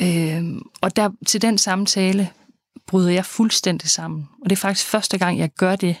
Øhm, 0.00 0.62
og 0.80 0.96
der, 0.96 1.10
til 1.26 1.42
den 1.42 1.58
samtale 1.58 2.30
bryder 2.86 3.10
jeg 3.10 3.24
fuldstændig 3.24 3.90
sammen. 3.90 4.28
Og 4.42 4.50
det 4.50 4.56
er 4.56 4.60
faktisk 4.60 4.86
første 4.86 5.18
gang, 5.18 5.38
jeg 5.38 5.50
gør 5.50 5.76
det 5.76 5.96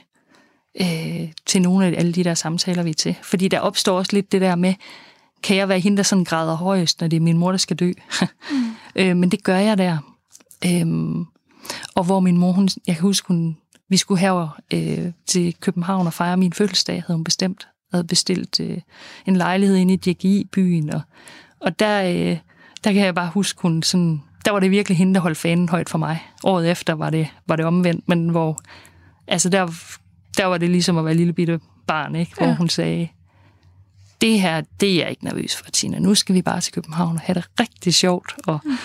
øh, 0.80 1.32
til 1.46 1.62
nogle 1.62 1.86
af 1.86 1.94
alle 1.98 2.12
de 2.12 2.24
der 2.24 2.34
samtaler, 2.34 2.82
vi 2.82 2.90
er 2.90 2.94
til. 2.94 3.16
Fordi 3.22 3.48
der 3.48 3.60
opstår 3.60 3.98
også 3.98 4.12
lidt 4.12 4.32
det 4.32 4.40
der 4.40 4.54
med, 4.54 4.74
kan 5.42 5.56
jeg 5.56 5.68
være 5.68 5.80
hende, 5.80 5.96
der 5.96 6.02
sådan 6.02 6.24
græder 6.24 6.54
højest, 6.54 7.00
når 7.00 7.08
det 7.08 7.16
er 7.16 7.20
min 7.20 7.38
mor, 7.38 7.50
der 7.50 7.58
skal 7.58 7.76
dø? 7.76 7.92
mm. 8.50 8.74
øh, 8.96 9.16
men 9.16 9.30
det 9.30 9.44
gør 9.44 9.56
jeg 9.56 9.78
der. 9.78 9.98
Øhm, 10.66 11.26
og 11.94 12.04
hvor 12.04 12.20
min 12.20 12.38
mor, 12.38 12.52
hun, 12.52 12.68
jeg 12.86 12.94
kan 12.94 13.02
huske, 13.02 13.28
hun, 13.28 13.56
vi 13.88 13.96
skulle 13.96 14.20
herover 14.20 14.60
øh, 14.72 15.12
til 15.26 15.54
København 15.60 16.06
og 16.06 16.12
fejre 16.12 16.36
min 16.36 16.52
fødselsdag, 16.52 17.02
havde 17.06 17.16
hun 17.16 17.24
bestemt. 17.24 17.68
Havde 17.92 18.04
bestilt 18.04 18.60
øh, 18.60 18.78
en 19.26 19.36
lejlighed 19.36 19.76
inde 19.76 19.94
i 19.94 19.96
DGI-byen. 19.96 20.90
Og, 20.90 21.00
og 21.60 21.78
der, 21.78 22.02
øh, 22.02 22.38
der 22.84 22.92
kan 22.92 22.96
jeg 22.96 23.14
bare 23.14 23.30
huske, 23.34 23.62
hun 23.62 23.82
sådan, 23.82 24.22
der 24.44 24.50
var 24.50 24.60
det 24.60 24.70
virkelig 24.70 24.98
hende, 24.98 25.14
der 25.14 25.20
holdt 25.20 25.38
fanen 25.38 25.68
højt 25.68 25.88
for 25.88 25.98
mig. 25.98 26.22
Året 26.44 26.70
efter 26.70 26.92
var 26.92 27.10
det, 27.10 27.28
var 27.46 27.56
det 27.56 27.64
omvendt, 27.64 28.08
men 28.08 28.28
hvor, 28.28 28.60
altså 29.26 29.48
der, 29.48 29.66
der 30.36 30.44
var 30.44 30.58
det 30.58 30.70
ligesom 30.70 30.98
at 30.98 31.04
være 31.04 31.14
lille 31.14 31.32
bitte 31.32 31.60
barn, 31.86 32.14
ikke? 32.14 32.34
hvor 32.36 32.46
ja. 32.46 32.54
hun 32.54 32.68
sagde, 32.68 33.08
det 34.20 34.40
her, 34.40 34.62
det 34.80 34.90
er 34.92 34.96
jeg 34.96 35.10
ikke 35.10 35.24
nervøs 35.24 35.56
for, 35.56 35.64
Tina. 35.70 35.98
Nu 35.98 36.14
skal 36.14 36.34
vi 36.34 36.42
bare 36.42 36.60
til 36.60 36.72
København 36.72 37.16
og 37.16 37.20
have 37.20 37.34
det 37.34 37.44
rigtig 37.60 37.94
sjovt. 37.94 38.34
Og, 38.46 38.60
mm. 38.64 38.78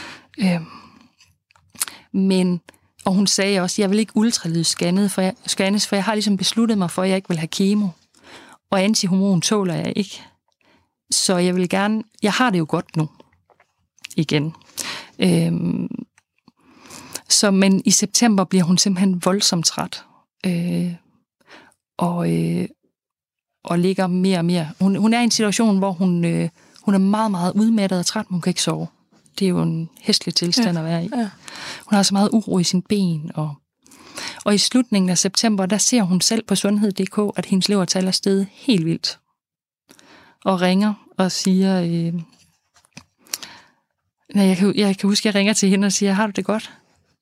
øh, 0.44 0.62
men, 2.12 2.62
og 3.06 3.14
hun 3.14 3.28
sagde 3.28 3.60
også, 3.60 3.82
jeg 3.82 3.90
vil 3.90 4.00
ikke 4.00 4.12
ultralydsscannes, 4.16 5.14
for 5.14 5.22
jeg, 5.22 5.34
scannes, 5.48 5.88
for 5.88 5.96
jeg 5.96 6.04
har 6.04 6.14
ligesom 6.14 6.38
besluttet 6.38 6.78
mig 6.78 6.92
for, 6.92 7.04
at 7.04 7.10
jeg 7.10 7.16
ikke 7.16 7.30
vil 7.30 7.38
have 7.38 7.48
kemo. 7.48 7.88
Og 8.72 8.84
antihormon 8.84 9.42
tåler 9.42 9.76
jeg 9.76 9.94
ikke. 9.96 10.22
så 11.12 11.38
jeg 11.38 11.56
vil 11.56 11.70
gerne... 11.70 12.04
Jeg 12.24 12.34
har 12.34 12.50
det 12.50 12.60
jo 12.60 12.66
godt 12.70 12.98
nu. 12.98 13.10
Igen. 14.16 14.54
Øhm, 15.20 15.88
så, 17.30 17.52
men 17.52 17.82
i 17.86 17.92
september 17.92 18.44
bliver 18.44 18.64
hun 18.64 18.78
simpelthen 18.78 19.22
voldsomt 19.26 19.66
træt. 19.66 20.06
Øh, 20.46 20.94
og, 21.98 22.32
øh, 22.32 22.68
og 23.64 23.80
ligger 23.80 24.08
mere 24.08 24.38
og 24.38 24.46
mere. 24.46 24.70
Hun, 24.80 24.96
hun 24.96 25.14
er 25.14 25.20
i 25.20 25.24
en 25.24 25.32
situation, 25.32 25.78
hvor 25.78 25.92
hun, 25.92 26.26
øh, 26.26 26.50
hun 26.82 26.94
er 26.94 27.00
meget, 27.00 27.32
meget 27.32 27.54
udmattet 27.56 28.00
og 28.00 28.06
træt, 28.06 28.26
men 28.30 28.36
hun 28.36 28.42
kan 28.42 28.52
ikke 28.52 28.62
sove. 28.62 28.88
Det 29.40 29.46
er 29.46 29.50
jo 29.50 29.62
en 29.62 29.90
hæslig 30.00 30.36
tilstand 30.36 30.78
ja, 30.78 30.80
at 30.80 30.86
være 30.86 31.06
i. 31.06 31.10
Ja. 31.16 31.30
Hun 31.86 31.96
har 31.96 32.04
så 32.04 32.14
meget 32.14 32.30
uro 32.34 32.60
i 32.60 32.64
sin 32.64 32.82
ben. 32.82 33.32
Og, 33.36 33.56
og 34.46 34.56
i 34.56 34.58
slutningen 34.58 35.10
af 35.10 35.18
september, 35.18 35.66
der 35.66 35.78
ser 35.78 36.02
hun 36.02 36.22
selv 36.22 36.44
på 36.44 36.56
sundhed.dk, 36.56 37.38
at 37.38 37.46
hendes 37.46 37.70
levertal 37.70 38.08
er 38.08 38.12
steget 38.12 38.48
helt 38.52 38.86
vildt. 38.86 39.20
Og 40.46 40.62
ringer 40.62 40.94
og 41.18 41.32
siger... 41.32 41.82
Øh, 41.82 42.22
jeg, 44.36 44.58
kan, 44.58 44.76
jeg 44.76 44.98
kan 44.98 45.10
huske, 45.10 45.30
at 45.30 45.34
jeg 45.34 45.40
ringer 45.40 45.54
til 45.54 45.70
hende 45.70 45.86
og 45.86 45.92
siger, 45.92 46.14
har 46.14 46.26
du 46.26 46.32
det 46.36 46.46
godt? 46.46 46.72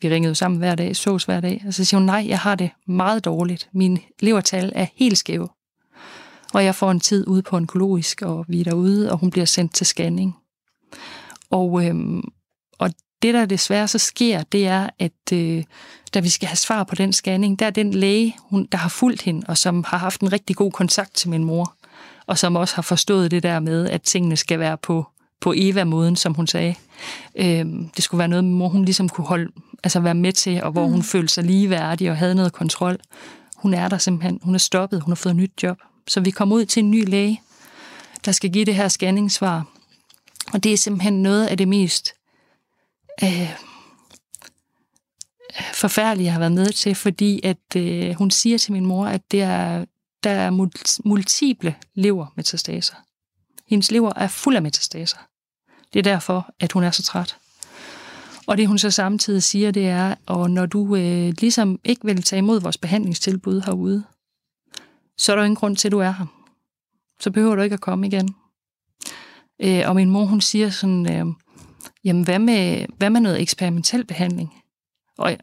Vi 0.01 0.10
ringede 0.10 0.30
jo 0.30 0.36
sammen 0.36 0.58
hver 0.58 0.76
dag, 0.76 0.95
sås 0.95 1.24
hver 1.24 1.39
dag. 1.39 1.64
Og 1.68 1.74
så 1.74 1.86
siger 1.86 1.99
hun, 1.99 2.05
nej, 2.05 2.26
jeg 2.28 2.39
har 2.39 2.55
det 2.55 2.70
meget 2.88 3.26
dårligt. 3.26 3.70
Min 3.74 3.99
levertal 4.20 4.72
er 4.76 4.86
helt 4.95 5.18
skæv. 5.18 5.49
Og 6.53 6.64
jeg 6.64 6.76
får 6.76 6.91
en 6.91 6.99
tid 6.99 7.28
ude 7.28 7.41
på 7.41 7.55
onkologisk, 7.55 8.22
og 8.22 8.45
vi 8.47 8.60
er 8.60 8.64
derude, 8.64 9.12
og 9.12 9.18
hun 9.18 9.32
bliver 9.32 9.45
sendt 9.45 9.74
til 9.74 9.86
scanning. 9.86 10.36
Og, 11.49 11.86
øhm, 11.86 12.24
og 12.80 12.89
det, 13.22 13.34
der 13.34 13.45
desværre 13.45 13.88
så 13.88 13.97
sker, 13.97 14.43
det 14.43 14.68
er, 14.68 14.89
at 14.99 15.34
øh, 15.34 15.64
da 16.14 16.20
vi 16.20 16.30
skal 16.30 16.47
have 16.47 16.55
svar 16.55 16.84
på 16.84 16.95
den 16.95 17.14
scanning, 17.14 17.60
der 17.60 17.66
er 17.66 17.70
den 17.70 17.93
læge, 17.93 18.36
hun, 18.39 18.68
der 18.72 18.78
har 18.78 18.89
fulgt 18.89 19.22
hende, 19.22 19.45
og 19.47 19.58
som 19.58 19.84
har 19.88 19.97
haft 19.97 20.22
en 20.22 20.34
rigtig 20.34 20.55
god 20.55 20.72
kontakt 20.72 21.14
til 21.16 21.30
min 21.30 21.43
mor, 21.43 21.76
og 22.28 22.38
som 22.38 22.55
også 22.55 22.76
har 22.76 22.82
forstået 22.82 23.32
det 23.32 23.43
der 23.43 23.60
med, 23.60 23.89
at 23.89 24.01
tingene 24.01 24.38
skal 24.38 24.60
være 24.60 24.78
på, 24.78 25.08
på 25.41 25.53
Eva-måden, 25.57 26.15
som 26.15 26.33
hun 26.33 26.47
sagde. 26.47 26.75
Øhm, 27.35 27.89
det 27.89 28.03
skulle 28.03 28.19
være 28.19 28.27
noget, 28.27 28.45
mor 28.45 28.67
hun 28.67 28.85
ligesom 28.85 29.09
kunne 29.09 29.27
holde, 29.27 29.51
altså 29.83 29.99
være 29.99 30.15
med 30.15 30.33
til, 30.33 30.63
og 30.63 30.71
hvor 30.71 30.85
mm. 30.85 30.91
hun 30.91 31.03
følte 31.03 31.33
sig 31.33 31.43
ligeværdig 31.43 32.11
og 32.11 32.17
havde 32.17 32.35
noget 32.35 32.53
kontrol. 32.53 32.97
Hun 33.55 33.73
er 33.73 33.88
der 33.88 33.97
simpelthen. 33.97 34.39
Hun 34.43 34.53
er 34.55 34.59
stoppet. 34.59 35.01
Hun 35.01 35.11
har 35.11 35.15
fået 35.15 35.31
et 35.31 35.38
nyt 35.38 35.63
job. 35.63 35.77
Så 36.07 36.19
vi 36.19 36.31
kommer 36.31 36.55
ud 36.55 36.65
til 36.65 36.83
en 36.83 36.91
ny 36.91 37.09
læge, 37.09 37.41
der 38.25 38.31
skal 38.31 38.51
give 38.51 38.65
det 38.65 38.75
her 38.75 38.88
scanningssvar. 38.88 39.65
Og 40.53 40.63
det 40.63 40.73
er 40.73 40.77
simpelthen 40.77 41.23
noget 41.23 41.47
af 41.47 41.57
det 41.57 41.67
mest 41.67 42.13
øh, 43.23 43.53
forfærdelige, 45.73 46.25
jeg 46.25 46.33
har 46.33 46.39
været 46.39 46.51
med 46.51 46.71
til, 46.71 46.95
fordi 46.95 47.41
at 47.43 47.75
øh, 47.75 48.13
hun 48.13 48.31
siger 48.31 48.57
til 48.57 48.73
min 48.73 48.85
mor, 48.85 49.05
at 49.05 49.31
det 49.31 49.41
er, 49.41 49.85
der 50.23 50.29
er 50.29 50.49
multiple 51.05 51.75
levermetastaser. 51.93 52.95
Hendes 53.70 53.91
lever 53.91 54.11
er 54.15 54.28
fuld 54.28 54.55
af 54.55 54.61
metastaser. 54.61 55.18
Det 55.93 55.99
er 55.99 56.03
derfor, 56.03 56.49
at 56.59 56.72
hun 56.72 56.84
er 56.84 56.91
så 56.91 57.03
træt. 57.03 57.38
Og 58.47 58.57
det 58.57 58.68
hun 58.68 58.78
så 58.78 58.91
samtidig 58.91 59.43
siger, 59.43 59.72
det 59.72 59.88
er, 59.88 60.15
at 60.28 60.51
når 60.51 60.65
du 60.65 60.95
øh, 60.95 61.34
ligesom 61.39 61.80
ikke 61.84 62.05
vil 62.05 62.24
tage 62.24 62.38
imod 62.38 62.61
vores 62.61 62.78
behandlingstilbud 62.78 63.61
herude, 63.65 64.03
så 65.18 65.32
er 65.32 65.36
der 65.36 65.43
ingen 65.43 65.55
grund 65.55 65.76
til, 65.76 65.88
at 65.88 65.91
du 65.91 65.99
er 65.99 66.11
her. 66.11 66.26
Så 67.20 67.32
behøver 67.32 67.55
du 67.55 67.61
ikke 67.61 67.74
at 67.74 67.82
komme 67.82 68.07
igen. 68.07 68.36
Øh, 69.59 69.84
og 69.86 69.95
min 69.95 70.09
mor, 70.09 70.26
hun 70.26 70.41
siger 70.41 70.70
sådan, 70.70 71.13
øh, 71.13 71.26
jamen 72.03 72.24
hvad 72.24 72.39
med, 72.39 72.86
hvad 72.97 73.09
med 73.09 73.22
noget 73.22 73.41
eksperimentel 73.41 74.05
behandling? 74.05 74.63
Og 75.18 75.38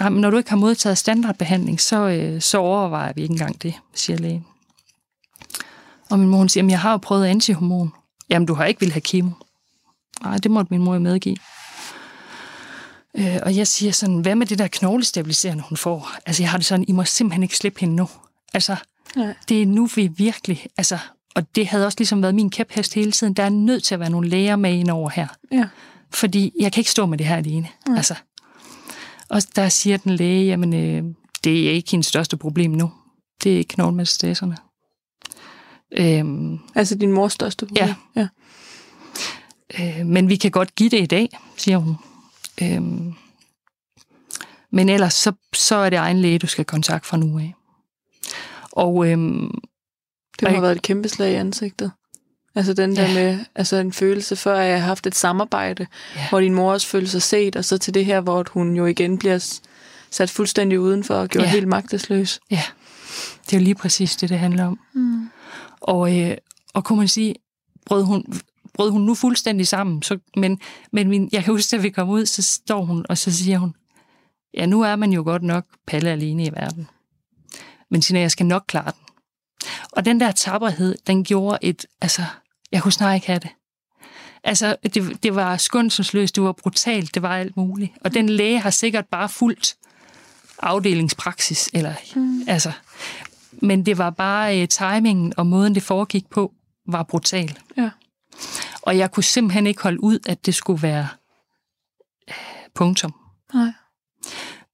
jamen, 0.00 0.20
når 0.20 0.30
du 0.30 0.36
ikke 0.36 0.50
har 0.50 0.56
modtaget 0.56 0.98
standardbehandling, 0.98 1.80
så, 1.80 2.08
øh, 2.08 2.40
så 2.40 2.58
overvejer 2.58 3.12
vi 3.12 3.22
ikke 3.22 3.32
engang 3.32 3.62
det, 3.62 3.74
siger 3.94 4.18
lægen. 4.18 4.46
Og 6.12 6.18
min 6.18 6.28
mor, 6.28 6.38
hun 6.38 6.48
siger, 6.48 6.66
jeg 6.68 6.80
har 6.80 6.90
jo 6.90 6.96
prøvet 6.96 7.26
antihormon. 7.26 7.92
Jamen 8.30 8.46
du 8.46 8.54
har 8.54 8.64
ikke 8.64 8.80
vil 8.80 8.92
have 8.92 9.00
kemo. 9.00 9.30
Nej, 10.22 10.36
det 10.36 10.50
måtte 10.50 10.70
min 10.70 10.82
mor 10.82 10.98
medgive. 10.98 11.36
Øh, 13.18 13.38
og 13.42 13.56
jeg 13.56 13.66
siger 13.66 13.92
sådan, 13.92 14.18
hvad 14.18 14.34
med 14.34 14.46
det 14.46 14.58
der 14.58 14.68
knoglestabiliserende, 14.68 15.64
hun 15.68 15.76
får? 15.76 16.12
Altså 16.26 16.42
jeg 16.42 16.50
har 16.50 16.58
det 16.58 16.66
sådan, 16.66 16.84
I 16.88 16.92
må 16.92 17.04
simpelthen 17.04 17.42
ikke 17.42 17.56
slippe 17.56 17.80
hende 17.80 17.96
nu. 17.96 18.08
Altså, 18.54 18.76
ja. 19.16 19.32
det 19.48 19.62
er 19.62 19.66
nu, 19.66 19.86
vi 19.86 20.06
virkelig... 20.06 20.66
Altså, 20.76 20.98
og 21.34 21.56
det 21.56 21.66
havde 21.66 21.86
også 21.86 21.98
ligesom 21.98 22.22
været 22.22 22.34
min 22.34 22.50
kæphest 22.50 22.94
hele 22.94 23.12
tiden. 23.12 23.34
Der 23.34 23.42
er 23.42 23.48
nødt 23.48 23.84
til 23.84 23.94
at 23.94 24.00
være 24.00 24.10
nogle 24.10 24.28
læger 24.28 24.56
med 24.56 24.74
ind 24.74 24.90
over 24.90 25.10
her. 25.10 25.26
Ja. 25.52 25.68
Fordi 26.10 26.52
jeg 26.60 26.72
kan 26.72 26.80
ikke 26.80 26.90
stå 26.90 27.06
med 27.06 27.18
det 27.18 27.26
her 27.26 27.36
alene. 27.36 27.68
Ja. 27.88 27.96
Altså. 27.96 28.14
Og 29.28 29.42
der 29.56 29.68
siger 29.68 29.96
den 29.96 30.16
læge, 30.16 30.46
jamen, 30.46 30.74
øh, 30.74 31.14
det 31.44 31.68
er 31.68 31.72
ikke 31.72 31.90
hendes 31.90 32.06
største 32.06 32.36
problem 32.36 32.70
nu. 32.70 32.92
Det 33.44 33.60
er 33.60 33.64
knoglemetastaserne. 33.68 34.56
Øhm, 35.96 36.58
altså 36.74 36.94
din 36.94 37.12
mors 37.12 37.32
største 37.32 37.66
problem? 37.66 37.88
Ja. 37.88 37.94
ja. 38.16 38.28
Øh, 39.80 40.06
men 40.06 40.28
vi 40.28 40.36
kan 40.36 40.50
godt 40.50 40.74
give 40.74 40.90
det 40.90 41.00
i 41.00 41.06
dag, 41.06 41.28
siger 41.56 41.78
hun. 41.78 41.96
Øhm, 42.62 43.14
men 44.70 44.88
ellers, 44.88 45.14
så, 45.14 45.32
så 45.54 45.76
er 45.76 45.90
det 45.90 45.96
egen 45.96 46.20
læge, 46.20 46.38
du 46.38 46.46
skal 46.46 46.64
kontakte 46.64 47.08
fra 47.08 47.16
nu 47.16 47.38
af. 47.38 47.54
Og, 48.72 49.08
øhm, 49.08 49.50
det 50.40 50.42
må 50.42 50.48
have 50.48 50.62
været 50.62 50.76
et 50.76 50.82
kæmpe 50.82 51.08
slag 51.08 51.32
i 51.32 51.34
ansigtet. 51.34 51.92
Altså 52.54 52.74
den 52.74 52.96
der 52.96 53.08
ja. 53.08 53.14
med, 53.14 53.38
altså 53.54 53.76
en 53.76 53.92
følelse 53.92 54.36
før, 54.36 54.58
at 54.58 54.68
jeg 54.68 54.80
har 54.80 54.86
haft 54.86 55.06
et 55.06 55.14
samarbejde, 55.14 55.86
ja. 56.16 56.28
hvor 56.28 56.40
din 56.40 56.54
mor 56.54 56.72
også 56.72 56.86
følte 56.86 57.10
sig 57.10 57.22
set, 57.22 57.56
og 57.56 57.64
så 57.64 57.78
til 57.78 57.94
det 57.94 58.04
her, 58.04 58.20
hvor 58.20 58.44
hun 58.50 58.76
jo 58.76 58.86
igen 58.86 59.18
bliver 59.18 59.58
sat 60.10 60.30
fuldstændig 60.30 60.80
udenfor 60.80 61.14
og 61.14 61.28
gjort 61.28 61.44
ja. 61.44 61.50
helt 61.50 61.68
magtesløs. 61.68 62.40
Ja, 62.50 62.62
det 63.46 63.52
er 63.52 63.60
jo 63.60 63.64
lige 63.64 63.74
præcis 63.74 64.16
det, 64.16 64.28
det 64.28 64.38
handler 64.38 64.64
om. 64.64 64.78
Mm. 64.92 65.30
Og, 65.80 66.20
øh, 66.20 66.36
og 66.74 66.84
kunne 66.84 66.98
man 66.98 67.08
sige, 67.08 67.34
brød 67.86 68.04
hun, 68.04 68.24
brød 68.74 68.90
hun 68.90 69.02
nu 69.02 69.14
fuldstændig 69.14 69.68
sammen, 69.68 70.02
så, 70.02 70.18
men, 70.36 70.60
men 70.92 71.08
min, 71.08 71.28
jeg 71.32 71.44
kan 71.44 71.54
huske, 71.54 71.76
at 71.76 71.82
vi 71.82 71.90
kom 71.90 72.08
ud, 72.08 72.26
så 72.26 72.42
står 72.42 72.84
hun, 72.84 73.06
og 73.08 73.18
så 73.18 73.32
siger 73.32 73.58
hun, 73.58 73.74
ja, 74.54 74.66
nu 74.66 74.82
er 74.82 74.96
man 74.96 75.12
jo 75.12 75.22
godt 75.22 75.42
nok 75.42 75.64
palle 75.86 76.10
alene 76.10 76.44
i 76.44 76.52
verden. 76.52 76.88
Men 77.90 78.02
Sina, 78.02 78.20
jeg 78.20 78.30
skal 78.30 78.46
nok 78.46 78.64
klare 78.66 78.92
den. 78.92 79.02
Og 79.92 80.04
den 80.04 80.20
der 80.20 80.32
tapperhed, 80.32 80.96
den 81.06 81.24
gjorde 81.24 81.58
et, 81.62 81.86
altså, 82.00 82.22
jeg 82.72 82.82
kunne 82.82 82.92
snart 82.92 83.14
ikke 83.14 83.26
have 83.26 83.38
det. 83.38 83.50
Altså, 84.44 84.76
det, 84.82 85.22
det 85.22 85.34
var 85.34 85.56
skundselsløst, 85.56 86.36
det 86.36 86.44
var 86.44 86.52
brutalt, 86.52 87.14
det 87.14 87.22
var 87.22 87.36
alt 87.36 87.56
muligt. 87.56 87.92
Og 88.00 88.14
den 88.14 88.28
læge 88.28 88.60
har 88.60 88.70
sikkert 88.70 89.06
bare 89.06 89.28
fulgt 89.28 89.76
afdelingspraksis, 90.58 91.70
eller, 91.72 91.94
mm. 92.16 92.42
altså, 92.48 92.72
men 93.52 93.86
det 93.86 93.98
var 93.98 94.10
bare 94.10 94.62
uh, 94.62 94.68
timingen 94.68 95.32
og 95.36 95.46
måden, 95.46 95.74
det 95.74 95.82
foregik 95.82 96.30
på, 96.30 96.52
var 96.86 97.02
brutal. 97.02 97.58
Ja. 97.76 97.90
Og 98.82 98.98
jeg 98.98 99.10
kunne 99.10 99.24
simpelthen 99.24 99.66
ikke 99.66 99.82
holde 99.82 100.02
ud, 100.02 100.18
at 100.26 100.46
det 100.46 100.54
skulle 100.54 100.82
være 100.82 101.08
uh, 102.28 102.34
punktum. 102.74 103.14
Nej. 103.54 103.72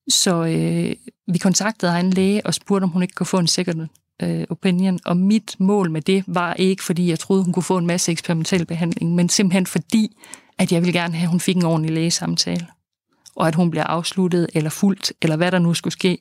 Så 0.08 0.44
øh, 0.44 0.96
vi 1.32 1.38
kontaktede 1.38 2.00
en 2.00 2.10
læge 2.10 2.46
og 2.46 2.54
spurgte, 2.54 2.84
om 2.84 2.90
hun 2.90 3.02
ikke 3.02 3.14
kunne 3.14 3.26
få 3.26 3.38
en 3.38 3.46
second 3.46 3.88
øh, 4.22 4.44
opinion. 4.50 4.98
Og 5.04 5.16
mit 5.16 5.56
mål 5.58 5.90
med 5.90 6.02
det 6.02 6.24
var 6.26 6.54
ikke, 6.54 6.84
fordi 6.84 7.10
jeg 7.10 7.18
troede, 7.18 7.44
hun 7.44 7.52
kunne 7.52 7.62
få 7.62 7.78
en 7.78 7.86
masse 7.86 8.12
eksperimentel 8.12 8.66
behandling, 8.66 9.14
men 9.14 9.28
simpelthen 9.28 9.66
fordi, 9.66 10.16
at 10.58 10.72
jeg 10.72 10.82
ville 10.82 11.00
gerne 11.00 11.14
have, 11.14 11.24
at 11.24 11.30
hun 11.30 11.40
fik 11.40 11.56
en 11.56 11.64
ordentlig 11.64 11.92
lægesamtale. 11.92 12.66
Og 13.36 13.48
at 13.48 13.54
hun 13.54 13.70
bliver 13.70 13.84
afsluttet 13.84 14.46
eller 14.54 14.70
fuldt, 14.70 15.12
eller 15.22 15.36
hvad 15.36 15.52
der 15.52 15.58
nu 15.58 15.74
skulle 15.74 15.92
ske, 15.92 16.18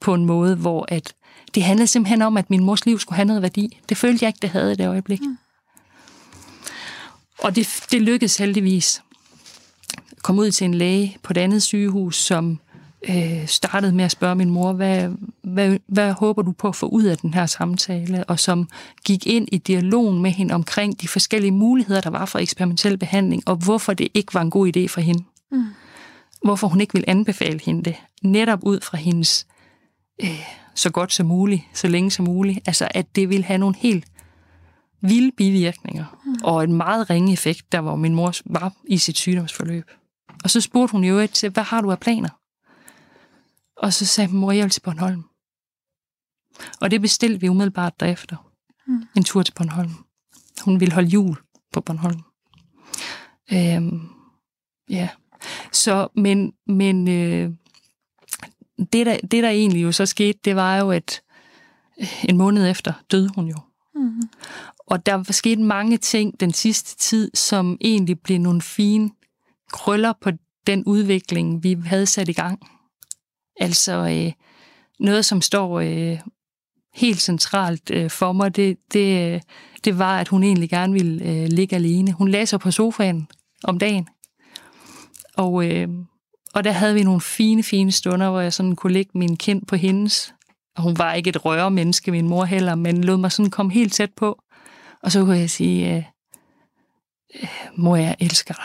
på 0.00 0.14
en 0.14 0.24
måde, 0.24 0.56
hvor 0.56 0.86
at 0.88 1.14
det 1.56 1.64
handlede 1.64 1.86
simpelthen 1.86 2.22
om, 2.22 2.36
at 2.36 2.50
min 2.50 2.64
mors 2.64 2.86
liv 2.86 2.98
skulle 2.98 3.16
have 3.16 3.26
noget 3.26 3.42
værdi. 3.42 3.78
Det 3.88 3.96
følte 3.96 4.24
jeg 4.24 4.28
ikke, 4.28 4.38
det 4.42 4.50
havde 4.50 4.72
i 4.72 4.74
det 4.74 4.88
øjeblik. 4.88 5.20
Mm. 5.20 5.38
Og 7.38 7.56
det, 7.56 7.68
det 7.90 8.02
lykkedes 8.02 8.36
heldigvis. 8.36 9.02
Kom 10.22 10.38
ud 10.38 10.50
til 10.50 10.64
en 10.64 10.74
læge 10.74 11.16
på 11.22 11.32
et 11.32 11.38
andet 11.38 11.62
sygehus, 11.62 12.16
som 12.16 12.60
øh, 13.08 13.46
startede 13.46 13.92
med 13.92 14.04
at 14.04 14.10
spørge 14.10 14.34
min 14.34 14.50
mor, 14.50 14.72
hvad, 14.72 15.08
hvad, 15.42 15.78
hvad 15.86 16.12
håber 16.12 16.42
du 16.42 16.52
på 16.52 16.68
at 16.68 16.76
få 16.76 16.86
ud 16.86 17.04
af 17.04 17.18
den 17.18 17.34
her 17.34 17.46
samtale, 17.46 18.24
og 18.24 18.40
som 18.40 18.68
gik 19.04 19.26
ind 19.26 19.48
i 19.52 19.58
dialogen 19.58 20.22
med 20.22 20.30
hende 20.30 20.54
omkring 20.54 21.00
de 21.00 21.08
forskellige 21.08 21.52
muligheder, 21.52 22.00
der 22.00 22.10
var 22.10 22.24
for 22.24 22.38
eksperimentel 22.38 22.98
behandling, 22.98 23.42
og 23.46 23.56
hvorfor 23.56 23.94
det 23.94 24.08
ikke 24.14 24.34
var 24.34 24.40
en 24.40 24.50
god 24.50 24.76
idé 24.76 24.86
for 24.88 25.00
hende. 25.00 25.24
Mm. 25.52 25.64
Hvorfor 26.42 26.68
hun 26.68 26.80
ikke 26.80 26.92
ville 26.92 27.08
anbefale 27.08 27.60
hende 27.64 27.82
det. 27.84 27.96
Netop 28.22 28.58
ud 28.62 28.80
fra 28.80 28.98
hendes 28.98 29.46
øh, 30.22 30.65
så 30.76 30.90
godt 30.90 31.12
som 31.12 31.26
muligt, 31.26 31.62
så 31.72 31.88
længe 31.88 32.10
som 32.10 32.24
muligt. 32.24 32.68
Altså, 32.68 32.88
at 32.90 33.16
det 33.16 33.28
ville 33.28 33.44
have 33.44 33.58
nogle 33.58 33.76
helt 33.76 34.06
vilde 35.00 35.32
bivirkninger, 35.36 36.20
mm. 36.24 36.34
og 36.44 36.64
en 36.64 36.72
meget 36.72 37.10
ringe 37.10 37.32
effekt, 37.32 37.72
der 37.72 37.80
hvor 37.80 37.96
min 37.96 38.14
mor 38.14 38.32
var 38.44 38.72
i 38.88 38.98
sit 38.98 39.18
sygdomsforløb. 39.18 39.90
Og 40.44 40.50
så 40.50 40.60
spurgte 40.60 40.92
hun 40.92 41.04
jo 41.04 41.26
til, 41.26 41.50
hvad 41.50 41.62
har 41.62 41.80
du 41.80 41.90
af 41.90 41.98
planer? 41.98 42.28
Og 43.76 43.92
så 43.92 44.06
sagde 44.06 44.34
mor, 44.34 44.52
jeg 44.52 44.62
vil 44.62 44.70
til 44.70 44.80
Bornholm. 44.80 45.24
Og 46.80 46.90
det 46.90 47.00
bestilte 47.00 47.40
vi 47.40 47.48
umiddelbart 47.48 48.00
derefter. 48.00 48.50
Mm. 48.86 49.06
En 49.16 49.24
tur 49.24 49.42
til 49.42 49.52
Bornholm. 49.52 49.90
Hun 50.64 50.80
ville 50.80 50.94
holde 50.94 51.08
jul 51.08 51.36
på 51.72 51.80
Bornholm. 51.80 52.20
Øhm, 53.52 54.08
ja. 54.90 55.08
Så, 55.72 56.08
men, 56.16 56.52
men 56.66 57.08
øh, 57.08 57.50
det, 58.78 59.06
der, 59.06 59.16
det, 59.16 59.42
der 59.42 59.48
egentlig 59.48 59.82
jo 59.82 59.92
så 59.92 60.06
skete, 60.06 60.38
det 60.44 60.56
var 60.56 60.76
jo, 60.76 60.90
at 60.90 61.22
øh, 62.00 62.24
en 62.24 62.36
måned 62.36 62.70
efter 62.70 62.92
døde 63.10 63.30
hun 63.34 63.46
jo. 63.46 63.56
Mm. 63.94 64.22
Og 64.86 65.06
der 65.06 65.14
var 65.14 65.32
sket 65.32 65.58
mange 65.58 65.96
ting 65.96 66.40
den 66.40 66.52
sidste 66.52 66.96
tid, 66.96 67.30
som 67.34 67.76
egentlig 67.80 68.20
blev 68.20 68.38
nogle 68.38 68.62
fine 68.62 69.10
krøller 69.72 70.12
på 70.20 70.30
den 70.66 70.84
udvikling, 70.84 71.62
vi 71.62 71.76
havde 71.84 72.06
sat 72.06 72.28
i 72.28 72.32
gang. 72.32 72.58
Altså 73.60 73.92
øh, 73.92 74.32
noget, 75.00 75.24
som 75.24 75.40
står 75.40 75.80
øh, 75.80 76.18
helt 76.94 77.20
centralt 77.20 77.90
øh, 77.90 78.10
for 78.10 78.32
mig, 78.32 78.56
det, 78.56 78.78
det, 78.92 79.42
det 79.84 79.98
var, 79.98 80.20
at 80.20 80.28
hun 80.28 80.42
egentlig 80.42 80.70
gerne 80.70 80.92
ville 80.92 81.24
øh, 81.24 81.48
ligge 81.48 81.76
alene. 81.76 82.12
Hun 82.12 82.46
sig 82.46 82.60
på 82.60 82.70
sofaen 82.70 83.28
om 83.64 83.78
dagen. 83.78 84.08
Og, 85.36 85.70
øh, 85.70 85.88
og 86.56 86.64
der 86.64 86.72
havde 86.72 86.94
vi 86.94 87.02
nogle 87.02 87.20
fine, 87.20 87.62
fine 87.62 87.92
stunder, 87.92 88.30
hvor 88.30 88.40
jeg 88.40 88.52
sådan 88.52 88.76
kunne 88.76 88.92
lægge 88.92 89.10
min 89.14 89.36
kind 89.36 89.66
på 89.66 89.76
hendes. 89.76 90.34
Og 90.76 90.82
hun 90.82 90.98
var 90.98 91.12
ikke 91.12 91.30
et 91.30 91.44
røre 91.44 91.70
menneske, 91.70 92.10
min 92.10 92.28
mor 92.28 92.44
heller, 92.44 92.74
men 92.74 93.04
lod 93.04 93.16
mig 93.16 93.32
sådan 93.32 93.50
komme 93.50 93.72
helt 93.72 93.92
tæt 93.92 94.10
på. 94.16 94.42
Og 95.02 95.12
så 95.12 95.24
kunne 95.24 95.38
jeg 95.38 95.50
sige, 95.50 95.96
øh, 95.96 96.04
øh, 97.42 97.48
mor, 97.76 97.96
jeg 97.96 98.16
elsker 98.20 98.54
dig. 98.54 98.64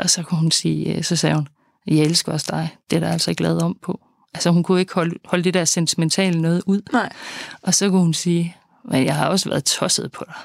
Og 0.00 0.10
så 0.10 0.22
kunne 0.22 0.40
hun 0.40 0.50
sige, 0.50 0.96
øh, 0.96 1.04
så 1.04 1.16
sagde 1.16 1.34
hun, 1.34 1.48
jeg 1.86 2.04
elsker 2.04 2.32
også 2.32 2.46
dig. 2.50 2.76
Det 2.90 2.96
er 2.96 3.00
der 3.00 3.12
altså 3.12 3.30
ikke 3.30 3.42
lavet 3.42 3.62
om 3.62 3.76
på. 3.82 4.00
Altså 4.34 4.50
hun 4.50 4.62
kunne 4.62 4.80
ikke 4.80 4.94
holde, 4.94 5.14
holde 5.24 5.44
det 5.44 5.54
der 5.54 5.64
sentimentale 5.64 6.42
noget 6.42 6.62
ud. 6.66 6.82
Nej. 6.92 7.12
Og 7.62 7.74
så 7.74 7.90
kunne 7.90 8.00
hun 8.00 8.14
sige, 8.14 8.56
men 8.84 9.04
jeg 9.04 9.16
har 9.16 9.28
også 9.28 9.48
været 9.48 9.64
tosset 9.64 10.12
på 10.12 10.24
dig. 10.26 10.36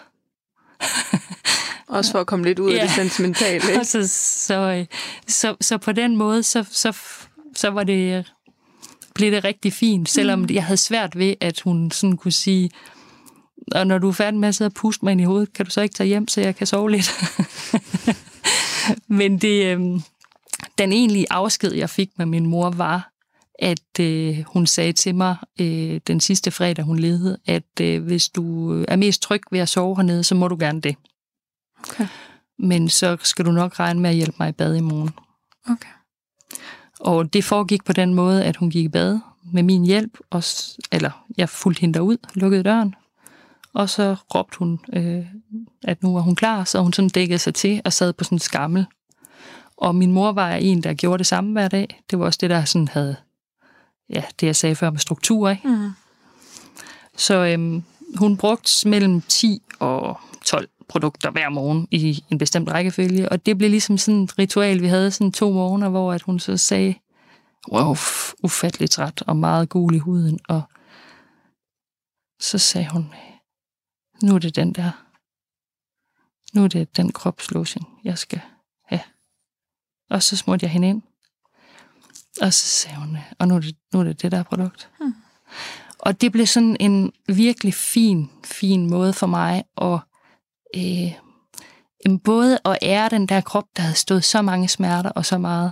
også 1.92 2.12
for 2.12 2.20
at 2.20 2.28
komme 2.28 2.46
lidt 2.46 2.60
ud 2.60 2.72
ja. 2.72 2.78
af 2.78 2.88
det 2.88 2.96
sentimentale. 2.96 3.64
Ikke? 3.74 3.86
så, 3.86 4.08
så, 4.48 4.56
øh, 4.56 4.86
så, 5.28 5.56
så 5.62 5.78
på 5.78 5.92
den 5.92 6.18
måde, 6.18 6.44
så, 6.44 6.66
så, 6.72 6.98
så 7.56 7.70
var 7.70 7.84
det, 7.84 8.32
blev 9.16 9.32
det 9.32 9.44
rigtig 9.44 9.74
fint, 9.74 10.10
selvom 10.10 10.39
mm. 10.39 10.48
jeg 10.52 10.64
havde 10.64 10.78
svært 10.78 11.18
ved, 11.18 11.36
at 11.42 11.60
hun 11.60 11.92
sådan 11.92 12.18
kunne 12.18 12.32
sige, 12.32 12.70
og 13.72 13.88
når 13.88 13.98
du 13.98 14.08
er 14.08 14.14
færdig 14.14 14.39
med 14.39 14.50
at 14.50 14.56
sidde 14.56 14.70
og 14.70 14.74
puste 14.74 15.06
mig 15.06 15.12
ind 15.12 15.22
i 15.22 15.24
hovedet, 15.24 15.54
kan 15.54 15.66
du 15.66 15.72
så 15.72 15.82
ikke 15.82 15.96
tage 15.96 16.08
hjem, 16.08 16.28
så 16.28 16.42
jeg 16.42 16.56
kan 16.56 16.68
sove 16.68 16.92
lidt? 16.92 17.12
Men 19.20 19.38
det, 19.38 19.66
øh, 19.66 19.80
den 20.78 20.92
egentlige 20.92 21.26
afsked, 21.30 21.74
jeg 21.74 21.89
fik 21.89 22.10
med 22.18 22.26
min 22.26 22.46
mor, 22.46 22.70
var, 22.70 23.12
at 23.60 24.00
øh, 24.00 24.44
hun 24.48 24.68
sagde 24.68 24.94
til 24.94 25.16
mig 25.16 25.36
øh, 25.62 26.00
den 26.08 26.20
sidste 26.20 26.52
fredag, 26.52 26.86
hun 26.86 27.00
levede, 27.00 27.38
at 27.46 27.82
øh, 27.82 28.04
hvis 28.04 28.30
du 28.30 28.72
er 28.88 28.96
mest 28.96 29.22
tryg 29.22 29.42
ved 29.52 29.60
at 29.60 29.70
sove 29.70 29.96
hernede, 29.96 30.24
så 30.24 30.36
må 30.36 30.48
du 30.48 30.58
gerne 30.60 30.82
det. 30.82 30.96
Okay. 31.89 32.07
Men 32.59 32.89
så 32.89 33.17
skal 33.21 33.45
du 33.45 33.51
nok 33.51 33.79
regne 33.79 33.99
med 33.99 34.09
at 34.09 34.15
hjælpe 34.15 34.36
mig 34.39 34.49
i 34.49 34.51
bad 34.51 34.75
i 34.75 34.82
morgen. 34.82 35.09
Okay. 35.69 35.89
Og 36.99 37.34
det 37.34 37.43
foregik 37.43 37.84
på 37.84 37.93
den 37.93 38.13
måde, 38.13 38.43
at 38.43 38.55
hun 38.55 38.69
gik 38.69 38.86
i 38.86 38.89
bad 38.89 39.19
med 39.53 39.63
min 39.63 39.86
hjælp, 39.86 40.17
og, 40.29 40.43
eller 40.91 41.25
jeg 41.38 41.49
fulgte 41.49 41.82
hende 41.82 41.93
derud, 41.93 42.17
lukkede 42.34 42.63
døren, 42.63 42.95
og 43.73 43.89
så 43.89 44.15
råbte 44.36 44.59
hun, 44.59 44.79
øh, 44.93 45.25
at 45.84 46.03
nu 46.03 46.13
var 46.13 46.21
hun 46.21 46.36
klar, 46.36 46.63
så 46.63 46.82
hun 46.82 46.93
sådan 46.93 47.09
dækkede 47.09 47.39
sig 47.39 47.53
til 47.53 47.82
og 47.86 47.93
sad 47.93 48.13
på 48.13 48.23
sådan 48.23 48.36
en 48.36 48.39
skammel. 48.39 48.86
Og 49.77 49.95
min 49.95 50.11
mor 50.11 50.32
var 50.32 50.51
en, 50.51 50.84
der 50.84 50.93
gjorde 50.93 51.17
det 51.17 51.27
samme 51.27 51.51
hver 51.51 51.67
dag. 51.67 52.01
Det 52.09 52.19
var 52.19 52.25
også 52.25 52.38
det, 52.41 52.49
der 52.49 52.65
sådan 52.65 52.88
havde, 52.88 53.15
ja, 54.09 54.23
det 54.39 54.47
jeg 54.47 54.55
sagde 54.55 54.75
før 54.75 54.89
med 54.89 54.99
struktur, 54.99 55.49
ikke? 55.49 55.67
Mm. 55.67 55.89
Så 57.17 57.45
øhm, 57.45 57.84
hun 58.15 58.38
brugte 58.38 58.89
mellem 58.89 59.21
10 59.21 59.61
og 59.79 60.19
12 60.45 60.69
produkter 60.92 61.32
hver 61.32 61.50
morgen 61.50 61.88
i 61.92 62.24
en 62.30 62.38
bestemt 62.38 62.70
rækkefølge, 62.70 63.30
og 63.30 63.46
det 63.46 63.58
blev 63.58 63.70
ligesom 63.70 63.98
sådan 63.98 64.24
et 64.24 64.39
ritual, 64.39 64.82
vi 64.82 64.88
havde 64.88 65.12
sådan 65.12 65.32
to 65.32 65.52
morgener, 65.52 65.89
hvor 65.89 66.14
at 66.14 66.22
hun 66.22 66.39
så 66.39 66.58
sagde, 66.58 66.96
wow, 67.72 67.96
ufatteligt 68.44 68.92
træt 68.92 69.22
og 69.28 69.38
meget 69.38 69.70
gul 69.70 69.96
i 69.96 69.98
huden, 69.98 70.39
og 70.48 70.62
så 72.39 72.58
sagde 72.58 72.89
hun, 72.89 73.14
nu 74.24 74.36
er 74.36 74.39
det 74.39 74.56
den 74.56 74.74
der, 74.74 74.92
nu 76.54 76.64
er 76.64 76.68
det 76.68 76.98
den 76.98 77.12
kropslotion, 77.12 77.86
jeg 78.04 78.18
skal 78.18 78.42
have. 78.86 79.02
Og 80.10 80.24
så 80.24 80.38
smurte 80.38 80.64
jeg 80.64 80.72
hende 80.72 80.89
ind, 80.89 81.02
og 82.42 82.54
så 82.54 82.68
sagde 82.68 82.98
hun, 82.98 83.18
og 83.39 83.48
nu 83.48 83.56
er 83.56 83.60
det 83.60 83.76
nu 83.94 84.00
er 84.00 84.04
det, 84.04 84.22
det 84.22 84.32
der 84.32 84.44
produkt. 84.44 84.89
Hmm. 85.00 85.14
Og 86.00 86.22
det 86.22 86.32
blev 86.32 86.48
sådan 86.48 86.78
en 86.80 87.12
virkelig 87.28 87.74
fin, 87.74 88.30
fin 88.44 88.89
måde 88.89 89.14
for 89.14 89.28
mig 89.28 89.64
at 89.82 90.00
øh, 90.76 92.19
både 92.24 92.59
at 92.65 92.78
ære 92.82 93.09
den 93.09 93.28
der 93.28 93.41
krop, 93.41 93.65
der 93.76 93.82
havde 93.82 93.95
stået 93.95 94.24
så 94.24 94.41
mange 94.41 94.67
smerter 94.67 95.09
og 95.09 95.26
så 95.26 95.38
meget 95.38 95.72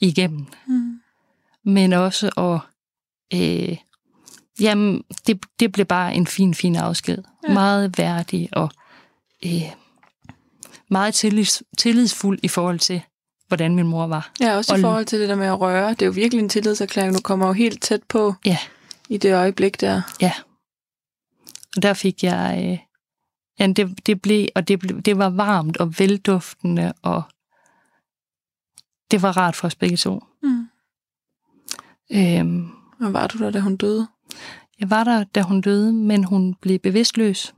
igennem, 0.00 0.46
mm. 0.66 1.00
men 1.64 1.92
også 1.92 2.28
at 2.28 2.60
øh, 3.38 3.76
jamen, 4.60 5.04
det, 5.26 5.44
det 5.60 5.72
blev 5.72 5.86
bare 5.86 6.14
en 6.14 6.26
fin, 6.26 6.54
fin 6.54 6.76
afsked. 6.76 7.18
Ja. 7.48 7.52
Meget 7.52 7.98
værdig 7.98 8.48
og 8.52 8.70
øh, 9.46 9.72
meget 10.90 11.14
tillids, 11.14 11.62
tillidsfuld 11.78 12.38
i 12.42 12.48
forhold 12.48 12.78
til, 12.78 13.02
hvordan 13.48 13.74
min 13.74 13.86
mor 13.86 14.06
var. 14.06 14.32
Ja, 14.40 14.56
også 14.56 14.72
og, 14.72 14.78
i 14.78 14.82
forhold 14.82 15.04
til 15.04 15.20
det 15.20 15.28
der 15.28 15.34
med 15.34 15.46
at 15.46 15.60
røre. 15.60 15.90
Det 15.90 16.02
er 16.02 16.06
jo 16.06 16.12
virkelig 16.12 16.42
en 16.42 16.48
tillidserklæring. 16.48 17.14
Du 17.14 17.20
kommer 17.20 17.46
jo 17.46 17.52
helt 17.52 17.82
tæt 17.82 18.02
på 18.08 18.34
ja. 18.44 18.58
i 19.08 19.16
det 19.16 19.34
øjeblik 19.34 19.80
der. 19.80 20.02
Ja. 20.20 20.32
Og 21.76 21.82
der 21.82 21.94
fik 21.94 22.24
jeg 22.24 22.64
øh, 22.72 22.78
Ja, 23.62 23.66
det, 23.66 24.06
det 24.06 24.22
blev, 24.22 24.48
og 24.54 24.68
det, 24.68 24.78
blev, 24.78 25.02
det 25.02 25.18
var 25.18 25.28
varmt 25.28 25.76
og 25.76 25.98
velduftende, 25.98 26.92
og 27.02 27.22
det 29.10 29.22
var 29.22 29.36
rart 29.36 29.56
for 29.56 29.66
os 29.66 29.74
begge 29.74 29.96
to. 29.96 30.24
Mm. 30.42 30.68
Øhm, 32.12 32.70
og 33.00 33.12
var 33.12 33.26
du 33.26 33.38
der, 33.38 33.50
da 33.50 33.60
hun 33.60 33.76
døde? 33.76 34.08
Jeg 34.80 34.90
var 34.90 35.04
der, 35.04 35.24
da 35.24 35.42
hun 35.42 35.60
døde, 35.60 35.92
men 35.92 36.24
hun 36.24 36.54
blev 36.54 36.78
bevidstløs 36.78 37.54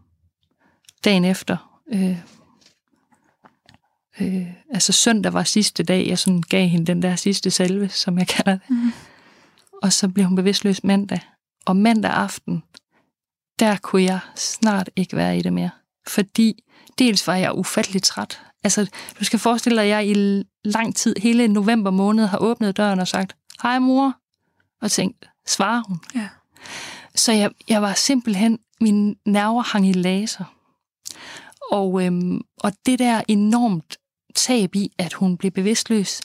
dagen 1.05 1.25
efter. 1.25 1.81
Øh, 1.93 2.19
øh, 4.21 4.47
altså 4.71 4.93
søndag 4.93 5.33
var 5.33 5.43
sidste 5.43 5.83
dag, 5.83 6.09
jeg 6.09 6.19
sådan 6.19 6.43
gav 6.43 6.67
hende 6.67 6.87
den 6.87 7.03
der 7.03 7.17
sidste 7.17 7.51
salve, 7.51 7.89
som 7.89 8.19
jeg 8.19 8.29
kalder 8.29 8.53
det. 8.53 8.71
Mm. 8.71 8.93
Og 9.83 9.93
så 9.93 10.09
blev 10.09 10.27
hun 10.27 10.37
bevidstløs 10.37 10.85
mandag. 10.85 11.21
Og 11.67 11.77
mandag 11.77 12.11
aften, 12.11 12.63
der 13.59 13.77
kunne 13.77 14.03
jeg 14.03 14.21
snart 14.37 14.91
ikke 14.97 15.17
være 15.17 15.39
i 15.39 15.43
det 15.43 15.53
mere 15.53 15.71
fordi 16.09 16.65
dels 16.99 17.27
var 17.27 17.35
jeg 17.35 17.55
ufatteligt 17.55 18.05
træt. 18.05 18.41
Altså, 18.65 18.91
du 19.19 19.25
skal 19.25 19.39
forestille 19.39 19.77
dig, 19.77 19.85
at 19.85 19.91
jeg 19.91 20.17
i 20.17 20.43
lang 20.65 20.97
tid, 20.97 21.15
hele 21.23 21.49
november 21.49 21.91
måned, 21.91 22.27
har 22.27 22.39
åbnet 22.39 22.77
døren 22.77 23.01
og 23.01 23.09
sagt, 23.09 23.37
hej 23.63 23.79
mor, 23.79 24.15
og 24.83 24.91
tænkt, 24.91 25.29
svarer 25.47 25.83
hun? 25.89 26.01
Ja. 26.15 26.29
Så 27.15 27.33
jeg, 27.33 27.51
jeg 27.69 27.83
var 27.83 27.95
simpelthen, 27.95 28.59
mine 28.81 29.15
nerver 29.25 29.63
hang 29.63 29.89
i 29.89 29.93
laser. 29.93 30.45
Og, 31.71 32.05
øhm, 32.05 32.41
og 32.61 32.73
det 32.87 32.99
der 32.99 33.23
enormt 33.29 33.97
tab 34.35 34.75
i, 34.75 34.93
at 34.99 35.13
hun 35.13 35.37
blev 35.37 35.51
bevidstløs, 35.51 36.21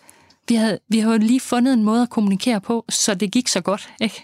vi 0.48 0.56
havde, 0.56 0.80
vi 0.88 1.00
havde 1.00 1.20
lige 1.20 1.40
fundet 1.40 1.74
en 1.74 1.84
måde 1.84 2.02
at 2.02 2.10
kommunikere 2.10 2.62
på, 2.62 2.86
så 2.90 3.16
det 3.16 3.32
gik 3.32 3.48
så 3.48 3.62
godt, 3.62 3.90
ikke? 4.02 4.24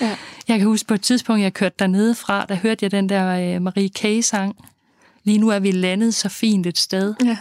Ja. 0.00 0.16
Jeg 0.48 0.58
kan 0.58 0.66
huske 0.66 0.86
på 0.86 0.94
et 0.94 1.02
tidspunkt, 1.02 1.42
jeg 1.42 1.54
kørte 1.54 1.74
dernede 1.78 2.14
fra, 2.14 2.46
der 2.46 2.54
hørte 2.54 2.84
jeg 2.84 2.90
den 2.90 3.08
der 3.08 3.54
øh, 3.54 3.62
Marie 3.62 3.88
K-sang, 3.88 4.56
lige 5.28 5.38
nu 5.38 5.48
er 5.48 5.58
vi 5.58 5.70
landet 5.70 6.14
så 6.14 6.28
fint 6.28 6.66
et 6.66 6.78
sted. 6.78 7.14
Ja. 7.24 7.38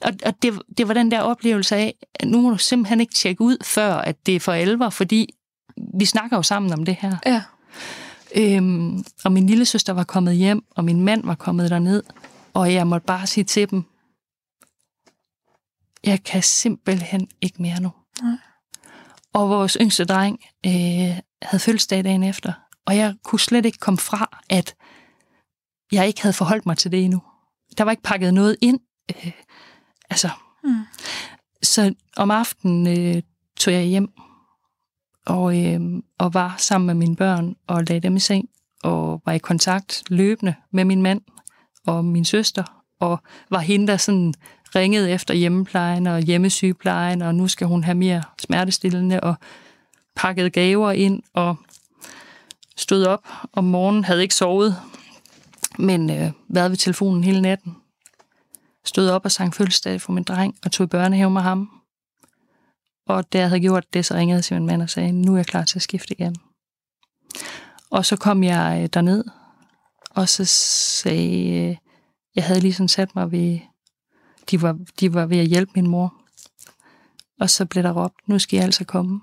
Og, 0.00 0.12
og 0.26 0.42
det, 0.42 0.60
det 0.78 0.88
var 0.88 0.94
den 0.94 1.10
der 1.10 1.20
oplevelse 1.20 1.76
af, 1.76 1.94
at 2.14 2.28
nu 2.28 2.40
må 2.40 2.50
du 2.50 2.58
simpelthen 2.58 3.00
ikke 3.00 3.14
tjekke 3.14 3.40
ud, 3.40 3.56
før 3.64 3.94
at 3.94 4.26
det 4.26 4.36
er 4.36 4.40
for 4.40 4.52
alvor, 4.52 4.90
fordi 4.90 5.34
vi 5.98 6.04
snakker 6.04 6.36
jo 6.36 6.42
sammen 6.42 6.72
om 6.72 6.84
det 6.84 6.96
her. 7.00 7.16
Ja. 7.26 7.42
Øhm, 8.36 9.04
og 9.24 9.32
min 9.32 9.46
lille 9.46 9.64
søster 9.64 9.92
var 9.92 10.04
kommet 10.04 10.36
hjem, 10.36 10.64
og 10.70 10.84
min 10.84 11.04
mand 11.04 11.24
var 11.24 11.34
kommet 11.34 11.70
derned, 11.70 12.02
og 12.54 12.72
jeg 12.72 12.86
måtte 12.86 13.06
bare 13.06 13.26
sige 13.26 13.44
til 13.44 13.70
dem, 13.70 13.84
jeg 16.04 16.22
kan 16.24 16.42
simpelthen 16.42 17.28
ikke 17.40 17.62
mere 17.62 17.80
nu. 17.80 17.90
Nej. 18.22 18.36
Og 19.32 19.48
vores 19.48 19.76
yngste 19.80 20.04
dreng 20.04 20.38
øh, 20.66 20.72
havde 21.42 21.60
fødselsdag 21.60 22.04
dagen 22.04 22.22
efter, 22.22 22.52
og 22.86 22.96
jeg 22.96 23.14
kunne 23.24 23.40
slet 23.40 23.66
ikke 23.66 23.78
komme 23.78 23.98
fra, 23.98 24.38
at 24.48 24.74
jeg 25.92 26.06
ikke 26.06 26.22
havde 26.22 26.32
forholdt 26.32 26.66
mig 26.66 26.78
til 26.78 26.92
det 26.92 27.04
endnu. 27.04 27.22
Der 27.78 27.84
var 27.84 27.90
ikke 27.90 28.02
pakket 28.02 28.34
noget 28.34 28.56
ind. 28.60 28.80
Øh, 29.10 29.32
altså. 30.10 30.30
Mm. 30.64 30.84
Så 31.62 31.94
om 32.16 32.30
aftenen 32.30 32.86
øh, 32.86 33.22
tog 33.56 33.74
jeg 33.74 33.82
hjem 33.82 34.08
og, 35.26 35.64
øh, 35.64 35.80
og 36.18 36.34
var 36.34 36.54
sammen 36.58 36.86
med 36.86 36.94
mine 36.94 37.16
børn 37.16 37.56
og 37.66 37.84
lagde 37.84 38.00
dem 38.00 38.16
i 38.16 38.20
seng 38.20 38.48
og 38.82 39.22
var 39.26 39.32
i 39.32 39.38
kontakt 39.38 40.02
løbende 40.08 40.54
med 40.70 40.84
min 40.84 41.02
mand 41.02 41.20
og 41.86 42.04
min 42.04 42.24
søster 42.24 42.64
og 43.00 43.20
var 43.50 43.58
hende, 43.58 43.86
der 43.86 43.96
sådan 43.96 44.34
ringede 44.74 45.10
efter 45.10 45.34
hjemmeplejen 45.34 46.06
og 46.06 46.20
hjemmesygeplejen, 46.20 47.22
og 47.22 47.34
nu 47.34 47.48
skal 47.48 47.66
hun 47.66 47.84
have 47.84 47.94
mere 47.94 48.22
smertestillende, 48.38 49.20
og 49.20 49.34
pakkede 50.16 50.50
gaver 50.50 50.92
ind, 50.92 51.22
og 51.34 51.56
stod 52.76 53.04
op 53.04 53.28
om 53.52 53.64
morgenen, 53.64 54.04
havde 54.04 54.22
ikke 54.22 54.34
sovet, 54.34 54.76
men 55.78 56.10
øh, 56.10 56.32
været 56.48 56.70
ved 56.70 56.76
telefonen 56.76 57.24
hele 57.24 57.42
natten. 57.42 57.76
Stod 58.84 59.08
op 59.08 59.24
og 59.24 59.32
sang 59.32 59.54
fødselsdag 59.54 60.00
for 60.00 60.12
min 60.12 60.24
dreng 60.24 60.56
og 60.64 60.72
tog 60.72 60.84
i 60.84 60.88
børnehave 60.88 61.30
med 61.30 61.42
ham. 61.42 61.70
Og 63.06 63.32
da 63.32 63.38
jeg 63.38 63.48
havde 63.48 63.60
gjort 63.60 63.94
det, 63.94 64.04
så 64.04 64.14
ringede 64.14 64.36
jeg 64.36 64.44
til 64.44 64.56
min 64.56 64.66
mand 64.66 64.82
og 64.82 64.90
sagde, 64.90 65.12
nu 65.12 65.32
er 65.32 65.36
jeg 65.36 65.46
klar 65.46 65.64
til 65.64 65.78
at 65.78 65.82
skifte 65.82 66.14
igen. 66.14 66.36
Og 67.90 68.04
så 68.04 68.16
kom 68.16 68.44
jeg 68.44 68.82
øh, 68.82 68.88
derned 68.88 69.24
Og 70.10 70.28
så 70.28 70.44
sagde, 70.44 71.48
øh, 71.50 71.76
jeg 72.34 72.44
havde 72.44 72.60
lige 72.60 72.72
sådan 72.72 72.88
sat 72.88 73.14
mig 73.14 73.32
ved, 73.32 73.58
de 74.50 74.62
var, 74.62 74.78
de 75.00 75.14
var 75.14 75.26
ved 75.26 75.38
at 75.38 75.46
hjælpe 75.46 75.72
min 75.74 75.86
mor. 75.86 76.14
Og 77.40 77.50
så 77.50 77.66
blev 77.66 77.82
der 77.82 77.92
råbt, 77.92 78.28
nu 78.28 78.38
skal 78.38 78.56
jeg 78.56 78.64
altså 78.64 78.84
komme. 78.84 79.20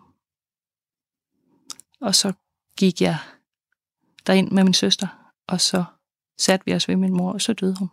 Og 2.02 2.16
så 2.16 2.34
gik 2.78 3.02
jeg 3.02 3.18
derind 4.28 4.52
med 4.52 4.64
min 4.64 4.74
søster, 4.74 5.08
og 5.48 5.62
så 5.62 5.84
satte 6.40 6.66
vi 6.66 6.74
os 6.74 6.88
ved 6.88 6.96
min 6.96 7.14
mor, 7.14 7.32
og 7.34 7.42
så 7.42 7.54
døde 7.54 7.76
hun. 7.80 7.90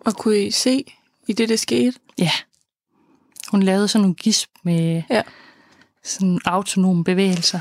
Og 0.00 0.14
kunne 0.16 0.38
I 0.38 0.50
se 0.50 0.84
i 1.28 1.32
det, 1.32 1.48
det 1.48 1.60
skete? 1.60 1.98
Ja. 2.18 2.30
Hun 3.50 3.62
lavede 3.62 3.88
sådan 3.88 4.02
nogle 4.02 4.14
gisp 4.14 4.50
med 4.64 5.02
Ja. 5.10 5.22
sådan 6.04 6.40
autonome 6.44 7.04
bevægelser. 7.04 7.60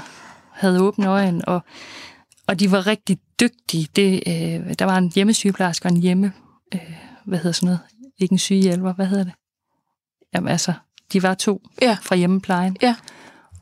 Havde 0.52 0.82
åbne 0.82 1.08
øjne, 1.08 1.48
og, 1.48 1.62
og 2.48 2.60
de 2.60 2.72
var 2.72 2.88
rigtig 2.88 3.20
dygtige. 3.40 3.88
Det, 3.96 4.24
øh, 4.28 4.74
der 4.80 4.86
var 4.86 4.98
en 4.98 5.12
hjemmesygeplejerske 5.16 5.86
og 5.86 5.92
en 5.92 6.02
hjemme... 6.02 6.34
Øh, 6.74 6.94
hvad 7.26 7.38
hedder 7.40 7.52
sådan 7.52 7.66
noget? 7.68 7.80
Ikke 8.18 8.34
en 8.34 8.40
sygehjælper, 8.40 8.94
hvad 8.94 9.06
hedder 9.08 9.24
det? 9.24 9.34
Jamen 10.34 10.48
altså, 10.52 10.74
de 11.14 11.24
var 11.24 11.34
to 11.34 11.62
Ja. 11.82 11.98
fra 12.02 12.16
hjemmeplejen. 12.16 12.78
Ja. 12.82 12.96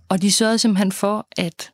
Og 0.09 0.21
de 0.21 0.31
sørgede 0.31 0.57
simpelthen 0.59 0.91
for, 0.91 1.27
at 1.37 1.71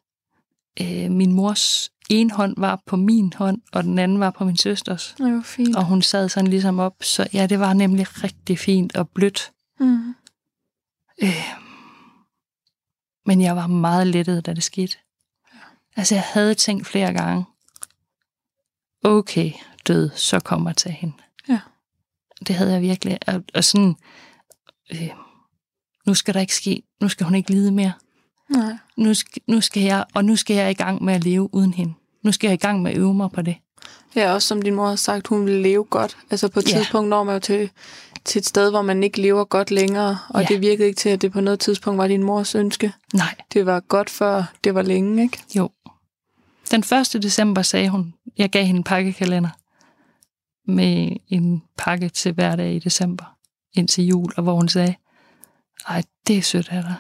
øh, 0.82 1.12
min 1.12 1.32
mors 1.34 1.91
en 2.10 2.32
hånd 2.32 2.53
var 2.58 2.82
på 2.86 2.95
min 2.95 3.34
hånd, 3.34 3.62
og 3.72 3.84
den 3.84 3.99
anden 3.99 4.20
var 4.20 4.30
på 4.30 4.45
min 4.45 4.58
søsters. 4.58 5.16
Det 5.18 5.34
var 5.34 5.41
fint. 5.41 5.76
Og 5.76 5.86
hun 5.86 6.01
sad 6.01 6.30
sådan 6.30 6.49
ligesom 6.49 6.80
op, 6.80 7.03
så 7.03 7.28
ja, 7.34 7.47
det 7.47 7.60
var 7.60 7.74
nemlig 7.74 8.24
rigtig 8.24 8.60
fint 8.60 8.95
og 8.95 9.10
blødt. 9.10 9.51
Mm. 9.80 10.16
Øh, 11.24 11.45
men 13.26 13.41
jeg 13.41 13.56
var 13.56 13.68
meget 13.68 14.08
lettet, 14.08 14.45
da 14.45 14.53
det 14.53 14.64
skete. 14.64 14.97
Altså, 15.95 16.16
jeg 16.16 16.24
havde 16.34 16.56
tænkt 16.56 16.88
flere 16.88 17.14
gange, 17.14 17.45
okay, 19.03 19.51
død, 19.88 20.10
så 20.16 20.39
kommer 20.39 20.70
jeg 20.70 20.78
til 20.78 20.91
hende. 20.91 21.14
Ja. 21.49 21.60
Det 22.47 22.56
havde 22.56 22.74
jeg 22.74 22.82
virkelig. 22.82 23.20
Og, 23.28 23.43
og 23.53 23.64
sådan, 23.64 23.95
øh, 24.91 25.10
nu 26.06 26.14
skal 26.14 26.34
der 26.34 26.39
ikke 26.39 26.56
ske, 26.56 26.84
nu 27.01 27.10
skal 27.10 27.26
hun 27.26 27.36
ikke 27.36 27.51
lide 27.51 27.72
mere. 27.72 27.93
Nej. 28.50 28.78
Nu 28.98 29.14
skal, 29.14 29.41
nu 29.48 29.62
skal 29.62 29.84
jeg, 29.84 30.06
og 30.14 30.26
nu 30.26 30.36
skal 30.36 30.56
jeg 30.56 30.72
i 30.72 30.74
gang 30.74 31.04
med 31.04 31.14
at 31.14 31.24
leve 31.24 31.56
uden 31.56 31.74
hende. 31.74 31.93
Nu 32.24 32.32
skal 32.32 32.48
jeg 32.48 32.54
i 32.54 32.58
gang 32.58 32.82
med 32.82 32.91
at 32.91 32.98
øve 32.98 33.14
mig 33.14 33.32
på 33.32 33.41
det. 33.41 33.56
Ja, 34.16 34.34
også 34.34 34.48
som 34.48 34.62
din 34.62 34.76
mor 34.76 34.88
har 34.88 34.96
sagt, 34.96 35.28
hun 35.28 35.46
vil 35.46 35.54
leve 35.62 35.84
godt. 35.84 36.18
Altså 36.32 36.48
på 36.48 36.60
et 36.60 36.72
Ja. 36.72 36.78
tidspunkt 36.78 37.10
når 37.10 37.24
man 37.24 37.34
jo 37.36 37.39
til, 37.39 37.70
til 38.26 38.39
et 38.39 38.46
sted, 38.46 38.70
hvor 38.70 38.82
man 38.82 39.04
ikke 39.04 39.22
lever 39.22 39.43
godt 39.43 39.72
længere, 39.72 40.18
og 40.30 40.41
Ja. 40.41 40.48
det 40.48 40.62
virkede 40.62 40.88
ikke 40.88 40.98
til, 40.98 41.10
at 41.10 41.22
det 41.22 41.32
på 41.32 41.41
noget 41.41 41.60
tidspunkt 41.60 41.98
var 41.98 42.08
din 42.08 42.24
mors 42.24 42.56
ønske. 42.56 42.93
Nej, 43.14 43.36
Det 43.54 43.66
var 43.66 43.80
godt 43.80 44.10
før 44.10 44.43
det 44.64 44.76
var 44.76 44.82
længe, 44.82 45.24
ikke? 45.24 45.39
jo. 45.56 45.70
Den 46.72 46.80
1. 47.16 47.24
december 47.24 47.62
sagde 47.62 47.89
hun, 47.89 48.14
jeg 48.38 48.50
gav 48.50 48.66
hende 48.66 48.78
en 48.78 48.84
pakkekalender 48.84 49.50
med 50.72 51.12
en 51.28 51.64
pakke 51.78 52.10
til 52.10 52.32
hver 52.34 52.56
dag 52.56 52.74
i 52.74 52.80
december 52.80 53.36
indtil 53.74 54.04
jul, 54.06 54.32
og 54.38 54.43
hvor 54.43 54.56
hun 54.56 54.70
sagde, 54.70 54.96
ej, 55.88 56.04
det 56.28 56.38
er 56.38 56.41
sødt 56.41 56.70
af 56.72 56.84
dig, 56.84 56.96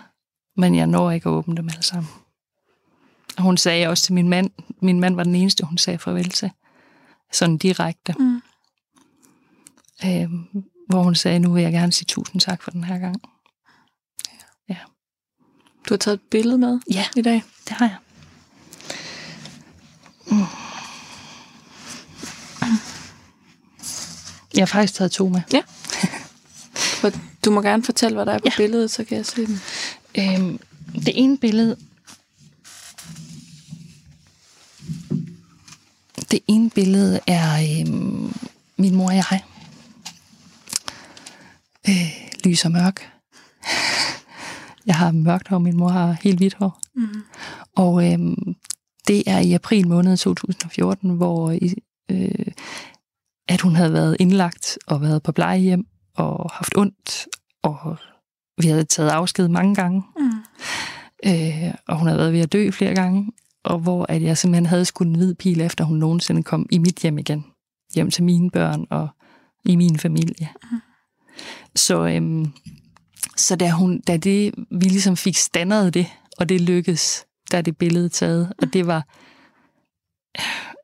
men 0.55 0.75
jeg 0.75 0.87
når 0.87 1.11
ikke 1.11 1.29
at 1.29 1.33
åbne 1.33 1.55
dem 1.55 1.69
alle 1.69 1.83
sammen. 1.83 2.09
Og 3.37 3.43
hun 3.43 3.57
sagde 3.57 3.87
også 3.87 4.03
til 4.03 4.13
min 4.13 4.29
mand, 4.29 4.49
min 4.81 4.99
mand 4.99 5.15
var 5.15 5.23
den 5.23 5.35
eneste, 5.35 5.65
hun 5.65 5.77
sagde 5.77 5.99
farvel 5.99 6.29
til, 6.29 6.51
sådan 7.33 7.57
direkte, 7.57 8.13
Mm. 8.19 8.41
øh, 10.05 10.29
hvor 10.89 11.03
hun 11.03 11.15
sagde, 11.15 11.39
nu 11.39 11.53
vil 11.53 11.63
jeg 11.63 11.71
gerne 11.71 11.91
sige 11.91 12.05
tusind 12.05 12.41
tak 12.41 12.61
for 12.61 12.71
den 12.71 12.83
her 12.83 12.99
gang. 12.99 13.21
Du 15.89 15.93
har 15.93 15.97
taget 15.97 16.15
et 16.15 16.21
billede 16.31 16.57
med 16.57 16.79
Ja, 16.91 17.05
i 17.15 17.21
dag. 17.21 17.43
det 17.67 17.71
har 17.77 17.85
jeg. 17.85 17.97
Mm. 20.31 20.37
Jeg 24.53 24.61
har 24.61 24.65
faktisk 24.65 24.93
taget 24.93 25.11
to 25.11 25.29
med. 25.29 25.41
For 26.75 27.11
du 27.45 27.51
må 27.51 27.61
gerne 27.61 27.83
fortælle, 27.83 28.15
hvad 28.15 28.25
der 28.25 28.33
er 28.33 28.39
på 28.39 28.45
Ja. 28.45 28.51
billedet, 28.57 28.91
så 28.91 29.03
kan 29.03 29.17
jeg 29.17 29.25
se 29.25 29.45
den. 29.45 29.61
Øhm, 30.17 30.59
det 30.93 31.13
ene 31.15 31.37
billede... 31.37 31.77
Det 36.31 36.39
ene 36.47 36.69
billede 36.69 37.19
er 37.27 37.79
øhm, 37.81 38.33
min 38.77 38.95
mor 38.95 39.07
og 39.07 39.15
jeg. 39.15 39.43
Øh, 41.89 42.11
lys 42.45 42.65
og 42.65 42.71
mørk. 42.71 43.11
Jeg 44.87 44.95
har 44.95 45.11
mørkt 45.11 45.47
hår, 45.47 45.57
min 45.57 45.77
mor 45.77 45.89
har 45.89 46.17
helt 46.21 46.37
hvidt 46.37 46.53
hår. 46.53 46.79
Mm. 46.95 47.23
Og 47.75 48.11
øhm, 48.11 48.55
det 49.07 49.23
er 49.27 49.39
i 49.39 49.53
april 49.53 49.87
måned 49.87 50.17
2014, 50.17 51.09
hvor 51.09 51.51
øh, 52.11 52.51
at 53.47 53.61
hun 53.61 53.75
havde 53.75 53.93
været 53.93 54.17
indlagt 54.19 54.77
og 54.87 55.01
været 55.01 55.23
på 55.23 55.31
plejehjem 55.31 55.87
og 56.15 56.51
haft 56.53 56.77
ondt, 56.77 57.27
og 57.63 57.97
vi 58.61 58.67
havde 58.67 58.83
taget 58.83 59.09
afsked 59.09 59.47
mange 59.47 59.75
gange, 59.75 60.03
Mm. 60.19 60.31
øh, 61.25 61.73
og 61.87 61.97
hun 61.99 62.07
havde 62.07 62.19
været 62.19 62.33
ved 62.33 62.39
at 62.39 62.53
dø 62.53 62.71
flere 62.71 62.95
gange, 62.95 63.31
og 63.63 63.79
hvor 63.79 64.05
at 64.09 64.21
jeg 64.21 64.37
simpelthen 64.37 64.65
havde 64.65 64.85
skudt 64.85 65.07
en 65.09 65.15
hvid 65.15 65.35
pil 65.35 65.61
efter, 65.61 65.83
hun 65.83 65.97
nogensinde 65.97 66.43
kom 66.43 66.65
i 66.71 66.77
mit 66.77 66.95
hjem 66.99 67.17
igen. 67.17 67.45
Hjem 67.95 68.11
til 68.11 68.23
mine 68.23 68.49
børn 68.51 68.85
og 68.89 69.07
i 69.65 69.75
min 69.75 69.99
familie. 69.99 70.49
Mm. 70.71 70.77
Så, 71.75 72.07
øhm, 72.07 72.51
så 73.37 73.55
da, 73.55 73.69
hun, 73.69 73.99
da 74.01 74.17
det, 74.17 74.53
vi 74.71 74.85
ligesom 74.85 75.17
fik 75.17 75.37
standet 75.37 75.93
det, 75.93 76.07
og 76.37 76.49
det 76.49 76.61
lykkedes, 76.61 77.25
der 77.51 77.57
er 77.57 77.61
det 77.61 77.77
billede 77.77 78.09
taget, 78.09 78.53
og 78.57 78.73
det 78.73 78.87
var, 78.87 79.07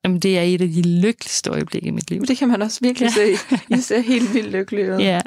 jamen 0.06 0.20
det 0.20 0.38
er 0.38 0.42
et 0.42 0.62
af 0.62 0.68
de 0.68 0.82
lykkeligste 1.02 1.50
øjeblikke 1.50 1.88
i 1.88 1.92
mit 1.92 2.12
liv. 2.12 2.26
Det 2.26 2.38
kan 2.38 2.48
man 2.48 2.62
også 2.62 2.80
virkelig 2.82 3.10
Ja. 3.18 3.36
se. 3.36 3.56
I 3.70 3.82
ser 3.88 4.00
helt 4.00 4.34
vildt 4.34 4.52
lykkelig 4.52 4.94
ud. 4.94 5.00
Ja, 5.00 5.20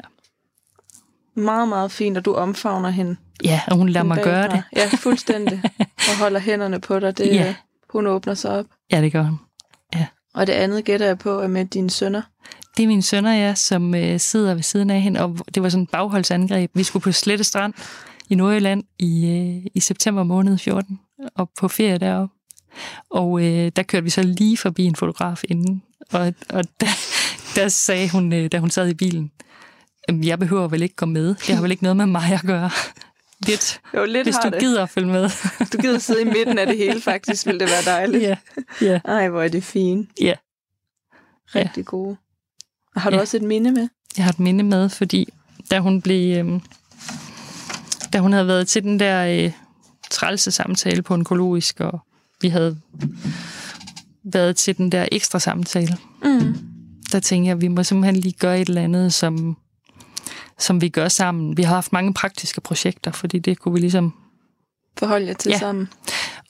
Meget, 1.35 1.67
meget 1.69 1.91
fint, 1.91 2.17
og 2.17 2.25
du 2.25 2.33
omfavner 2.33 2.89
hende. 2.89 3.15
ja 3.43 3.61
og 3.67 3.77
hun 3.77 3.89
lader 3.89 4.05
mig 4.05 4.23
gøre 4.23 4.47
bagfra. 4.49 4.55
det. 4.57 4.63
Ja, 4.75 4.89
fuldstændig. 4.97 5.61
og 6.09 6.17
holder 6.19 6.39
hænderne 6.39 6.79
på 6.81 6.99
dig. 6.99 7.17
Det, 7.17 7.25
Ja. 7.27 7.55
Hun 7.89 8.07
åbner 8.07 8.33
sig 8.33 8.51
op. 8.51 8.65
Ja, 8.91 9.01
det 9.01 9.11
gør 9.11 9.23
hun. 9.23 9.39
Og 10.33 10.47
det 10.47 10.53
andet 10.53 10.85
gætter 10.85 11.05
jeg 11.05 11.17
på 11.19 11.39
er 11.41 11.47
med 11.47 11.65
dine 11.65 11.89
sønner. 11.89 12.21
Det 12.77 12.83
er 12.83 12.87
mine 12.87 13.01
sønner, 13.03 13.33
ja, 13.33 13.55
som 13.55 13.95
øh, 13.95 14.19
sidder 14.19 14.53
ved 14.53 14.63
siden 14.63 14.89
af 14.89 15.01
hende, 15.01 15.21
og 15.21 15.37
det 15.55 15.63
var 15.63 15.69
sådan 15.69 15.83
et 15.83 15.89
bagholdsangreb. 15.89 16.71
Vi 16.73 16.83
skulle 16.83 17.03
på 17.03 17.11
Slette 17.11 17.43
Strand 17.43 17.73
i 18.29 18.35
Nordjylland 18.35 18.83
i, 18.99 19.25
øh, 19.29 19.65
i 19.75 19.79
september 19.79 20.23
måned 20.23 20.57
14, 20.57 20.99
og 21.35 21.49
på 21.59 21.67
ferie 21.67 21.97
deroppe. 21.97 22.35
Og 23.09 23.41
øh, 23.43 23.71
der 23.75 23.83
kørte 23.83 24.03
vi 24.03 24.09
så 24.09 24.23
lige 24.23 24.57
forbi 24.57 24.83
en 24.83 24.95
fotograf 24.95 25.43
inden, 25.49 25.83
og, 26.13 26.33
og 26.49 26.63
der, 26.81 26.87
der 27.55 27.67
sagde 27.67 28.09
hun, 28.11 28.33
øh, 28.33 28.51
da 28.51 28.59
hun 28.59 28.69
sad 28.69 28.89
i 28.89 28.93
bilen, 28.93 29.21
"Jamen, 29.21 29.31
jeg 30.09 30.39
behøver 30.39 30.67
vel 30.67 30.81
ikke 30.81 30.95
gå 30.95 31.05
med. 31.05 31.27
Det 31.27 31.55
har 31.55 31.61
vel 31.61 31.71
ikke 31.71 31.83
noget 31.83 31.97
med 31.97 32.05
mig 32.05 32.31
at 32.33 32.41
gøre. 32.41 32.69
Lidt, 33.47 33.81
Jo, 33.93 34.05
lidt 34.05 34.23
hvis 34.25 34.35
du 34.43 34.49
det. 34.49 34.59
gider 34.59 34.83
at 34.83 34.89
følge 34.89 35.07
med. 35.11 35.29
Du 35.73 35.77
gider 35.77 35.99
sidde 35.99 36.21
i 36.21 36.25
midten 36.25 36.59
af 36.59 36.67
det 36.67 36.77
hele, 36.77 37.01
faktisk, 37.01 37.45
ville 37.45 37.59
det 37.59 37.69
være 37.69 37.95
dejligt. 37.95 38.23
ja, 38.23 38.37
ja, 38.81 38.99
Ej, 39.05 39.29
hvor 39.29 39.41
er 39.41 39.47
det 39.47 39.63
fint. 39.63 40.09
ja. 40.21 40.33
Rigtig 41.55 41.85
gode. 41.85 42.17
Og 42.95 43.01
har 43.01 43.09
du 43.09 43.15
Ja. 43.15 43.21
også 43.21 43.37
et 43.37 43.43
minde 43.43 43.71
med? 43.71 43.87
Jeg 44.17 44.25
har 44.25 44.31
et 44.31 44.39
minde 44.39 44.63
med, 44.63 44.89
fordi 44.89 45.33
da 45.71 45.79
hun 45.79 46.01
blev... 46.01 46.37
Øhm, 46.37 46.61
da 48.13 48.19
hun 48.19 48.33
havde 48.33 48.47
været 48.47 48.67
til 48.67 48.83
den 48.83 48.99
der 48.99 49.45
øh, 49.45 49.51
trælse 50.11 50.51
samtale 50.51 51.01
på 51.01 51.13
onkologisk, 51.13 51.79
og 51.79 51.99
vi 52.41 52.49
havde 52.49 52.77
været 54.23 54.55
til 54.57 54.77
den 54.77 54.91
der 54.91 55.07
ekstra 55.11 55.39
samtale, 55.39 55.97
Mm. 56.23 56.57
der 57.11 57.19
tænkte 57.19 57.47
jeg, 57.47 57.55
at 57.55 57.61
vi 57.61 57.67
må 57.67 57.83
simpelthen 57.83 58.15
lige 58.15 58.33
gøre 58.39 58.61
et 58.61 58.67
eller 58.69 58.81
andet, 58.81 59.13
som, 59.13 59.57
som 60.59 60.81
vi 60.81 60.89
gør 60.89 61.07
sammen. 61.07 61.57
Vi 61.57 61.63
har 61.63 61.75
haft 61.75 61.93
mange 61.93 62.13
praktiske 62.13 62.61
projekter, 62.61 63.11
fordi 63.11 63.39
det 63.39 63.59
kunne 63.59 63.73
vi 63.73 63.79
ligesom... 63.79 64.13
Forhold 64.99 65.23
jer 65.23 65.33
til 65.33 65.49
Ja. 65.49 65.57
sammen. 65.59 65.87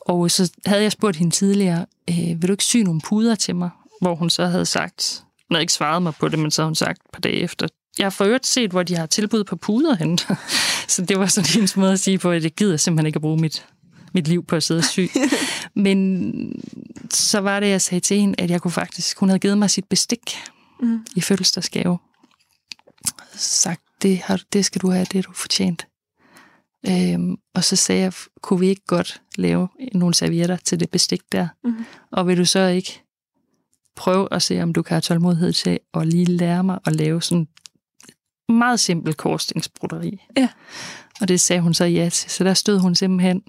Og 0.01 0.32
så 0.32 0.51
havde 0.66 0.84
jeg 0.84 0.91
spurgt 0.91 1.18
hende 1.18 1.36
tidligere, 1.36 1.86
øh, 2.10 2.16
vil 2.16 2.47
du 2.47 2.53
ikke 2.53 2.64
sy 2.64 2.78
nogle 2.78 3.01
puder 3.01 3.36
til 3.36 3.56
mig? 3.56 3.70
Hvor 4.01 4.16
hun 4.16 4.30
så 4.30 4.45
havde 4.45 4.66
sagt, 4.66 5.24
hun 5.49 5.56
havde 5.56 5.62
ikke 5.64 5.74
svaret 5.74 6.01
mig 6.01 6.14
på 6.20 6.28
det, 6.28 6.39
men 6.39 6.51
så 6.51 6.62
havde 6.62 6.68
hun 6.70 6.76
sagt 6.76 6.97
et 7.06 7.12
par 7.14 7.20
dage 7.20 7.36
efter, 7.36 7.68
jeg 7.97 8.06
har 8.06 8.10
for 8.10 8.26
øvrigt 8.26 8.45
set, 8.45 8.72
hvor 8.72 8.84
de 8.84 8.95
har 8.95 9.06
tilbud 9.06 9.43
på 9.43 9.56
puder 9.56 9.95
hen. 9.95 10.18
så 10.88 11.01
det 11.06 11.20
var 11.20 11.26
sådan 11.26 11.49
hendes 11.53 11.78
måde 11.78 11.91
at 11.93 11.99
sige 11.99 12.18
på, 12.18 12.32
at 12.32 12.43
jeg 12.43 12.51
gider 12.51 12.78
simpelthen 12.78 13.06
ikke 13.08 13.18
at 13.18 13.22
bruge 13.22 13.38
mit, 13.38 13.66
mit 14.14 14.28
liv 14.28 14.45
på 14.45 14.56
at 14.56 14.64
sidde 14.64 14.80
og 14.80 14.84
sy. 14.84 14.99
men 15.76 16.64
så 17.12 17.39
var 17.39 17.60
det, 17.60 17.70
jeg 17.70 17.82
sagde 17.82 17.99
til 17.99 18.20
hende, 18.20 18.36
at 18.41 18.49
jeg 18.49 18.62
kunne 18.62 18.72
faktisk, 18.72 19.18
hun 19.20 19.30
havde 19.30 19.39
givet 19.39 19.58
mig 19.58 19.70
sit 19.70 19.86
bestik 19.86 20.38
Mm. 20.82 21.06
i 21.16 21.22
fødselsdagsgave. 21.22 21.97
Sagt, 23.36 23.82
det, 24.02 24.18
har, 24.18 24.41
det 24.54 24.66
skal 24.66 24.82
du 24.82 24.89
have, 24.89 25.06
det 25.06 25.18
er 25.18 25.22
du 25.22 25.34
fortjent. 25.34 25.88
Øhm, 26.88 27.38
og 27.54 27.64
så 27.64 27.76
sagde 27.76 28.02
jeg, 28.02 28.14
kunne 28.41 28.60
vi 28.60 28.68
ikke 28.68 28.86
godt 28.88 29.22
lave 29.36 29.68
nogle 29.93 30.16
servietter 30.16 30.56
til 30.56 30.80
det 30.80 30.89
bestik 30.89 31.22
der? 31.32 31.48
Mm. 31.64 31.86
Og 32.12 32.28
vil 32.28 32.38
du 32.38 32.46
så 32.46 32.60
ikke 32.68 33.02
prøve 33.96 34.28
at 34.32 34.41
se, 34.41 34.62
om 34.64 34.74
du 34.74 34.82
kan 34.82 34.96
have 34.96 35.02
tålmodighed 35.02 35.54
til 35.54 35.80
at 35.93 36.08
lige 36.08 36.26
lære 36.26 36.64
mig 36.64 36.80
at 36.86 36.96
lave 36.96 37.22
sådan 37.22 37.48
meget 38.50 38.80
simpel 38.80 39.14
korsstingsbroderi? 39.14 40.22
Ja. 40.38 40.50
Og 41.22 41.28
det 41.28 41.41
sagde 41.41 41.62
hun 41.62 41.74
så 41.74 41.86
ja 41.86 42.10
til. 42.10 42.30
Så 42.32 42.43
der 42.43 42.54
stod 42.54 42.80
hun 42.80 42.96
simpelthen 42.96 43.43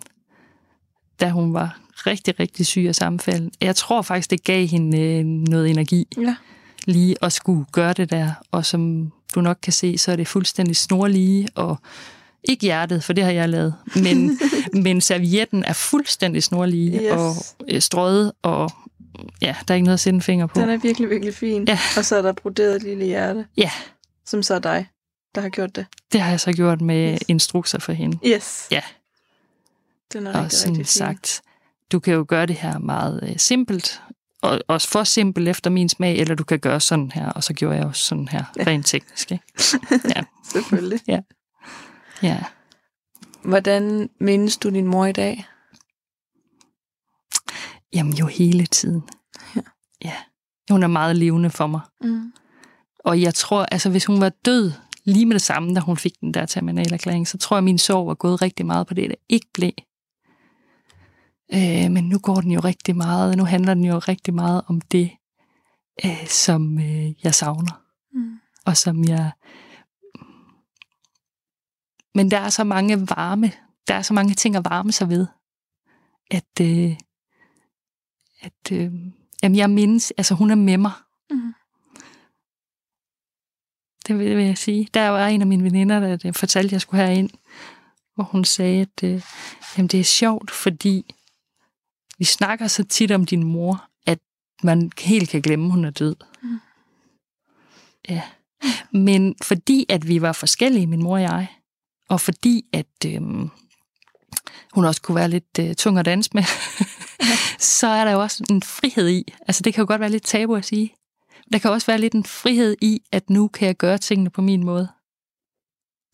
da 1.21 1.31
hun 1.31 1.55
var 1.55 1.81
rigtig, 2.07 2.41
rigtig 2.41 2.67
syg 2.67 2.85
af 2.89 2.95
sammenfald. 2.95 3.51
Jeg 3.61 3.77
tror 3.77 4.03
faktisk, 4.03 4.31
det 4.31 4.45
gav 4.45 4.67
hende 4.67 5.01
øh, 5.01 5.25
noget 5.25 5.71
energi 5.71 6.09
Ja. 6.19 6.37
lige 6.87 7.17
at 7.23 7.33
skulle 7.33 7.65
gøre 7.73 7.93
det 7.93 8.11
der. 8.11 8.33
Og 8.51 8.67
som 8.67 9.13
du 9.37 9.41
nok 9.41 9.59
kan 9.63 9.73
se, 9.73 9.99
så 9.99 10.13
er 10.13 10.17
det 10.17 10.29
fuldstændig 10.29 10.77
snorlige, 10.77 11.49
og 11.55 11.77
ikke 12.45 12.63
hjertet, 12.63 13.05
for 13.05 13.13
det 13.13 13.25
har 13.25 13.31
jeg 13.31 13.49
lavet, 13.49 13.75
men, 14.03 14.39
men 14.85 15.01
servietten 15.01 15.65
er 15.65 15.73
fuldstændig 15.73 16.43
snorlige 16.43 17.01
Yes. 17.03 17.11
og 17.13 17.35
øh, 17.69 17.81
strøget, 17.81 18.33
og 18.43 18.71
ja, 19.43 19.57
der 19.69 19.75
er 19.75 19.77
ikke 19.77 19.85
noget 19.85 19.95
at 19.95 20.01
sætte 20.01 20.15
en 20.15 20.23
finger 20.23 20.47
på. 20.47 20.61
Den 20.61 20.69
er 20.71 20.77
virkelig, 20.77 21.11
virkelig 21.11 21.35
fin. 21.35 21.65
Ja. 21.69 21.79
Og 21.97 22.05
så 22.05 22.17
er 22.17 22.23
der 22.23 22.33
broderet 22.33 22.77
et 22.77 22.83
lille 22.83 23.05
hjerte, 23.05 23.47
Ja, 23.57 23.71
som 24.27 24.43
så 24.43 24.55
er 24.55 24.59
dig, 24.59 24.87
der 25.35 25.41
har 25.41 25.49
gjort 25.49 25.77
det. 25.77 25.87
det 26.13 26.21
har 26.21 26.31
jeg 26.31 26.41
så 26.41 26.53
gjort 26.53 26.81
med 26.81 27.13
Yes. 27.13 27.21
instrukser 27.29 27.79
for 27.79 27.93
hende. 27.93 28.19
Yes. 28.27 28.67
Ja. 28.71 28.81
Den 30.13 30.27
er 30.27 30.33
og 30.33 30.43
rigtig, 30.45 30.59
sådan 30.59 30.71
rigtig 30.73 30.87
fin. 30.87 30.99
sagt, 30.99 31.43
du 31.93 31.99
kan 31.99 32.15
jo 32.15 32.25
gøre 32.29 32.47
det 32.47 32.57
her 32.57 32.79
meget 32.79 33.21
øh, 33.23 33.35
simpelt, 33.39 34.01
og 34.47 34.61
også 34.69 34.89
for 34.89 35.05
simpelt 35.05 35.49
efter 35.49 35.71
min 35.71 35.89
smag, 35.89 36.17
eller 36.19 36.35
du 36.35 36.45
kan 36.45 36.59
gøre 36.59 36.81
sådan 36.81 37.11
her, 37.11 37.31
og 37.31 37.45
så 37.45 37.53
gjorde 37.55 37.77
jeg 37.77 37.85
også 37.87 38.03
sådan 38.07 38.29
her, 38.29 38.45
Ja. 38.59 38.65
rent 38.67 38.87
teknisk. 38.87 39.33
Ikke? 39.33 39.45
Ja, 40.17 40.25
Selvfølgelig. 40.45 41.01
ja. 42.23 42.45
Hvordan 43.45 44.11
mindes 44.21 44.57
du 44.57 44.71
din 44.71 44.87
mor 44.87 45.07
i 45.07 45.13
dag? 45.13 45.47
Jamen 47.95 48.15
jo 48.15 48.27
hele 48.27 48.67
tiden. 48.67 49.03
Ja. 49.57 49.61
ja. 50.05 50.13
Hun 50.71 50.83
er 50.83 50.87
meget 50.87 51.17
levende 51.17 51.51
for 51.51 51.67
mig. 51.67 51.81
Mm. 52.01 52.33
Og 53.05 53.21
jeg 53.23 53.35
tror, 53.35 53.63
altså 53.65 53.91
hvis 53.91 54.05
hun 54.07 54.21
var 54.21 54.29
død 54.29 54.73
lige 55.05 55.27
med 55.27 55.35
det 55.35 55.43
samme, 55.43 55.75
da 55.75 55.81
hun 55.81 55.97
fik 55.97 56.13
den 56.21 56.35
der 56.35 56.47
terminalerklæring, 56.47 57.29
så 57.29 57.39
tror 57.39 57.57
jeg, 57.57 57.59
at 57.59 57.65
min 57.65 57.79
sorg 57.79 58.07
var 58.07 58.15
gået 58.15 58.43
rigtig 58.43 58.67
meget 58.67 58.87
på 58.87 58.95
det, 58.95 59.11
der 59.11 59.17
ikke 59.29 59.47
blev. 59.55 59.73
Øh, 61.55 61.91
men 61.91 62.09
nu 62.09 62.19
går 62.19 62.41
den 62.41 62.51
jo 62.51 62.61
rigtig 62.61 62.97
meget, 62.97 63.37
nu 63.37 63.45
handler 63.45 63.75
den 63.75 63.85
jo 63.85 63.99
rigtig 63.99 64.35
meget 64.35 64.63
om 64.67 64.81
det, 64.81 65.11
øh, 66.05 66.27
som 66.27 66.79
øh, 66.79 67.25
jeg 67.25 67.35
savner. 67.35 67.83
Mm. 68.13 68.39
og 68.67 68.77
som 68.77 69.05
jeg... 69.05 69.33
Men 72.15 72.31
der 72.31 72.39
er 72.39 72.49
så 72.49 72.65
mange 72.65 73.01
varme, 73.11 73.53
der 73.89 73.95
er 73.95 74.03
så 74.03 74.15
mange 74.15 74.35
ting 74.35 74.57
at 74.57 74.65
varme 74.65 74.93
sig 74.93 75.09
ved, 75.09 75.27
at, 76.31 76.61
øh, 76.61 76.97
at 78.41 78.73
øh, 78.73 78.93
jamen 79.43 79.57
jeg 79.57 79.71
mindes, 79.71 80.13
altså 80.19 80.35
hun 80.35 80.51
er 80.51 80.55
med 80.55 80.79
mig. 80.79 80.93
Mm. 81.31 81.55
Det 84.07 84.19
vil, 84.19 84.37
vil 84.37 84.45
jeg 84.45 84.59
sige. 84.59 84.89
Der 84.95 85.09
var 85.09 85.27
en 85.27 85.41
af 85.41 85.47
mine 85.47 85.65
veninder, 85.65 86.01
der 86.01 86.17
der 86.17 86.33
fortalte, 86.33 86.69
at 86.69 86.73
jeg 86.73 86.81
skulle 86.81 87.07
herind, 87.07 87.31
hvor 88.15 88.25
hun 88.25 88.45
sagde, 88.45 88.81
at 88.81 89.03
øh, 89.05 89.23
jamen 89.77 89.89
det 89.89 90.01
er 90.01 90.05
sjovt, 90.05 90.51
fordi 90.51 91.15
vi 92.19 92.25
snakker 92.25 92.67
så 92.67 92.85
tit 92.85 93.11
om 93.11 93.27
din 93.27 93.45
mor, 93.45 93.89
at 94.07 94.19
man 94.63 94.91
helt 95.01 95.31
kan 95.31 95.43
glemme, 95.43 95.67
at 95.67 95.73
hun 95.73 95.85
er 95.85 95.91
død. 95.91 96.17
Mm. 96.43 96.61
Ja. 98.09 98.23
Men 98.93 99.37
fordi, 99.43 99.87
at 99.89 100.09
vi 100.09 100.23
var 100.23 100.33
forskellige, 100.33 100.87
min 100.87 101.03
mor 101.03 101.15
og 101.15 101.23
jeg, 101.23 101.49
og 102.09 102.21
fordi, 102.21 102.65
at 102.73 102.87
øhm, 103.07 103.51
hun 104.73 104.85
også 104.85 105.03
kunne 105.03 105.17
være 105.17 105.29
lidt 105.29 105.59
øh, 105.61 105.75
tung 105.75 105.99
at 105.99 106.05
danse 106.05 106.31
med, 106.35 106.43
så 107.79 107.87
er 107.87 108.05
der 108.05 108.13
jo 108.13 108.21
også 108.21 108.45
en 108.51 108.63
frihed 108.63 109.09
i. 109.09 109.33
Altså, 109.41 109.63
det 109.63 109.75
kan 109.75 109.83
jo 109.83 109.87
godt 109.89 110.01
være 110.01 110.11
lidt 110.11 110.25
tabu 110.25 110.55
at 110.55 110.65
sige. 110.65 110.95
Der 111.53 111.59
kan 111.59 111.71
også 111.71 111.87
være 111.87 111.99
lidt 111.99 112.15
en 112.15 112.25
frihed 112.25 112.77
i, 112.81 113.03
at 113.13 113.31
nu 113.31 113.49
kan 113.49 113.67
jeg 113.67 113.77
gøre 113.77 113.99
tingene 113.99 114.31
på 114.31 114.43
min 114.43 114.65
måde. 114.65 114.89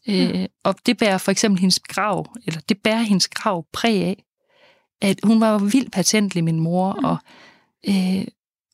Øh, 0.09 0.47
og 0.65 0.75
det 0.87 0.99
bærer 0.99 1.19
for 1.19 1.31
eksempel 1.31 1.61
hendes 1.61 1.81
grav, 1.81 2.27
eller 2.47 2.61
det 2.61 2.79
bærer 2.79 3.03
hendes 3.03 3.29
grav 3.29 3.67
præg 3.73 4.03
af, 4.03 4.25
at 5.03 5.21
hun 5.25 5.41
var 5.41 5.53
jo 5.53 5.57
vildt 5.59 5.93
patentlig, 5.93 6.45
min 6.45 6.61
mor, 6.61 6.93
Mm. 6.99 7.05
og, 7.05 7.17
øh, 7.89 8.25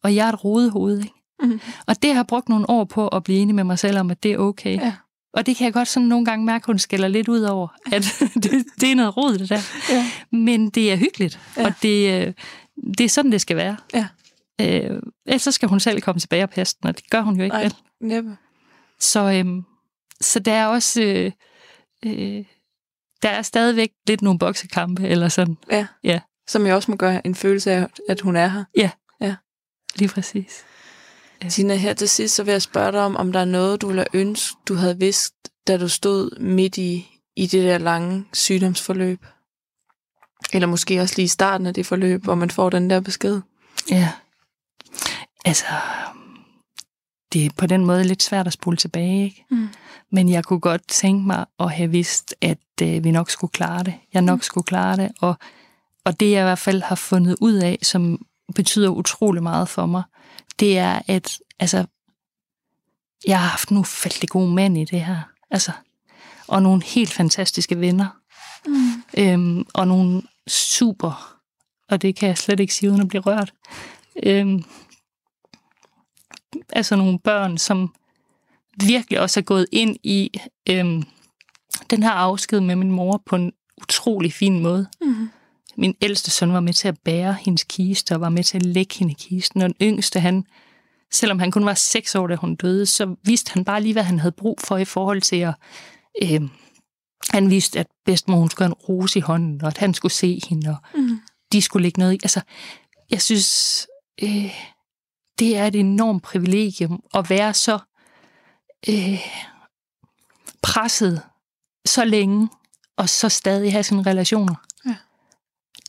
og 0.03 0.15
jeg 0.15 0.29
er 0.29 0.33
et 0.33 0.45
rodehoved, 0.45 0.99
ikke? 0.99 1.15
Mm. 1.43 1.61
Og 1.87 2.03
det 2.03 2.15
har 2.15 2.23
brugt 2.23 2.49
nogle 2.49 2.71
år 2.71 2.85
på 2.85 3.09
at 3.09 3.25
blive 3.25 3.39
enig 3.39 3.55
med 3.55 3.65
mig 3.65 3.79
selv 3.79 3.99
om, 3.99 4.11
at 4.11 4.23
det 4.23 4.33
er 4.33 4.39
okay. 4.39 4.77
Ja. 4.81 4.95
Og 5.33 5.47
det 5.47 5.57
kan 5.57 5.65
jeg 5.65 5.73
godt 5.73 5.89
sådan 5.89 6.09
nogle 6.09 6.25
gange 6.25 6.45
mærke, 6.47 6.63
at 6.63 6.67
hun 6.67 6.79
skælder 6.79 7.09
lidt 7.09 7.29
ud 7.29 7.41
over, 7.41 7.69
at 7.93 8.03
det, 8.43 8.65
det 8.81 8.91
er 8.91 8.95
noget 8.95 9.17
rod, 9.17 9.39
det 9.39 9.49
der. 9.49 9.61
Ja. 9.91 10.07
Men 10.39 10.71
det 10.71 10.93
er 10.93 10.97
hyggeligt, 10.97 11.41
Ja. 11.57 11.67
og 11.67 11.73
det, 11.83 12.27
øh, 12.27 12.33
det 12.99 13.01
er 13.01 13.09
sådan, 13.09 13.33
det 13.33 13.41
skal 13.41 13.57
være. 13.57 13.77
Ja. 13.95 14.07
Øh, 14.61 15.03
ellers 15.27 15.43
så 15.43 15.53
skal 15.53 15.69
hun 15.69 15.81
selv 15.81 16.01
komme 16.01 16.21
tilbage 16.21 16.43
og 16.43 16.51
passe 16.51 16.77
den, 16.83 16.89
og 16.89 16.97
det 16.97 17.11
gør 17.11 17.21
hun 17.21 17.37
jo 17.37 17.45
ikke. 17.45 17.57
Nej, 17.57 17.63
vel? 18.21 18.37
Så, 19.01 19.21
øhm, 19.33 19.65
så 20.21 20.39
der 20.39 20.53
er 20.53 20.67
også... 20.67 21.03
Øh, 21.03 21.33
øh, 22.07 22.45
der 23.23 23.29
er 23.29 23.43
stadigvæk 23.43 23.91
lidt 24.07 24.23
nogle 24.23 24.39
boksekampe, 24.39 25.09
eller 25.09 25.29
sådan. 25.29 25.57
Ja. 25.71 25.87
Ja. 26.05 26.21
Som 26.49 26.67
jeg 26.67 26.75
også 26.75 26.91
må 26.91 26.97
gøre 26.97 27.27
en 27.27 27.35
følelse 27.35 27.73
af, 27.73 27.87
at 28.09 28.21
hun 28.21 28.37
er 28.37 28.49
her. 28.49 28.65
Lige 29.99 30.09
præcis. 30.09 30.65
Ja. 31.43 31.49
Tina, 31.49 31.75
her 31.75 31.95
til 31.95 32.09
sidst, 32.09 32.35
så 32.35 32.45
vil 32.45 32.53
jeg 32.53 32.63
spørge 32.63 32.93
dig 32.93 33.01
om, 33.01 33.17
om 33.17 33.33
der 33.33 33.41
er 33.41 33.45
noget, 33.45 33.81
du 33.81 33.87
ville 33.87 34.05
have 34.13 34.21
ønsket, 34.21 34.59
du 34.69 34.75
havde 34.75 34.99
vidst, 34.99 35.35
da 35.67 35.77
du 35.77 35.89
stod 35.89 36.41
midt 36.41 36.79
i, 36.79 37.21
i 37.37 37.47
det 37.47 37.65
der 37.65 37.79
lange 37.79 38.25
sygdomsforløb. 38.33 39.27
Eller 40.53 40.69
måske 40.69 41.01
også 41.01 41.15
lige 41.17 41.25
i 41.25 41.29
starten 41.29 41.67
af 41.67 41.75
det 41.75 41.87
forløb, 41.87 42.25
hvor 42.25 42.35
man 42.35 42.51
får 42.51 42.71
den 42.71 42.91
der 42.91 43.01
besked. 43.01 43.41
Ja. 43.91 44.13
Altså, 45.45 45.67
det 47.33 47.47
er 47.47 47.51
på 47.57 47.67
den 47.67 47.87
måde 47.87 48.05
lidt 48.05 48.23
svært 48.23 48.47
at 48.47 48.53
spole 48.53 48.77
tilbage, 48.77 49.25
ikke? 49.25 49.45
Mm. 49.51 49.69
Men 50.13 50.29
jeg 50.29 50.45
kunne 50.45 50.61
godt 50.61 50.89
tænke 50.89 51.27
mig 51.27 51.47
at 51.61 51.71
have 51.73 51.91
vidst, 51.91 52.35
at 52.41 52.59
øh, 52.83 53.05
vi 53.05 53.11
nok 53.11 53.31
skulle 53.31 53.51
klare 53.51 53.83
det. 53.83 53.95
Jeg 54.15 54.23
nok 54.23 54.39
Mm. 54.39 54.43
skulle 54.43 54.65
klare 54.65 54.97
det. 54.97 55.13
Og, 55.21 55.35
og 56.05 56.21
det 56.21 56.31
jeg 56.31 56.41
i 56.41 56.45
hvert 56.45 56.59
fald 56.59 56.83
har 56.83 56.95
fundet 56.95 57.37
ud 57.41 57.55
af, 57.55 57.79
som 57.83 58.27
betyder 58.55 58.89
utrolig 58.89 59.43
meget 59.43 59.69
for 59.69 59.87
mig, 59.87 60.03
det 60.61 60.79
er, 60.79 61.03
at 61.07 61.39
altså, 61.59 61.87
jeg 63.27 63.41
har 63.41 63.49
haft 63.49 63.71
nogle 63.71 63.85
fældig 63.85 64.29
gode 64.29 64.55
mænd 64.55 64.79
i 64.79 64.85
det 64.85 65.01
her. 65.05 65.21
Altså, 65.51 65.73
og 66.47 66.63
nogle 66.63 66.83
helt 66.85 67.13
fantastiske 67.13 67.81
venner. 67.81 68.07
Mm. 68.67 69.03
Øhm, 69.19 69.67
og 69.75 69.89
nogle 69.89 70.23
super, 70.49 71.37
og 71.89 72.03
det 72.03 72.17
kan 72.17 72.29
jeg 72.29 72.39
slet 72.39 72.61
ikke 72.61 72.75
sige 72.75 72.91
uden 72.91 73.01
at 73.01 73.09
blive 73.09 73.23
rørt. 73.23 73.53
Øhm, 74.23 74.65
altså 76.73 76.97
nogle 76.97 77.19
børn, 77.19 77.59
som 77.59 77.95
virkelig 78.87 79.21
også 79.21 79.41
er 79.41 79.45
gået 79.45 79.67
ind 79.73 79.97
i 80.03 80.31
øhm, 80.71 81.03
den 81.91 82.03
her 82.03 82.11
afsked 82.11 82.61
med 82.61 82.77
min 82.77 82.91
mor 82.91 83.23
på 83.27 83.37
en 83.37 83.53
utrolig 83.83 84.33
fin 84.33 84.61
måde. 84.63 84.89
Mm. 85.01 85.31
Min 85.77 85.95
ældste 86.03 86.31
søn 86.31 86.53
var 86.53 86.61
med 86.61 86.73
til 86.73 86.89
at 86.89 86.99
bære 87.05 87.37
hendes 87.41 87.65
kiste, 87.65 88.13
og 88.15 88.21
var 88.21 88.29
med 88.29 88.45
til 88.45 88.57
at 88.57 88.67
lægge 88.67 88.95
hende 88.99 89.13
i 89.13 89.17
kisten. 89.19 89.63
Og 89.63 89.69
den 89.69 89.77
yngste, 89.83 90.21
han, 90.21 90.45
selvom 91.13 91.39
han 91.39 91.51
kun 91.51 91.65
var 91.67 91.75
seks 91.75 92.15
år, 92.15 92.27
da 92.27 92.35
hun 92.37 92.55
døde, 92.55 92.87
så 92.87 93.15
vidste 93.23 93.53
han 93.53 93.65
bare 93.65 93.83
lige, 93.83 93.93
hvad 93.93 94.03
han 94.03 94.19
havde 94.19 94.33
brug 94.33 94.59
for 94.61 94.77
i 94.77 94.85
forhold 94.85 95.23
til 95.23 95.37
at... 95.37 95.55
Øh, 96.23 96.41
han 97.31 97.51
vidste, 97.51 97.81
at 97.81 97.87
bedstemor 98.05 98.39
hun 98.39 98.51
skulle 98.51 98.67
have 98.67 98.71
en 98.71 98.85
rose 98.89 99.19
i 99.19 99.23
hånden, 99.23 99.63
og 99.63 99.69
at 99.69 99.79
han 99.79 99.95
skulle 99.95 100.13
se 100.13 100.41
hende, 100.49 100.71
og 100.71 100.77
Mm. 100.95 101.21
de 101.53 101.63
skulle 101.63 101.83
lægge 101.83 101.99
noget 102.01 102.13
i. 102.15 102.19
Altså, 102.23 102.41
jeg 103.11 103.23
synes, 103.23 103.87
øh, 104.23 104.55
det 105.39 105.57
er 105.57 105.67
et 105.67 105.75
enormt 105.77 106.23
privilegium 106.23 107.03
at 107.15 107.31
være 107.31 107.55
så 107.55 107.79
øh, 108.89 109.21
presset 110.63 111.23
så 111.87 112.05
længe, 112.05 112.49
og 112.97 113.09
så 113.09 113.29
stadig 113.29 113.73
have 113.73 113.83
sine 113.83 114.03
relationer. 114.03 114.55
Ja. 114.87 114.97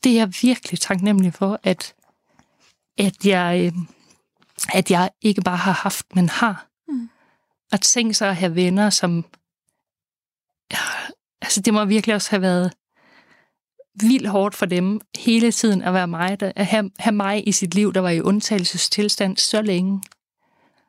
Det 0.04 0.12
er 0.12 0.16
jeg 0.16 0.34
virkelig 0.42 0.80
taknemmelig 0.80 1.34
for, 1.34 1.60
at, 1.64 1.96
at, 2.98 3.26
jeg, 3.26 3.72
øh, 3.76 3.80
at 4.74 4.92
jeg 4.92 5.10
ikke 5.22 5.42
bare 5.42 5.58
har 5.58 5.72
haft, 5.72 6.16
men 6.16 6.30
har. 6.30 6.68
Mm. 6.88 7.10
At 7.72 7.82
tænke 7.82 8.14
sig 8.14 8.30
at 8.30 8.36
have 8.36 8.56
venner, 8.56 8.90
som... 8.90 9.26
Ja, 10.72 10.78
altså, 11.42 11.62
det 11.62 11.74
må 11.74 11.86
virkelig 11.86 12.16
også 12.16 12.30
have 12.30 12.42
været 12.42 12.74
vildt 14.02 14.28
hårdt 14.28 14.56
for 14.56 14.66
dem 14.66 15.02
hele 15.18 15.52
tiden 15.52 15.82
at 15.82 15.94
være 15.94 16.08
mig, 16.08 16.40
der, 16.40 16.52
at 16.56 16.66
have, 16.66 16.92
have 17.00 17.16
mig 17.16 17.48
i 17.48 17.52
sit 17.52 17.76
liv, 17.76 17.94
der 17.94 18.00
var 18.00 18.10
i 18.10 18.22
undtagelsestilstand 18.22 19.38
så 19.38 19.62
længe. 19.62 20.04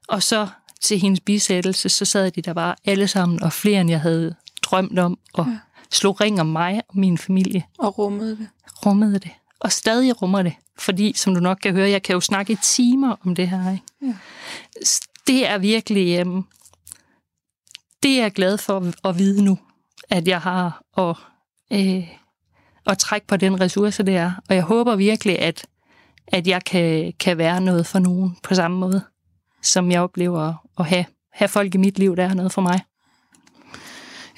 Og 0.08 0.22
så 0.22 0.48
til 0.82 0.98
hendes 0.98 1.20
bisættelse, 1.20 1.88
så 1.88 2.04
sad 2.04 2.30
de 2.30 2.42
der 2.42 2.52
bare 2.52 2.74
alle 2.84 3.08
sammen, 3.08 3.42
og 3.42 3.52
flere 3.52 3.80
end 3.80 3.90
jeg 3.90 4.00
havde 4.00 4.34
drømt 4.62 4.98
om, 4.98 5.18
og 5.34 5.46
Ja. 5.46 5.58
slog 5.92 6.20
ring 6.20 6.40
om 6.40 6.46
mig 6.46 6.80
og 6.88 6.98
min 6.98 7.18
familie. 7.18 7.64
Og 7.78 7.98
rummede 7.98 8.36
det. 8.36 8.48
Rummede 8.86 9.18
det. 9.18 9.30
Og 9.60 9.72
stadig 9.72 10.22
rummer 10.22 10.42
det. 10.42 10.52
Fordi, 10.78 11.12
som 11.16 11.34
du 11.34 11.40
nok 11.40 11.58
kan 11.62 11.72
høre, 11.74 11.90
jeg 11.90 12.02
kan 12.02 12.12
jo 12.12 12.20
snakke 12.20 12.52
i 12.52 12.56
timer 12.62 13.16
om 13.26 13.34
det 13.34 13.48
her. 13.48 13.72
Ikke? 13.72 13.84
Ja. 14.02 14.14
Det 15.26 15.48
er 15.48 15.58
virkelig... 15.58 16.18
Øhm, 16.20 16.44
det 18.02 18.10
er 18.18 18.22
jeg 18.22 18.32
glad 18.32 18.58
for 18.58 19.08
at 19.08 19.18
vide 19.18 19.44
nu, 19.44 19.58
at 20.10 20.28
jeg 20.28 20.40
har 20.40 20.82
og, 20.92 21.16
øh, 21.72 22.08
at 22.86 22.98
trække 22.98 23.26
på 23.26 23.36
den 23.36 23.60
ressource, 23.60 24.02
det 24.02 24.16
er. 24.16 24.32
Og 24.48 24.54
jeg 24.54 24.62
håber 24.62 24.96
virkelig, 24.96 25.38
at, 25.38 25.66
at 26.26 26.46
jeg 26.46 26.64
kan, 26.64 27.12
kan 27.20 27.38
være 27.38 27.60
noget 27.60 27.86
for 27.86 27.98
nogen 27.98 28.36
på 28.42 28.54
samme 28.54 28.78
måde, 28.78 29.02
som 29.62 29.90
jeg 29.90 30.00
oplever 30.00 30.54
at 30.78 30.86
have, 30.86 31.04
have 31.32 31.48
folk 31.48 31.74
i 31.74 31.78
mit 31.78 31.98
liv, 31.98 32.16
der 32.16 32.24
er 32.24 32.34
noget 32.34 32.52
for 32.52 32.62
mig. 32.62 32.80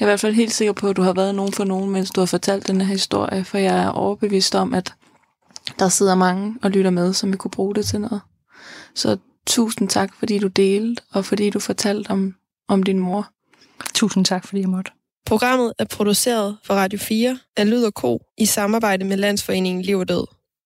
Jeg 0.00 0.06
er 0.06 0.08
i 0.08 0.10
hvert 0.10 0.20
fald 0.20 0.34
helt 0.34 0.52
sikker 0.52 0.72
på, 0.72 0.88
at 0.88 0.96
du 0.96 1.02
har 1.02 1.12
været 1.12 1.34
nogen 1.34 1.52
for 1.52 1.64
nogen, 1.64 1.90
mens 1.90 2.10
du 2.10 2.20
har 2.20 2.26
fortalt 2.26 2.66
den 2.66 2.80
her 2.80 2.86
historie, 2.86 3.44
for 3.44 3.58
jeg 3.58 3.78
er 3.78 3.88
overbevist 3.88 4.54
om, 4.54 4.74
at 4.74 4.94
der 5.78 5.88
sidder 5.88 6.14
mange 6.14 6.56
og 6.62 6.70
lytter 6.70 6.90
med, 6.90 7.12
som 7.12 7.32
vi 7.32 7.36
kunne 7.36 7.50
bruge 7.50 7.74
det 7.74 7.86
til 7.86 8.00
noget. 8.00 8.20
Så 8.94 9.16
tusind 9.46 9.88
tak, 9.88 10.14
fordi 10.14 10.38
du 10.38 10.46
delte, 10.46 11.02
og 11.12 11.24
fordi 11.24 11.50
du 11.50 11.60
fortalte 11.60 12.10
om, 12.10 12.34
om 12.68 12.82
din 12.82 12.98
mor. 12.98 13.30
Tusind 13.94 14.24
tak, 14.24 14.46
fordi 14.46 14.60
jeg 14.60 14.68
måtte. 14.68 14.90
Programmet 15.26 15.72
er 15.78 15.84
produceret 15.84 16.56
for 16.64 16.74
Radio 16.74 16.98
4 16.98 17.38
af 17.56 17.70
Lyd 17.70 17.84
og 17.84 17.94
Ko 17.94 18.22
i 18.38 18.46
samarbejde 18.46 19.04
med 19.04 19.16
Landsforeningen 19.16 19.82
Liv 19.82 19.98
og 19.98 20.08
Død. 20.08 20.26